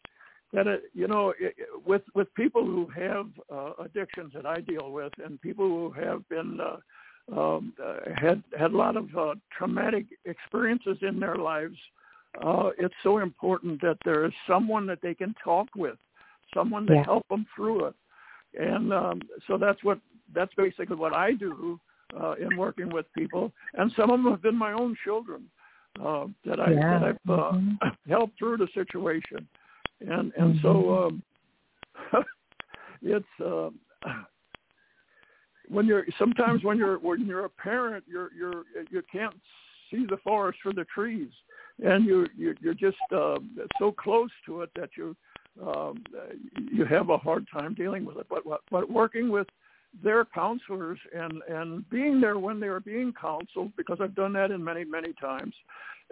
that 0.53 0.67
it, 0.67 0.83
you 0.93 1.07
know, 1.07 1.29
it, 1.39 1.55
it- 1.57 1.85
with 1.85 2.03
with 2.13 2.33
people 2.35 2.65
who 2.65 2.87
have 2.95 3.27
uh, 3.53 3.71
addictions 3.83 4.31
that 4.35 4.45
I 4.45 4.61
deal 4.61 4.91
with, 4.91 5.13
and 5.23 5.41
people 5.41 5.67
who 5.67 5.91
have 5.91 6.27
been 6.29 6.59
uh, 6.59 6.77
um, 7.39 7.73
uh, 7.83 7.97
had 8.15 8.43
had 8.57 8.71
a 8.71 8.77
lot 8.77 8.97
of 8.97 9.15
uh, 9.17 9.35
traumatic 9.57 10.05
experiences 10.25 10.97
in 11.01 11.19
their 11.19 11.35
lives, 11.35 11.77
uh, 12.43 12.71
it's 12.77 12.93
so 13.03 13.19
important 13.19 13.81
that 13.81 13.97
there 14.05 14.25
is 14.25 14.33
someone 14.47 14.85
that 14.87 15.01
they 15.01 15.13
can 15.13 15.33
talk 15.43 15.67
with, 15.75 15.97
someone 16.53 16.85
to 16.87 16.93
Yeah. 16.93 17.03
help 17.05 17.27
them 17.29 17.45
through 17.55 17.85
it. 17.85 17.95
And 18.59 18.93
um, 18.93 19.21
so 19.47 19.57
that's 19.57 19.83
what 19.83 19.99
that's 20.33 20.53
basically 20.55 20.95
what 20.95 21.15
I 21.15 21.33
do 21.33 21.79
uh, 22.19 22.33
in 22.33 22.57
working 22.57 22.89
with 22.89 23.05
people. 23.13 23.51
And 23.75 23.91
some 23.95 24.09
of 24.11 24.21
them 24.21 24.31
have 24.31 24.41
been 24.41 24.57
my 24.57 24.73
own 24.73 24.95
children 25.03 25.49
uh, 25.99 26.27
that 26.45 26.59
I 26.59 26.71
Yeah. 26.71 26.99
that 26.99 27.03
I've 27.03 27.29
uh, 27.29 27.51
Mhm. 27.53 27.97
helped 28.07 28.37
through 28.37 28.57
the 28.57 28.67
situation. 28.73 29.47
And 29.99 30.33
and 30.35 30.59
so 30.61 31.05
um, 31.05 31.23
it's. 33.01 33.39
Uh, 33.39 33.69
when 35.71 35.85
you're 35.85 36.05
sometimes 36.19 36.63
when 36.63 36.77
you're 36.77 36.97
when 36.99 37.25
you're 37.25 37.45
a 37.45 37.49
parent 37.49 38.03
you're 38.07 38.31
you're 38.33 38.63
you 38.89 39.01
can't 39.11 39.35
see 39.89 40.05
the 40.05 40.17
forest 40.17 40.59
for 40.61 40.73
the 40.73 40.85
trees 40.85 41.29
and 41.83 42.05
you, 42.05 42.27
you 42.35 42.55
you're 42.61 42.73
just 42.73 42.97
uh, 43.15 43.37
so 43.79 43.91
close 43.91 44.29
to 44.45 44.61
it 44.61 44.69
that 44.75 44.89
you 44.97 45.15
um, 45.65 46.03
you 46.71 46.85
have 46.85 47.09
a 47.09 47.17
hard 47.17 47.45
time 47.51 47.73
dealing 47.73 48.05
with 48.05 48.17
it 48.17 48.27
but 48.29 48.43
but 48.69 48.89
working 48.89 49.29
with 49.29 49.47
their 50.03 50.25
counselors 50.25 50.99
and 51.13 51.41
and 51.49 51.89
being 51.89 52.21
there 52.21 52.39
when 52.39 52.59
they 52.59 52.67
are 52.67 52.79
being 52.79 53.13
counseled 53.19 53.71
because 53.75 53.97
I've 54.01 54.15
done 54.15 54.33
that 54.33 54.51
in 54.51 54.63
many 54.63 54.85
many 54.85 55.13
times 55.13 55.53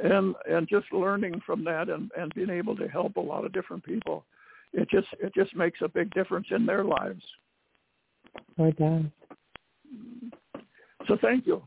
and 0.03 0.35
and 0.49 0.67
just 0.67 0.91
learning 0.91 1.41
from 1.45 1.63
that 1.63 1.89
and 1.89 2.11
and 2.17 2.33
being 2.35 2.49
able 2.49 2.75
to 2.75 2.87
help 2.87 3.15
a 3.15 3.21
lot 3.21 3.45
of 3.45 3.53
different 3.53 3.83
people 3.83 4.25
it 4.73 4.89
just 4.89 5.07
it 5.21 5.33
just 5.33 5.55
makes 5.55 5.79
a 5.81 5.87
big 5.87 6.13
difference 6.13 6.47
in 6.51 6.65
their 6.65 6.83
lives 6.83 7.23
Sure 8.57 8.71
does. 8.71 9.05
so 11.07 11.17
thank 11.21 11.47
you. 11.47 11.61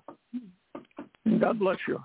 And 1.25 1.41
God 1.41 1.59
bless 1.59 1.79
you. 1.89 1.99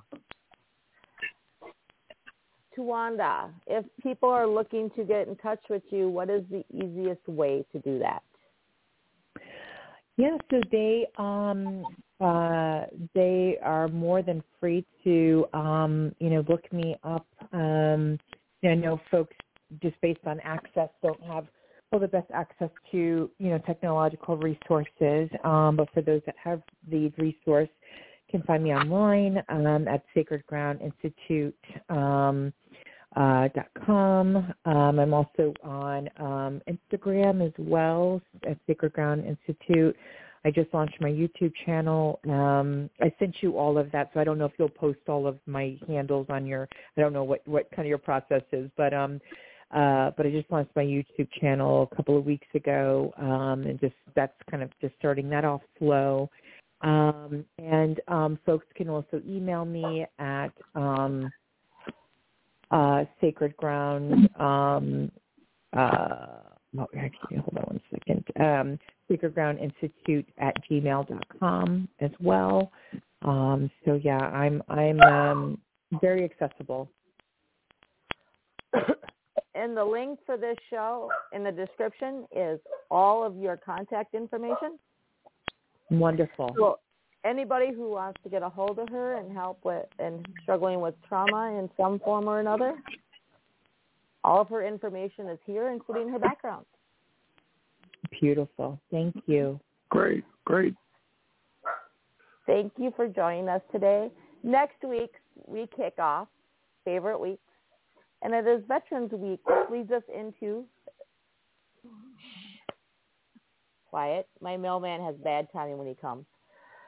Tawanda, 2.78 3.50
if 3.66 3.86
people 4.02 4.30
are 4.30 4.48
looking 4.48 4.90
to 4.92 5.04
get 5.04 5.28
in 5.28 5.36
touch 5.38 5.60
with 5.70 5.82
you, 5.90 6.08
what 6.10 6.30
is 6.30 6.44
the 6.52 6.64
easiest 6.72 7.28
way 7.28 7.66
to 7.72 7.80
do 7.80 7.98
that? 8.00 8.22
Yeah, 10.18 10.38
so 10.50 10.62
they 10.72 11.08
um 11.18 11.86
uh 12.20 12.86
they 13.14 13.58
are 13.62 13.88
more 13.88 14.24
than 14.24 14.44
free 14.60 14.86
to 15.04 15.46
um, 15.54 16.14
you 16.20 16.30
know, 16.32 16.44
look 16.50 16.72
me 16.74 16.96
up. 17.04 17.28
Um 17.54 18.20
you 18.62 18.70
know, 18.70 18.72
I 18.72 18.76
know 18.76 19.02
folks 19.12 19.36
just 19.82 20.00
based 20.02 20.26
on 20.26 20.40
access 20.42 20.90
don't 21.04 21.22
have 21.24 21.46
all 21.92 22.00
the 22.00 22.08
best 22.08 22.30
access 22.34 22.70
to, 22.92 23.30
you 23.38 23.50
know, 23.50 23.60
technological 23.60 24.36
resources. 24.38 25.30
Um, 25.44 25.78
but 25.78 25.88
for 25.94 26.02
those 26.02 26.22
that 26.26 26.36
have 26.44 26.62
the 26.90 27.14
resource 27.18 27.70
can 28.30 28.42
find 28.44 28.64
me 28.64 28.74
online 28.74 29.42
um, 29.50 29.88
at 29.88 30.04
Sacred 30.14 30.46
Ground 30.48 30.82
Institute 30.82 31.56
um, 31.90 32.52
uh, 33.18 33.50
com. 33.86 34.54
Um, 34.66 35.00
I'm 35.00 35.14
also 35.14 35.54
on 35.64 36.10
um, 36.18 36.62
Instagram 36.70 37.46
as 37.46 37.54
well 37.58 38.22
at 38.48 38.58
Sacred 38.68 38.94
Ground 38.94 39.26
Institute. 39.26 39.96
I 40.46 40.52
just 40.52 40.72
launched 40.74 41.02
my 41.02 41.10
YouTube 41.10 41.52
channel. 41.66 42.20
Um, 42.30 42.90
I 43.02 43.12
sent 43.18 43.38
you 43.42 43.58
all 43.58 43.78
of 43.78 43.92
that, 43.92 44.12
so 44.14 44.20
I 44.20 44.24
don't 44.24 44.38
know 44.38 44.46
if 44.46 44.54
you'll 44.60 44.70
post 44.70 45.00
all 45.08 45.26
of 45.26 45.40
my 45.48 45.78
handles 45.88 46.28
on 46.30 46.46
your. 46.46 46.70
I 46.96 47.02
don't 47.02 47.12
know 47.12 47.24
what 47.24 47.42
what 47.48 47.70
kind 47.72 47.82
of 47.82 47.88
your 47.88 47.98
process 47.98 48.44
is, 48.52 48.70
but 48.78 48.94
um, 48.94 49.20
uh, 49.72 50.12
but 50.16 50.26
I 50.26 50.30
just 50.30 50.50
launched 50.52 50.76
my 50.76 50.84
YouTube 50.84 51.28
channel 51.42 51.90
a 51.92 51.96
couple 51.96 52.18
of 52.18 52.26
weeks 52.26 52.48
ago, 52.54 53.14
um, 53.18 53.64
and 53.64 53.80
just 53.80 53.96
that's 54.16 54.36
kind 54.50 54.62
of 54.62 54.70
just 54.80 54.94
starting 55.00 55.28
that 55.30 55.44
off 55.44 55.62
slow. 55.80 56.30
Um, 56.82 57.44
and 57.58 58.00
um, 58.08 58.38
folks 58.46 58.68
can 58.76 58.88
also 58.90 59.22
email 59.28 59.66
me 59.66 60.06
at 60.20 60.52
um, 60.76 61.30
uh, 62.72 63.06
Sacred 63.22 63.56
Ground. 63.58 64.30
Um, 64.40 65.12
uh, 65.74 66.40
well, 66.74 66.88
actually, 66.98 67.38
hold 67.38 67.58
on 67.58 67.64
one 67.64 67.82
second. 67.92 68.24
Um, 68.40 68.80
Sacred 69.10 69.34
Ground 69.34 69.60
Institute 69.60 70.28
at 70.38 70.56
gmail.com 70.70 71.88
as 72.00 72.12
well. 72.20 72.72
Um, 73.24 73.72
so 73.86 74.00
yeah, 74.04 74.20
I'm 74.20 74.62
I'm 74.70 75.00
um, 75.02 75.62
very 76.02 76.24
accessible. 76.24 76.90
And 79.56 79.76
the 79.76 79.84
link 79.84 80.20
for 80.24 80.38
this 80.38 80.56
show 80.70 81.10
in 81.34 81.44
the 81.44 81.52
description 81.52 82.28
is 82.36 82.60
all 82.92 83.26
of 83.26 83.36
your 83.38 83.58
contact 83.58 84.14
information. 84.14 84.78
Wonderful. 85.90 86.54
So 86.56 86.80
anybody 87.28 87.74
who 87.74 87.92
wants 87.92 88.20
to 88.24 88.30
get 88.30 88.42
a 88.42 88.50
hold 88.50 88.80
of 88.80 88.90
her 88.90 89.16
and 89.16 89.32
help 89.32 89.60
with 89.64 89.86
and 90.00 90.26
struggling 90.44 90.82
with 90.82 90.96
trauma 91.08 91.60
in 91.60 91.70
some 91.78 92.00
form 92.00 92.28
or 92.28 92.40
another, 92.40 92.76
all 94.24 94.42
of 94.42 94.50
her 94.50 94.66
information 94.66 95.28
is 95.28 95.40
here, 95.46 95.70
including 95.70 96.10
her 96.10 96.20
background. 96.20 96.66
Beautiful. 98.20 98.80
Thank 98.92 99.16
you. 99.26 99.60
Great, 99.90 100.24
great. 100.46 100.74
Thank 102.46 102.74
you 102.78 102.94
for 102.96 103.08
joining 103.08 103.50
us 103.50 103.62
today. 103.72 104.10
Next 104.44 104.82
week, 104.84 105.12
we 105.46 105.68
kick 105.76 105.96
off 106.00 106.28
favorite 106.86 107.20
weeks, 107.20 107.42
and 108.22 108.34
it 108.34 108.48
is 108.48 108.64
Veterans 108.68 109.12
Week, 109.12 109.40
which 109.46 109.70
leads 109.70 109.92
us 109.92 110.04
into 110.14 110.64
quiet. 113.90 114.28
My 114.42 114.56
mailman 114.56 115.02
has 115.04 115.16
bad 115.24 115.48
timing 115.52 115.78
when 115.78 115.88
he 115.88 115.96
comes. 115.96 116.26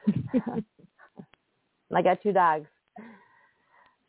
I 1.94 2.02
got 2.02 2.22
two 2.22 2.32
dogs. 2.32 2.66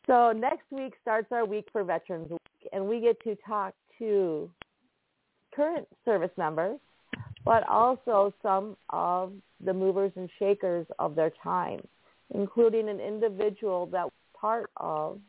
So 0.06 0.32
next 0.32 0.70
week 0.70 0.94
starts 1.00 1.28
our 1.30 1.44
week 1.44 1.66
for 1.72 1.84
Veterans 1.84 2.30
Week, 2.30 2.70
and 2.72 2.88
we 2.88 3.00
get 3.00 3.22
to 3.24 3.36
talk 3.46 3.74
to 3.98 4.50
current 5.54 5.86
service 6.04 6.30
members, 6.36 6.78
but 7.44 7.68
also 7.68 8.32
some 8.42 8.76
of 8.90 9.32
the 9.64 9.72
movers 9.72 10.12
and 10.16 10.28
shakers 10.38 10.86
of 10.98 11.14
their 11.14 11.30
time, 11.42 11.80
including 12.34 12.88
an 12.88 12.98
individual 13.00 13.86
that 13.86 14.04
was 14.04 14.12
part 14.34 14.70
of 14.76 15.20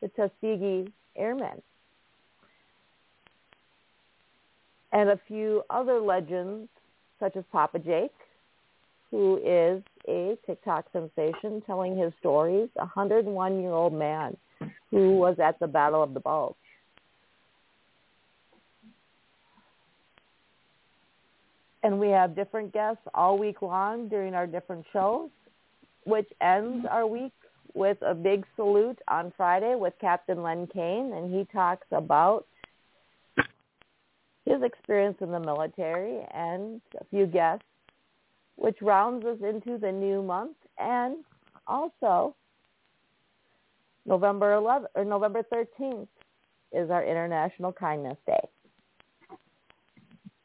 the 0.00 0.08
Tuskegee 0.08 0.90
Airmen 1.16 1.60
and 4.92 5.10
a 5.10 5.20
few 5.28 5.62
other 5.70 6.00
legends 6.00 6.68
such 7.18 7.36
as 7.36 7.44
Papa 7.52 7.78
Jake, 7.78 8.12
who 9.10 9.38
is 9.38 9.82
a 10.08 10.36
TikTok 10.46 10.86
sensation 10.92 11.62
telling 11.66 11.96
his 11.96 12.12
stories, 12.20 12.68
a 12.78 12.86
101-year-old 12.86 13.92
man 13.92 14.36
who 14.90 15.16
was 15.16 15.38
at 15.42 15.58
the 15.58 15.66
Battle 15.66 16.02
of 16.02 16.14
the 16.14 16.20
Bulge. 16.20 16.54
And 21.82 21.98
we 21.98 22.08
have 22.08 22.36
different 22.36 22.72
guests 22.72 23.02
all 23.14 23.38
week 23.38 23.62
long 23.62 24.08
during 24.08 24.34
our 24.34 24.46
different 24.46 24.84
shows, 24.92 25.30
which 26.04 26.28
ends 26.40 26.86
our 26.90 27.06
week 27.06 27.32
with 27.72 27.96
a 28.02 28.14
big 28.14 28.44
salute 28.56 28.98
on 29.08 29.32
Friday 29.36 29.74
with 29.76 29.94
Captain 30.00 30.42
Len 30.42 30.66
Kane, 30.66 31.12
and 31.14 31.32
he 31.32 31.46
talks 31.52 31.86
about 31.90 32.44
his 34.44 34.62
experience 34.62 35.16
in 35.20 35.30
the 35.30 35.40
military 35.40 36.20
and 36.34 36.80
a 37.00 37.04
few 37.10 37.26
guests, 37.26 37.64
which 38.60 38.76
rounds 38.82 39.24
us 39.24 39.38
into 39.42 39.78
the 39.78 39.90
new 39.90 40.22
month 40.22 40.56
and 40.78 41.24
also 41.66 42.36
November 44.04 44.54
11th 44.54 44.84
or 44.94 45.02
November 45.02 45.42
13th 45.50 46.06
is 46.70 46.90
our 46.90 47.02
International 47.02 47.72
Kindness 47.72 48.18
Day. 48.26 48.48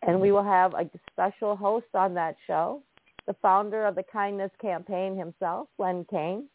And 0.07 0.22
we 0.22 0.32
will 0.32 0.45
have 0.45 0.74
a 0.76 0.89
special 1.11 1.57
host 1.57 1.88
on 1.93 2.13
that 2.13 2.38
show, 2.47 2.82
the 3.28 3.36
founder 3.41 3.86
of 3.86 3.95
the 3.95 4.03
Kindness 4.03 4.51
Campaign 4.61 5.18
himself, 5.18 5.68
Len 5.78 6.05
Kane, 6.09 6.47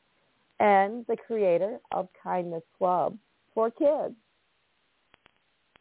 and 0.60 1.04
the 1.08 1.16
creator 1.16 1.78
of 1.92 2.08
Kindness 2.22 2.62
Club 2.78 3.18
for 3.52 3.70
Kids. 3.70 4.14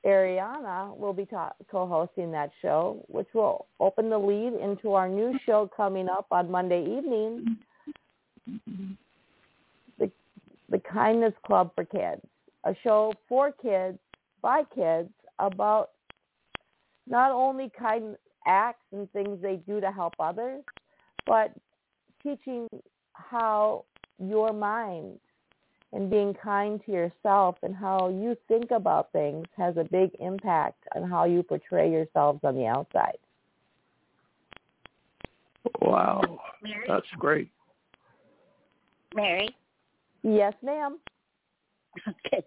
Ariana 0.05 0.95
will 0.97 1.13
be 1.13 1.25
ta- 1.25 1.53
co-hosting 1.69 2.31
that 2.31 2.51
show, 2.61 3.03
which 3.07 3.27
will 3.33 3.67
open 3.79 4.09
the 4.09 4.17
lead 4.17 4.53
into 4.53 4.93
our 4.93 5.09
new 5.09 5.37
show 5.45 5.69
coming 5.75 6.07
up 6.07 6.27
on 6.31 6.49
Monday 6.49 6.81
evening, 6.81 7.57
the, 9.97 10.09
the 10.69 10.79
Kindness 10.79 11.33
Club 11.45 11.71
for 11.75 11.83
Kids, 11.83 12.21
a 12.63 12.73
show 12.83 13.13
for 13.27 13.51
kids, 13.51 13.97
by 14.41 14.63
kids, 14.73 15.09
about 15.39 15.89
not 17.07 17.31
only 17.31 17.71
kind 17.77 18.15
acts 18.47 18.85
and 18.93 19.11
things 19.11 19.41
they 19.41 19.57
do 19.67 19.81
to 19.81 19.91
help 19.91 20.13
others, 20.19 20.63
but 21.25 21.51
teaching 22.23 22.67
how 23.13 23.83
your 24.17 24.53
mind 24.53 25.19
and 25.91 26.09
being 26.09 26.33
kind 26.33 26.81
to 26.85 26.91
yourself 26.91 27.55
and 27.63 27.75
how 27.75 28.09
you 28.09 28.35
think 28.47 28.71
about 28.71 29.11
things 29.11 29.45
has 29.57 29.75
a 29.77 29.83
big 29.83 30.11
impact 30.19 30.83
on 30.95 31.09
how 31.09 31.25
you 31.25 31.41
portray 31.41 31.89
yourselves 31.89 32.39
on 32.43 32.55
the 32.55 32.65
outside. 32.65 33.17
Wow, 35.81 36.21
that's 36.87 37.07
great. 37.17 37.49
Mary. 39.15 39.49
Yes, 40.23 40.53
ma'am. 40.61 40.99
Okay. 42.07 42.45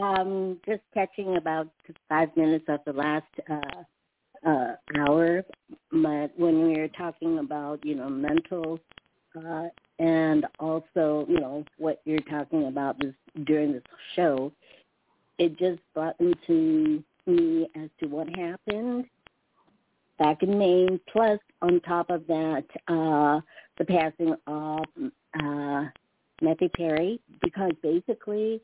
Um, 0.00 0.58
just 0.66 0.82
catching 0.92 1.36
about 1.36 1.68
five 2.08 2.28
minutes 2.36 2.64
of 2.68 2.80
the 2.86 2.92
last 2.92 3.24
uh, 3.50 4.48
uh, 4.48 4.76
hour, 4.98 5.42
but 5.90 6.38
when 6.38 6.66
we 6.66 6.78
were 6.78 6.88
talking 6.88 7.38
about, 7.38 7.84
you 7.84 7.94
know, 7.94 8.08
mental 8.08 8.78
uh, 9.36 9.68
and 9.98 10.46
also, 10.58 11.26
you 11.28 11.40
know, 11.40 11.64
what 11.78 12.00
you're 12.04 12.20
talking 12.20 12.66
about 12.66 12.98
this 13.00 13.14
during 13.44 13.72
this 13.72 13.82
show, 14.14 14.52
it 15.38 15.58
just 15.58 15.80
brought 15.94 16.16
into 16.20 17.02
me 17.26 17.68
as 17.74 17.88
to 18.00 18.06
what 18.06 18.28
happened 18.36 19.06
back 20.18 20.42
in 20.42 20.58
Maine. 20.58 21.00
Plus, 21.12 21.38
on 21.62 21.80
top 21.80 22.10
of 22.10 22.26
that, 22.26 22.64
uh, 22.88 23.40
the 23.78 23.84
passing 23.86 24.34
of 24.46 24.84
uh, 25.42 25.84
Matthew 26.40 26.68
Perry, 26.70 27.20
because 27.42 27.72
basically 27.82 28.60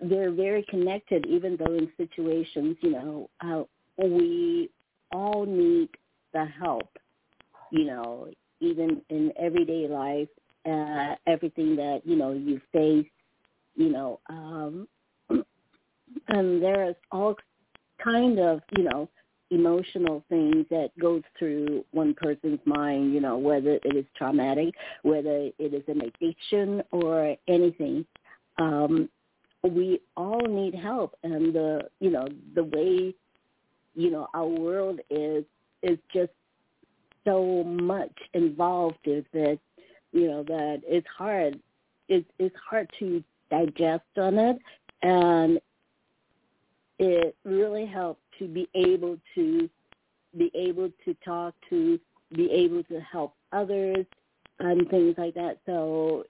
they're 0.00 0.32
very 0.32 0.64
connected, 0.68 1.26
even 1.26 1.56
though 1.56 1.74
in 1.74 1.90
situations, 1.96 2.76
you 2.80 2.90
know, 2.90 3.30
uh, 3.40 3.62
we 4.02 4.70
all 5.12 5.44
need 5.46 5.88
the 6.32 6.44
help, 6.44 6.88
you 7.70 7.84
know, 7.84 8.28
even 8.60 9.02
in 9.10 9.32
everyday 9.38 9.86
life, 9.88 10.28
uh, 10.66 11.14
everything 11.26 11.76
that, 11.76 12.02
you 12.04 12.16
know, 12.16 12.32
you 12.32 12.60
face, 12.72 13.06
you 13.74 13.90
know, 13.90 14.20
um, 14.28 14.88
and 16.28 16.62
there's 16.62 16.96
all 17.10 17.36
kind 18.02 18.38
of, 18.38 18.60
you 18.76 18.84
know, 18.84 19.08
emotional 19.50 20.24
things 20.28 20.64
that 20.70 20.90
goes 20.98 21.22
through 21.38 21.84
one 21.92 22.14
person's 22.14 22.60
mind, 22.64 23.12
you 23.12 23.20
know, 23.20 23.36
whether 23.36 23.78
it 23.84 23.96
is 23.96 24.06
traumatic, 24.16 24.74
whether 25.02 25.50
it 25.58 25.74
is 25.74 25.82
an 25.88 26.00
addiction 26.00 26.82
or 26.90 27.36
anything. 27.48 28.04
Um, 28.58 29.08
we 29.62 30.00
all 30.16 30.40
need 30.40 30.74
help 30.74 31.14
and 31.22 31.54
the 31.54 31.82
you 32.00 32.10
know, 32.10 32.26
the 32.54 32.64
way, 32.64 33.14
you 33.94 34.10
know, 34.10 34.26
our 34.34 34.46
world 34.46 35.00
is 35.10 35.44
is 35.82 35.98
just 36.12 36.32
so 37.24 37.62
much 37.64 38.12
involved 38.34 38.98
with 39.06 39.26
it, 39.32 39.60
you 40.12 40.28
know, 40.28 40.42
that 40.44 40.82
it's 40.86 41.06
hard 41.16 41.58
it's 42.08 42.28
it's 42.38 42.56
hard 42.68 42.90
to 42.98 43.22
digest 43.50 44.04
on 44.16 44.38
it 44.38 44.58
and 45.02 45.60
it 46.98 47.36
really 47.44 47.86
helps 47.86 48.20
to 48.38 48.46
be 48.46 48.68
able 48.74 49.16
to 49.34 49.68
be 50.36 50.50
able 50.54 50.90
to 51.04 51.14
talk 51.24 51.54
to 51.68 51.98
be 52.34 52.50
able 52.50 52.82
to 52.84 53.00
help 53.00 53.34
others 53.52 54.06
and 54.58 54.88
things 54.88 55.14
like 55.18 55.34
that. 55.34 55.58
So 55.66 56.24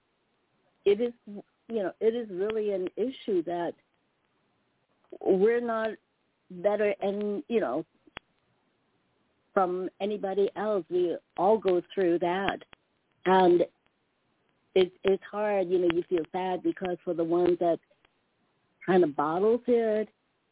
it 0.85 0.99
is 0.99 1.13
you 1.69 1.81
know, 1.81 1.91
it 2.01 2.13
is 2.13 2.27
really 2.29 2.71
an 2.71 2.87
issue 2.97 3.43
that 3.43 3.73
we're 5.21 5.61
not 5.61 5.91
better 6.49 6.93
and 7.01 7.43
you 7.47 7.59
know 7.59 7.85
from 9.53 9.89
anybody 10.01 10.49
else. 10.55 10.83
We 10.89 11.15
all 11.37 11.57
go 11.57 11.81
through 11.93 12.19
that. 12.19 12.63
And 13.25 13.65
it's 14.75 14.95
it's 15.03 15.23
hard, 15.29 15.69
you 15.69 15.79
know, 15.79 15.89
you 15.93 16.03
feel 16.09 16.25
sad 16.31 16.63
because 16.63 16.97
for 17.03 17.13
the 17.13 17.23
ones 17.23 17.57
that 17.59 17.79
kind 18.85 19.03
of 19.03 19.15
bottles 19.15 19.61
it 19.67 20.09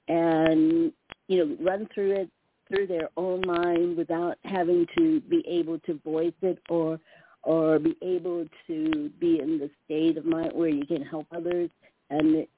and 0.08 0.92
you 1.28 1.46
know 1.46 1.58
run 1.60 1.88
through 1.94 2.12
it 2.12 2.30
through 2.68 2.88
their 2.88 3.10
own 3.18 3.42
mind 3.46 3.98
without 3.98 4.38
having 4.44 4.86
to 4.98 5.20
be 5.22 5.44
able 5.48 5.80
to 5.80 6.00
voice 6.06 6.34
it 6.42 6.60
or 6.70 7.00
or 7.44 7.80
be 7.80 7.96
able 8.02 8.46
to 8.68 9.10
be 9.20 9.40
in 9.40 9.58
the 9.58 9.70
state 9.86 10.18
of 10.18 10.26
mind 10.26 10.52
where 10.54 10.70
you 10.70 10.86
can 10.86 11.02
help 11.02 11.26
others. 11.36 11.70
And 12.10 12.36
it, 12.36 12.50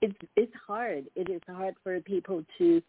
it's 0.00 0.16
it's 0.36 0.52
hard. 0.66 1.04
It 1.14 1.28
is 1.28 1.42
hard 1.46 1.74
for 1.82 2.00
people 2.00 2.42
to 2.58 2.82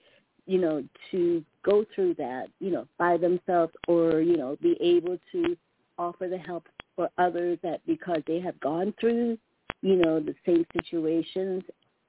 you 0.46 0.60
know 0.60 0.84
to 1.12 1.44
go 1.64 1.86
through 1.94 2.14
that 2.16 2.48
you 2.60 2.72
know 2.72 2.88
by 2.98 3.18
themselves 3.18 3.74
or 3.88 4.22
you 4.22 4.38
know 4.38 4.58
be 4.62 4.76
able 4.82 5.18
to 5.32 5.56
offer 5.98 6.28
the 6.28 6.38
help 6.38 6.68
for 6.96 7.10
others 7.18 7.58
that 7.64 7.80
because 7.86 8.22
they 8.28 8.40
have 8.40 8.60
gone 8.60 8.94
through 9.00 9.38
you 9.82 9.96
know 9.96 10.20
the 10.20 10.36
same 10.46 10.66
situations. 10.74 11.64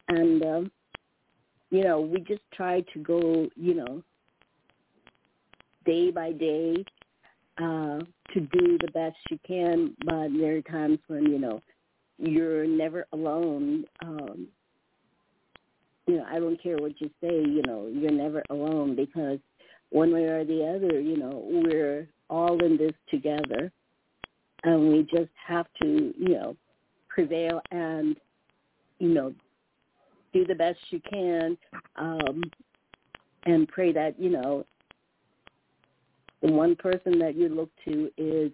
And 0.09 0.43
um 0.45 0.71
you 1.71 1.85
know 1.85 2.01
we 2.01 2.21
just 2.21 2.43
try 2.53 2.83
to 2.93 2.99
go 2.99 3.49
you 3.57 3.75
know 3.75 4.03
day 5.85 6.11
by 6.11 6.33
day 6.33 6.85
uh 7.59 7.99
to 8.33 8.41
do 8.41 8.79
the 8.79 8.91
best 8.93 9.17
you 9.31 9.39
can. 9.47 9.95
But 10.05 10.29
there 10.39 10.57
are 10.57 10.63
times 10.63 10.99
when 11.07 11.25
you 11.25 11.39
know 11.39 11.63
you're 12.19 12.67
never 12.67 13.07
alone 13.13 13.85
um 14.05 14.49
you 16.07 16.17
know 16.17 16.27
i 16.31 16.39
don't 16.39 16.63
care 16.63 16.77
what 16.77 17.01
you 17.01 17.09
say 17.21 17.43
you 17.43 17.63
know 17.67 17.89
you're 17.93 18.11
never 18.11 18.43
alone 18.51 18.97
because 18.97 19.39
one 19.91 20.13
way 20.13 20.25
or 20.25 20.45
the 20.45 20.65
other 20.65 21.01
you 21.01 21.17
know 21.17 21.43
we're 21.47 22.09
all 22.33 22.65
in 22.65 22.77
this 22.79 22.95
together. 23.11 23.71
And 24.65 24.89
we 24.89 25.03
just 25.03 25.31
have 25.47 25.67
to 25.83 26.15
you 26.19 26.29
know 26.31 26.57
prevail 27.09 27.61
and 27.71 28.17
you 28.99 29.11
know 29.11 29.35
do 30.33 30.47
the 30.47 30.55
best 30.55 30.79
you 30.89 31.01
can 31.11 31.59
um 31.97 32.43
and 33.45 33.69
pray 33.69 33.93
that 33.93 34.19
you 34.19 34.31
know 34.31 34.65
the 36.41 36.51
one 36.51 36.75
person 36.75 37.19
that 37.19 37.37
you 37.37 37.49
look 37.49 37.71
to 37.85 38.11
is 38.17 38.51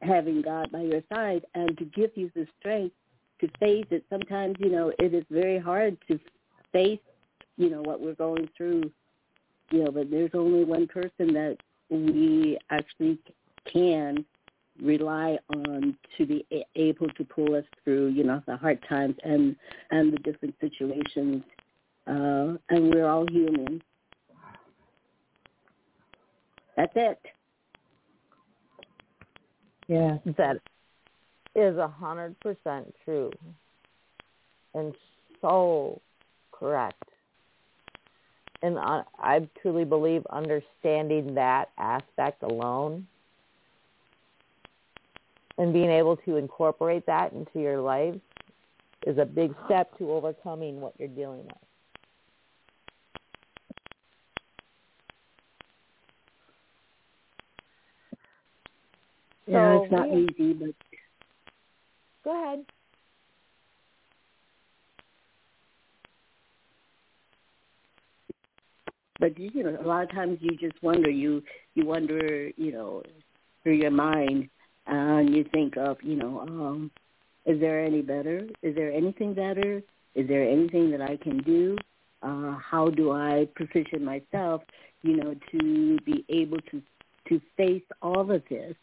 having 0.00 0.40
God 0.40 0.72
by 0.72 0.82
your 0.82 1.02
side 1.12 1.44
and 1.54 1.76
to 1.76 1.84
give 1.84 2.10
you 2.14 2.30
the 2.34 2.46
strength 2.58 2.94
to 3.40 3.48
face 3.58 3.86
it. 3.90 4.04
Sometimes, 4.10 4.56
you 4.58 4.70
know, 4.70 4.92
it 4.98 5.14
is 5.14 5.24
very 5.30 5.58
hard 5.58 5.96
to 6.08 6.18
face, 6.72 7.00
you 7.56 7.70
know, 7.70 7.82
what 7.82 8.00
we're 8.00 8.14
going 8.14 8.48
through, 8.56 8.90
you 9.70 9.84
know, 9.84 9.90
but 9.90 10.10
there's 10.10 10.30
only 10.34 10.64
one 10.64 10.86
person 10.86 11.32
that 11.32 11.56
we 11.90 12.58
actually 12.70 13.18
can 13.70 14.24
rely 14.82 15.38
on 15.54 15.96
to 16.16 16.26
be 16.26 16.46
able 16.76 17.08
to 17.08 17.24
pull 17.24 17.54
us 17.54 17.64
through, 17.82 18.08
you 18.08 18.24
know, 18.24 18.42
the 18.46 18.56
hard 18.56 18.78
times 18.88 19.16
and 19.24 19.56
and 19.90 20.12
the 20.12 20.18
different 20.18 20.54
situations. 20.60 21.42
Uh, 22.06 22.56
and 22.70 22.94
we're 22.94 23.06
all 23.06 23.26
human. 23.30 23.82
That's 26.76 26.92
it. 26.94 27.18
Yeah. 29.88 30.18
That 30.36 30.58
is 31.58 31.76
a 31.76 31.88
hundred 31.88 32.38
percent 32.40 32.94
true, 33.04 33.30
and 34.74 34.94
so 35.40 36.00
correct. 36.52 37.02
And 38.62 38.78
I, 38.78 39.02
I 39.18 39.48
truly 39.62 39.84
believe 39.84 40.26
understanding 40.30 41.34
that 41.34 41.70
aspect 41.78 42.42
alone 42.42 43.06
and 45.58 45.72
being 45.72 45.90
able 45.90 46.16
to 46.18 46.36
incorporate 46.36 47.06
that 47.06 47.32
into 47.32 47.60
your 47.60 47.80
life 47.80 48.14
is 49.06 49.18
a 49.18 49.24
big 49.24 49.54
step 49.66 49.96
to 49.98 50.10
overcoming 50.10 50.80
what 50.80 50.94
you're 50.98 51.08
dealing 51.08 51.44
with. 51.44 51.54
Yeah, 59.46 59.78
it's 59.82 59.92
not 59.92 60.10
we- 60.10 60.28
easy, 60.38 60.52
but 60.52 60.87
Go 62.28 62.44
ahead. 62.44 62.66
but 69.18 69.38
you 69.38 69.64
know, 69.64 69.78
a 69.80 69.86
lot 69.88 70.02
of 70.02 70.10
times 70.10 70.36
you 70.42 70.54
just 70.58 70.80
wonder. 70.82 71.08
You 71.08 71.42
you 71.74 71.86
wonder, 71.86 72.50
you 72.58 72.70
know, 72.70 73.02
through 73.62 73.76
your 73.76 73.90
mind, 73.90 74.50
and 74.86 75.34
you 75.34 75.42
think 75.52 75.78
of, 75.78 75.96
you 76.02 76.16
know, 76.16 76.40
um, 76.40 76.90
is 77.46 77.58
there 77.60 77.82
any 77.82 78.02
better? 78.02 78.46
Is 78.62 78.74
there 78.74 78.92
anything 78.92 79.32
better? 79.32 79.82
Is 80.14 80.28
there 80.28 80.46
anything 80.46 80.90
that 80.90 81.00
I 81.00 81.16
can 81.16 81.38
do? 81.38 81.78
Uh, 82.22 82.56
how 82.58 82.90
do 82.90 83.10
I 83.10 83.48
position 83.56 84.04
myself, 84.04 84.60
you 85.00 85.16
know, 85.16 85.34
to 85.52 85.98
be 86.04 86.26
able 86.28 86.58
to 86.70 86.82
to 87.30 87.40
face 87.56 87.88
all 88.02 88.30
of 88.30 88.42
this? 88.50 88.74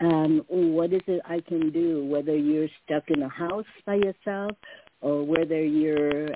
Um, 0.00 0.44
what 0.48 0.92
is 0.92 1.02
it 1.06 1.20
I 1.24 1.40
can 1.40 1.70
do? 1.70 2.06
Whether 2.06 2.36
you're 2.36 2.68
stuck 2.84 3.04
in 3.08 3.22
a 3.22 3.28
house 3.28 3.66
by 3.84 3.96
yourself, 3.96 4.52
or 5.00 5.24
whether 5.24 5.62
you're 5.62 6.28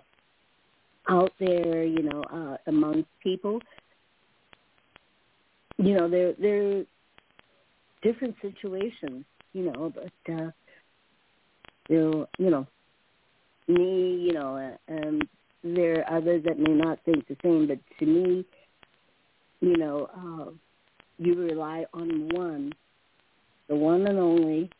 out 1.09 1.33
there, 1.39 1.85
you 1.85 2.03
know, 2.03 2.23
uh, 2.33 2.57
amongst 2.67 3.09
people. 3.23 3.61
You 5.79 5.95
know, 5.95 6.09
there 6.09 6.79
are 6.81 6.85
different 8.03 8.37
situations, 8.41 9.25
you 9.53 9.73
know, 9.73 9.93
but 9.95 10.33
uh, 10.33 10.51
you 11.89 12.27
you 12.39 12.51
know, 12.51 12.67
me, 13.69 14.21
you 14.21 14.33
know, 14.33 14.57
uh, 14.57 14.93
and 14.93 15.27
there 15.65 16.01
are 16.01 16.19
others 16.19 16.45
that 16.45 16.59
may 16.59 16.73
not 16.73 16.99
think 17.05 17.27
the 17.27 17.37
same, 17.43 17.67
but 17.67 17.79
to 17.99 18.07
me, 18.07 18.45
you 19.61 19.77
know, 19.77 20.09
uh, 20.17 20.51
you 21.19 21.35
rely 21.35 21.85
on 21.95 22.29
one 22.31 22.73
the 23.69 23.77
one 23.77 24.07
and 24.07 24.19
only 24.19 24.71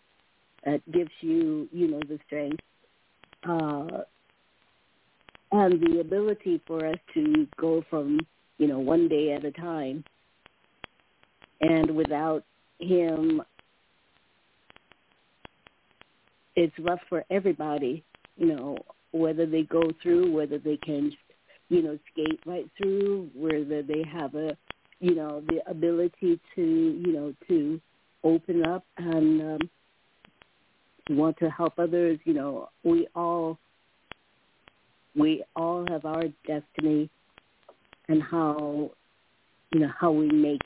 that 0.65 0.81
gives 0.93 1.11
you, 1.21 1.69
you 1.73 1.89
know, 1.89 2.01
the 2.09 2.19
strength 2.27 2.61
uh, 3.49 4.03
and 5.53 5.81
the 5.81 6.01
ability 6.01 6.61
for 6.67 6.87
us 6.87 6.97
to 7.15 7.47
go 7.61 7.85
from, 7.91 8.21
you 8.59 8.67
know, 8.67 8.79
one 8.79 9.09
day 9.09 9.33
at 9.33 9.45
a 9.45 9.53
time. 9.53 10.05
And 11.61 11.95
without 11.95 12.45
him, 12.79 13.43
it's 16.57 16.77
rough 16.79 17.01
for 17.09 17.25
everybody, 17.31 18.05
you 18.37 18.47
know, 18.47 18.77
whether 19.13 19.47
they 19.47 19.63
go 19.63 19.83
through, 20.03 20.33
whether 20.33 20.59
they 20.59 20.77
can, 20.79 21.13
you 21.69 21.83
know, 21.83 21.99
skate 22.13 22.41
right 22.47 22.69
through, 22.77 23.31
whether 23.35 23.83
they 23.83 24.05
have 24.11 24.35
a, 24.35 24.57
you 25.01 25.15
know, 25.15 25.43
the 25.49 25.61
ability 25.71 26.41
to, 26.55 26.63
you 26.63 27.13
know, 27.13 27.35
to 27.49 27.81
open 28.25 28.65
up 28.65 28.85
and 28.97 29.41
um, 29.41 29.71
want 31.11 31.37
to 31.39 31.51
help 31.51 31.79
others. 31.79 32.19
You 32.25 32.35
know, 32.35 32.69
we 32.85 33.07
all 33.15 33.59
we 35.15 35.45
all 35.57 35.85
have 35.89 36.05
our 36.05 36.25
destiny 36.47 37.11
and 38.09 38.23
how 38.23 38.91
you 39.73 39.81
know 39.81 39.91
how 39.99 40.13
we 40.13 40.31
make 40.31 40.63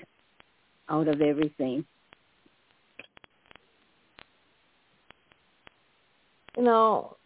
out 0.88 1.08
of 1.08 1.20
everything. 1.20 1.84
You 6.56 6.62
know, 6.62 7.16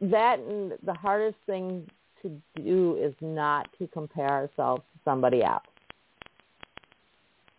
that 0.00 0.38
and 0.38 0.72
the 0.82 0.94
hardest 0.94 1.36
thing 1.46 1.88
to 2.22 2.30
do 2.56 2.96
is 3.00 3.14
not 3.20 3.68
to 3.78 3.86
compare 3.88 4.28
ourselves 4.28 4.82
to 4.92 5.00
somebody 5.04 5.42
else. 5.42 5.62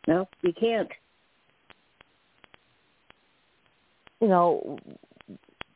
No, 0.07 0.27
we 0.43 0.53
can't. 0.53 0.89
You 4.21 4.27
know, 4.27 4.77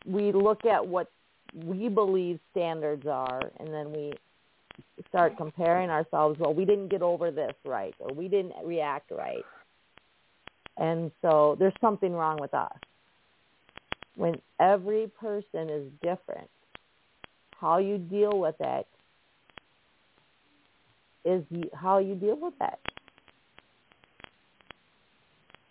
we 0.05 0.31
look 0.31 0.65
at 0.65 0.85
what 0.85 1.09
we 1.55 1.87
believe 1.87 2.39
standards 2.51 3.05
are, 3.07 3.51
and 3.59 3.73
then 3.73 3.91
we 3.91 4.13
start 5.07 5.37
comparing 5.37 5.89
ourselves. 5.89 6.39
Well, 6.39 6.53
we 6.53 6.65
didn't 6.65 6.89
get 6.89 7.01
over 7.01 7.31
this 7.31 7.53
right, 7.63 7.95
or 7.99 8.13
we 8.13 8.27
didn't 8.27 8.53
react 8.65 9.11
right, 9.11 9.45
and 10.77 11.11
so 11.21 11.55
there's 11.59 11.73
something 11.79 12.11
wrong 12.11 12.37
with 12.41 12.53
us. 12.53 12.77
When 14.15 14.41
every 14.59 15.07
person 15.19 15.69
is 15.69 15.91
different, 16.01 16.49
how 17.55 17.77
you 17.77 17.97
deal 17.97 18.39
with 18.39 18.55
it 18.59 18.87
is 21.25 21.43
how 21.73 21.99
you 21.99 22.15
deal 22.15 22.35
with 22.35 22.55
it, 22.59 22.79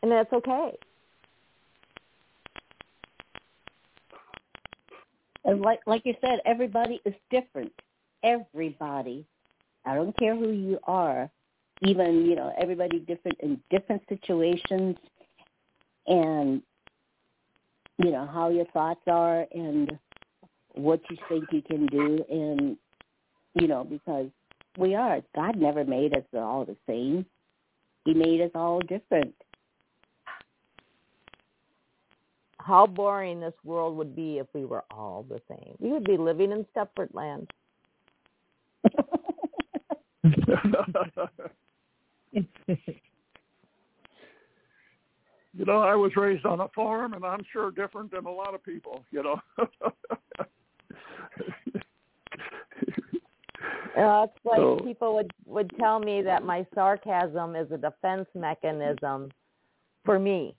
and 0.02 0.10
that's 0.10 0.32
okay. 0.32 0.76
And 5.44 5.60
like 5.60 5.80
like 5.86 6.02
you 6.04 6.14
said, 6.20 6.40
everybody 6.44 7.00
is 7.04 7.14
different. 7.30 7.72
Everybody. 8.22 9.26
I 9.84 9.94
don't 9.94 10.16
care 10.16 10.36
who 10.36 10.50
you 10.50 10.78
are. 10.84 11.30
Even, 11.84 12.26
you 12.26 12.36
know, 12.36 12.52
everybody 12.60 13.00
different 13.00 13.38
in 13.40 13.60
different 13.70 14.02
situations 14.08 14.96
and 16.06 16.62
you 17.98 18.10
know, 18.10 18.26
how 18.26 18.50
your 18.50 18.66
thoughts 18.66 19.02
are 19.06 19.46
and 19.52 19.98
what 20.74 21.00
you 21.10 21.16
think 21.28 21.44
you 21.52 21.62
can 21.62 21.86
do 21.86 22.24
and 22.30 22.76
you 23.54 23.68
know, 23.68 23.84
because 23.84 24.28
we 24.78 24.94
are. 24.94 25.20
God 25.34 25.56
never 25.56 25.84
made 25.84 26.16
us 26.16 26.24
all 26.34 26.64
the 26.64 26.76
same. 26.86 27.26
He 28.04 28.14
made 28.14 28.40
us 28.40 28.50
all 28.54 28.80
different. 28.80 29.34
How 32.64 32.86
boring 32.86 33.40
this 33.40 33.54
world 33.64 33.96
would 33.96 34.14
be 34.14 34.38
if 34.38 34.46
we 34.54 34.64
were 34.64 34.84
all 34.90 35.24
the 35.28 35.40
same. 35.48 35.74
We 35.78 35.90
would 35.92 36.04
be 36.04 36.16
living 36.16 36.52
in 36.52 36.64
separate 36.74 37.14
land. 37.14 37.50
you 42.32 42.44
know, 45.66 45.82
I 45.82 45.94
was 45.94 46.12
raised 46.16 46.46
on 46.46 46.60
a 46.60 46.68
farm, 46.68 47.14
and 47.14 47.24
I'm 47.24 47.44
sure 47.52 47.70
different 47.70 48.10
than 48.10 48.26
a 48.26 48.30
lot 48.32 48.54
of 48.54 48.62
people. 48.64 49.04
You 49.10 49.22
know. 49.22 49.40
Uh, 53.94 54.24
it's 54.24 54.44
like 54.44 54.56
So- 54.56 54.80
people 54.82 55.14
would 55.14 55.30
would 55.44 55.70
tell 55.78 55.98
me 56.00 56.22
that 56.22 56.42
my 56.44 56.66
sarcasm 56.74 57.54
is 57.54 57.70
a 57.70 57.76
defense 57.76 58.26
mechanism 58.34 59.30
for 60.04 60.18
me. 60.18 60.56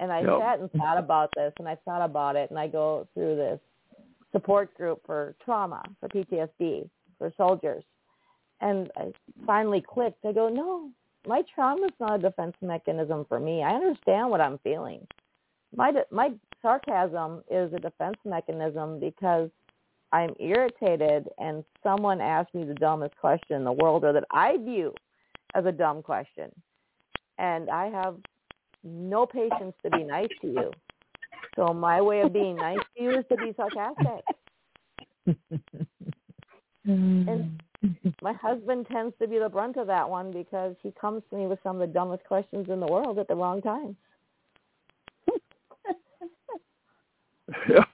And 0.00 0.10
I 0.10 0.22
Yep. 0.22 0.38
sat 0.40 0.60
and 0.60 0.72
thought 0.72 0.98
about 0.98 1.30
this, 1.36 1.52
and 1.58 1.68
I 1.68 1.76
thought 1.76 2.00
about 2.02 2.34
it, 2.34 2.48
and 2.50 2.58
I 2.58 2.66
go 2.66 3.06
through 3.14 3.36
this 3.36 3.60
support 4.32 4.72
group 4.74 5.04
for 5.04 5.36
trauma, 5.44 5.82
for 6.00 6.08
PTSD, 6.08 6.88
for 7.18 7.30
soldiers, 7.36 7.84
and 8.60 8.90
I 8.96 9.12
finally 9.46 9.82
clicked. 9.82 10.24
I 10.24 10.32
go, 10.32 10.48
no, 10.48 10.90
my 11.26 11.42
trauma 11.54 11.86
is 11.86 11.92
not 12.00 12.18
a 12.18 12.22
defense 12.22 12.56
mechanism 12.62 13.26
for 13.26 13.38
me. 13.38 13.62
I 13.62 13.74
understand 13.74 14.30
what 14.30 14.40
I'm 14.40 14.58
feeling. 14.58 15.06
My 15.76 15.92
my 16.10 16.32
sarcasm 16.62 17.44
is 17.50 17.72
a 17.74 17.78
defense 17.78 18.16
mechanism 18.24 18.98
because 19.00 19.50
I'm 20.12 20.34
irritated 20.40 21.28
and 21.38 21.62
someone 21.82 22.20
asked 22.22 22.54
me 22.54 22.64
the 22.64 22.74
dumbest 22.74 23.16
question 23.16 23.56
in 23.56 23.64
the 23.64 23.72
world 23.72 24.04
or 24.04 24.12
that 24.14 24.24
I 24.30 24.56
view 24.56 24.94
as 25.54 25.66
a 25.66 25.72
dumb 25.72 26.02
question. 26.02 26.50
And 27.38 27.70
I 27.70 27.86
have 27.90 28.16
no 28.82 29.26
patience 29.26 29.74
to 29.82 29.90
be 29.90 30.04
nice 30.04 30.28
to 30.42 30.48
you. 30.48 30.70
So 31.56 31.74
my 31.74 32.00
way 32.00 32.20
of 32.20 32.32
being 32.32 32.56
nice 32.56 32.78
to 32.96 33.02
you 33.02 33.18
is 33.18 33.24
to 33.28 33.36
be 33.36 33.52
sarcastic. 33.56 34.24
And 36.86 37.60
my 38.22 38.32
husband 38.32 38.86
tends 38.90 39.14
to 39.20 39.28
be 39.28 39.38
the 39.38 39.48
brunt 39.48 39.76
of 39.76 39.86
that 39.86 40.08
one 40.08 40.30
because 40.32 40.74
he 40.82 40.92
comes 41.00 41.22
to 41.30 41.36
me 41.36 41.46
with 41.46 41.58
some 41.62 41.80
of 41.80 41.86
the 41.86 41.92
dumbest 41.92 42.24
questions 42.24 42.68
in 42.68 42.80
the 42.80 42.86
world 42.86 43.18
at 43.18 43.28
the 43.28 43.34
wrong 43.34 43.62
time. 43.62 43.96
yeah. 47.68 47.84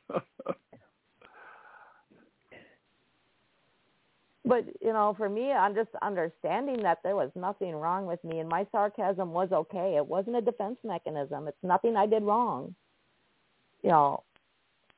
But 4.57 4.65
you 4.81 4.95
know, 4.95 5.15
for 5.19 5.29
me, 5.29 5.53
I'm 5.53 5.75
just 5.75 5.91
understanding 6.01 6.83
that 6.83 7.01
there 7.03 7.15
was 7.15 7.31
nothing 7.35 7.75
wrong 7.75 8.07
with 8.07 8.23
me, 8.25 8.39
and 8.39 8.49
my 8.49 8.67
sarcasm 8.73 9.33
was 9.33 9.51
okay. 9.53 9.97
It 9.97 10.07
wasn't 10.07 10.37
a 10.37 10.41
defense 10.41 10.79
mechanism. 10.83 11.47
It's 11.47 11.63
nothing 11.63 11.95
I 11.95 12.07
did 12.07 12.23
wrong. 12.23 12.75
You 13.83 13.91
know, 13.91 14.23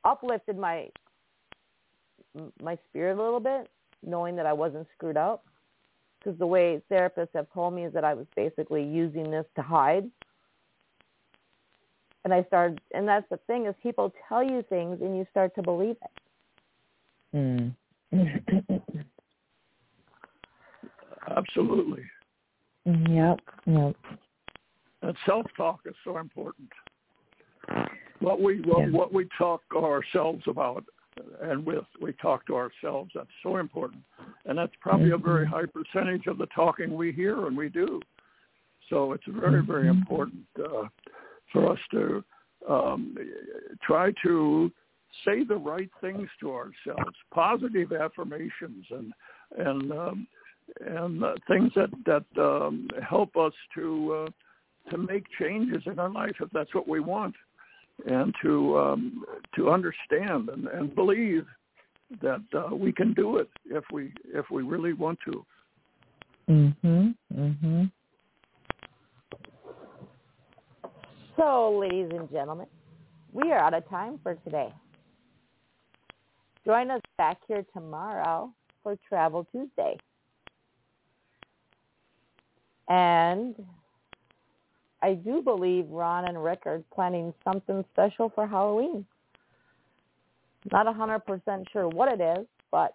uplifted 0.05 0.57
my 0.57 0.91
my 2.63 2.79
spirit 2.89 3.19
a 3.19 3.23
little 3.23 3.41
bit, 3.41 3.69
knowing 4.05 4.37
that 4.37 4.47
I 4.47 4.53
wasn't 4.53 4.87
screwed 4.97 5.17
up. 5.17 5.45
Because 6.19 6.39
the 6.39 6.47
way 6.47 6.81
therapists 6.89 7.35
have 7.35 7.53
told 7.53 7.75
me 7.75 7.85
is 7.85 7.93
that 7.95 8.05
I 8.05 8.15
was 8.15 8.27
basically 8.37 8.85
using 8.85 9.29
this 9.29 9.47
to 9.57 9.63
hide. 9.63 10.09
And 12.25 12.33
I 12.33 12.45
started, 12.45 12.81
and 12.95 13.09
that's 13.09 13.29
the 13.29 13.39
thing 13.49 13.67
is 13.67 13.75
people 13.83 14.13
tell 14.29 14.43
you 14.43 14.63
things 14.69 15.01
and 15.01 15.17
you 15.17 15.27
start 15.33 15.53
to 15.57 15.63
believe 15.63 15.97
it. 17.33 17.75
Mm. 18.13 18.78
Absolutely. 21.39 22.05
yep. 22.84 23.41
Yep. 23.66 23.97
That 25.03 25.14
self-talk 25.26 25.80
is 25.84 25.95
so 26.05 26.18
important. 26.18 26.70
What 28.20 28.41
we 28.41 28.61
what, 28.62 28.80
Yeah. 28.80 28.91
what 28.91 29.12
we 29.12 29.28
talk 29.39 29.62
ourselves 29.74 30.43
about 30.49 30.84
and 31.41 31.64
with 31.64 31.84
we 32.01 32.12
talk 32.14 32.47
to 32.47 32.57
ourselves. 32.57 33.12
That's 33.14 33.28
so 33.43 33.59
important, 33.59 34.03
and 34.47 34.59
that's 34.59 34.74
probably 34.80 35.11
a 35.11 35.18
very 35.18 35.47
high 35.47 35.66
percentage 35.66 36.26
of 36.26 36.39
the 36.39 36.47
talking 36.47 36.97
we 36.97 37.12
hear 37.12 37.47
and 37.47 37.57
we 37.57 37.68
do. 37.68 38.01
So 38.89 39.12
it's 39.12 39.26
very 39.26 39.62
very 39.62 39.86
Mhm. 39.89 39.99
important 39.99 40.47
uh, 40.59 40.89
for 41.53 41.70
us 41.72 41.80
to 41.93 42.24
um, 42.68 43.16
try 43.82 44.12
to 44.24 44.72
say 45.24 45.45
the 45.45 45.57
right 45.57 45.91
things 46.01 46.28
to 46.41 46.53
ourselves, 46.53 47.16
positive 47.30 47.93
affirmations, 47.93 48.84
and 48.91 49.12
and 49.57 49.93
um, 49.93 50.26
and 50.81 51.25
uh, 51.25 51.35
things 51.47 51.73
that 51.75 51.91
that 52.07 52.43
um, 52.43 52.89
help 53.09 53.37
us 53.37 53.53
to 53.75 54.27
uh, 54.27 54.91
to 54.91 54.99
make 54.99 55.25
changes 55.39 55.83
in 55.87 55.99
our 55.99 56.11
life 56.11 56.37
if 56.41 56.49
that's 56.51 56.75
what 56.75 56.89
we 56.89 57.01
want, 57.01 57.35
and 58.07 58.35
to 58.43 58.79
um, 58.79 59.25
to 59.57 59.71
understand 59.71 60.49
and, 60.49 60.66
and 60.69 60.95
believe 60.95 61.47
that 62.23 62.43
uh, 62.55 62.75
we 62.75 62.93
can 62.93 63.12
do 63.14 63.37
it 63.37 63.49
if 63.66 63.85
we 63.93 64.12
if 64.33 64.51
we 64.51 64.62
really 64.62 64.93
want 64.93 65.19
to. 65.25 65.45
Mhm. 66.49 67.14
Mhm. 67.35 67.93
So, 71.37 71.79
ladies 71.79 72.11
and 72.11 72.31
gentlemen, 72.31 72.66
we 73.33 73.53
are 73.53 73.59
out 73.59 73.75
of 73.75 73.89
time 73.89 74.19
for 74.23 74.35
today. 74.37 74.73
Join 76.64 76.91
us 76.91 77.01
back 77.16 77.39
here 77.47 77.64
tomorrow 77.73 78.53
for 78.83 78.97
Travel 79.09 79.47
Tuesday. 79.53 79.97
And 82.89 83.55
I 85.03 85.14
do 85.14 85.43
believe 85.43 85.89
Ron 85.91 86.26
and 86.28 86.43
Rick 86.43 86.62
are 86.66 86.82
planning 86.93 87.32
something 87.45 87.84
special 87.93 88.30
for 88.34 88.47
Halloween. 88.47 89.05
Not 90.72 90.86
a 90.86 90.93
hundred 90.93 91.20
percent 91.20 91.68
sure 91.72 91.89
what 91.89 92.11
it 92.12 92.20
is, 92.20 92.47
but 92.72 92.95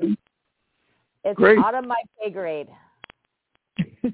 it's 0.00 1.36
Great. 1.36 1.58
out 1.58 1.74
of 1.74 1.84
my 1.86 1.96
pay 2.22 2.30
grade. 2.30 2.68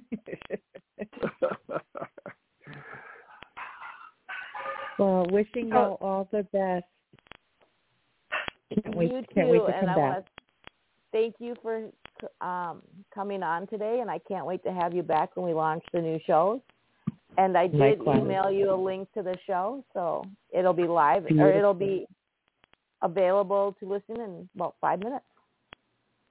well, 4.99 5.27
wishing 5.31 5.69
you 5.69 5.75
Oh. 5.75 5.97
all, 6.01 6.09
all 6.09 6.29
the 6.33 6.43
best. 6.53 6.85
Can't 8.83 8.97
wait, 8.97 9.13
you 9.13 9.23
can't 9.33 9.49
wait 9.49 9.59
to 9.59 9.67
and 9.67 9.75
come 9.75 9.89
I 9.91 9.95
back. 9.95 9.97
want 9.97 10.27
to 10.27 10.33
thank 11.13 11.35
you 11.39 11.55
for 11.63 11.89
um, 12.41 12.83
coming 13.15 13.43
on 13.43 13.67
today, 13.67 13.99
and 14.01 14.11
I 14.11 14.19
can't 14.19 14.47
wait 14.47 14.63
to 14.65 14.73
have 14.73 14.95
you 14.95 15.03
back 15.03 15.37
when 15.37 15.47
we 15.47 15.55
launch 15.55 15.85
the 15.93 16.01
new 16.01 16.19
shows. 16.27 16.61
And 17.37 17.57
I 17.57 17.67
did 17.67 17.99
Likewise. 17.99 18.21
email 18.21 18.51
you 18.51 18.73
a 18.73 18.77
link 18.77 19.13
to 19.15 19.23
the 19.23 19.37
show, 19.47 19.85
so 19.93 20.25
it'll 20.57 20.73
be 20.73 20.87
live 20.87 21.27
or 21.39 21.51
it'll 21.51 21.75
be 21.75 22.07
available 23.03 23.77
to 23.81 23.89
listen 23.89 24.21
in 24.21 24.49
about 24.55 24.77
five 24.81 25.01
minutes. 25.01 25.25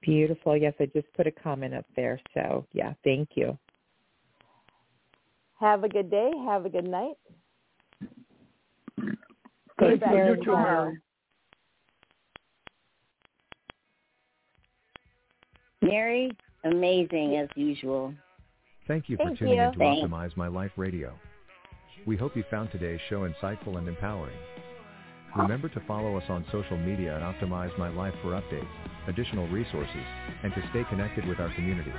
Beautiful. 0.00 0.56
Yes, 0.56 0.74
I 0.80 0.86
just 0.86 1.12
put 1.14 1.26
a 1.26 1.30
comment 1.30 1.74
up 1.74 1.86
there. 1.94 2.20
So 2.32 2.66
yeah, 2.72 2.94
thank 3.04 3.30
you. 3.34 3.58
Have 5.60 5.84
a 5.84 5.88
good 5.88 6.10
day. 6.10 6.30
Have 6.46 6.66
a 6.66 6.68
good 6.68 6.88
night. 6.88 7.16
Thank 9.78 10.02
you, 10.10 10.16
you 10.16 10.36
too, 10.36 10.44
tomorrow. 10.44 10.84
Mary. 10.84 10.98
Mary, 15.84 16.30
amazing 16.64 17.36
as 17.36 17.48
usual. 17.56 18.14
Thank 18.88 19.08
you 19.08 19.16
for 19.16 19.24
Thank 19.24 19.38
tuning 19.38 19.56
you. 19.56 19.62
in 19.62 19.72
to 19.72 19.78
Thanks. 19.78 20.02
Optimize 20.02 20.36
My 20.36 20.48
Life 20.48 20.72
Radio. 20.76 21.12
We 22.06 22.16
hope 22.16 22.36
you 22.36 22.44
found 22.50 22.70
today's 22.70 23.00
show 23.08 23.28
insightful 23.28 23.78
and 23.78 23.88
empowering. 23.88 24.36
Remember 25.36 25.68
to 25.68 25.80
follow 25.88 26.16
us 26.16 26.24
on 26.28 26.44
social 26.52 26.76
media 26.78 27.16
at 27.16 27.22
Optimize 27.22 27.76
My 27.78 27.88
Life 27.88 28.14
for 28.22 28.38
updates, 28.38 28.68
additional 29.08 29.48
resources, 29.48 30.06
and 30.42 30.54
to 30.54 30.62
stay 30.70 30.84
connected 30.88 31.26
with 31.26 31.40
our 31.40 31.52
community. 31.54 31.92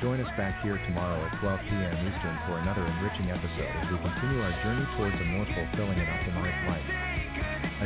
Join 0.00 0.20
us 0.20 0.30
back 0.36 0.62
here 0.62 0.78
tomorrow 0.86 1.18
at 1.26 1.40
12 1.40 1.60
p.m. 1.62 1.94
Eastern 1.94 2.36
for 2.46 2.58
another 2.58 2.86
enriching 2.86 3.30
episode 3.30 3.74
as 3.82 3.90
we 3.90 3.98
continue 3.98 4.42
our 4.42 4.54
journey 4.62 4.86
towards 4.96 5.14
a 5.14 5.26
more 5.34 5.46
fulfilling 5.46 5.98
and 5.98 6.10
optimized 6.10 6.62
life. 6.68 6.88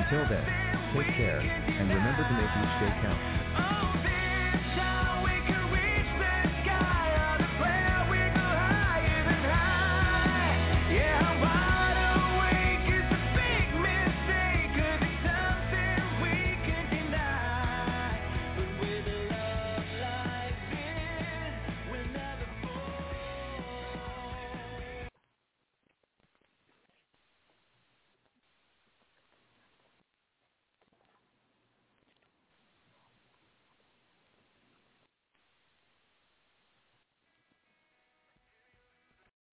Until 0.01 0.25
then, 0.29 0.47
take 0.93 1.13
care, 1.17 1.41
and 1.41 1.89
remember 1.89 2.25
to 2.25 2.35
make 2.37 2.53
each 2.61 2.75
day 2.81 2.93
count. 3.05 3.96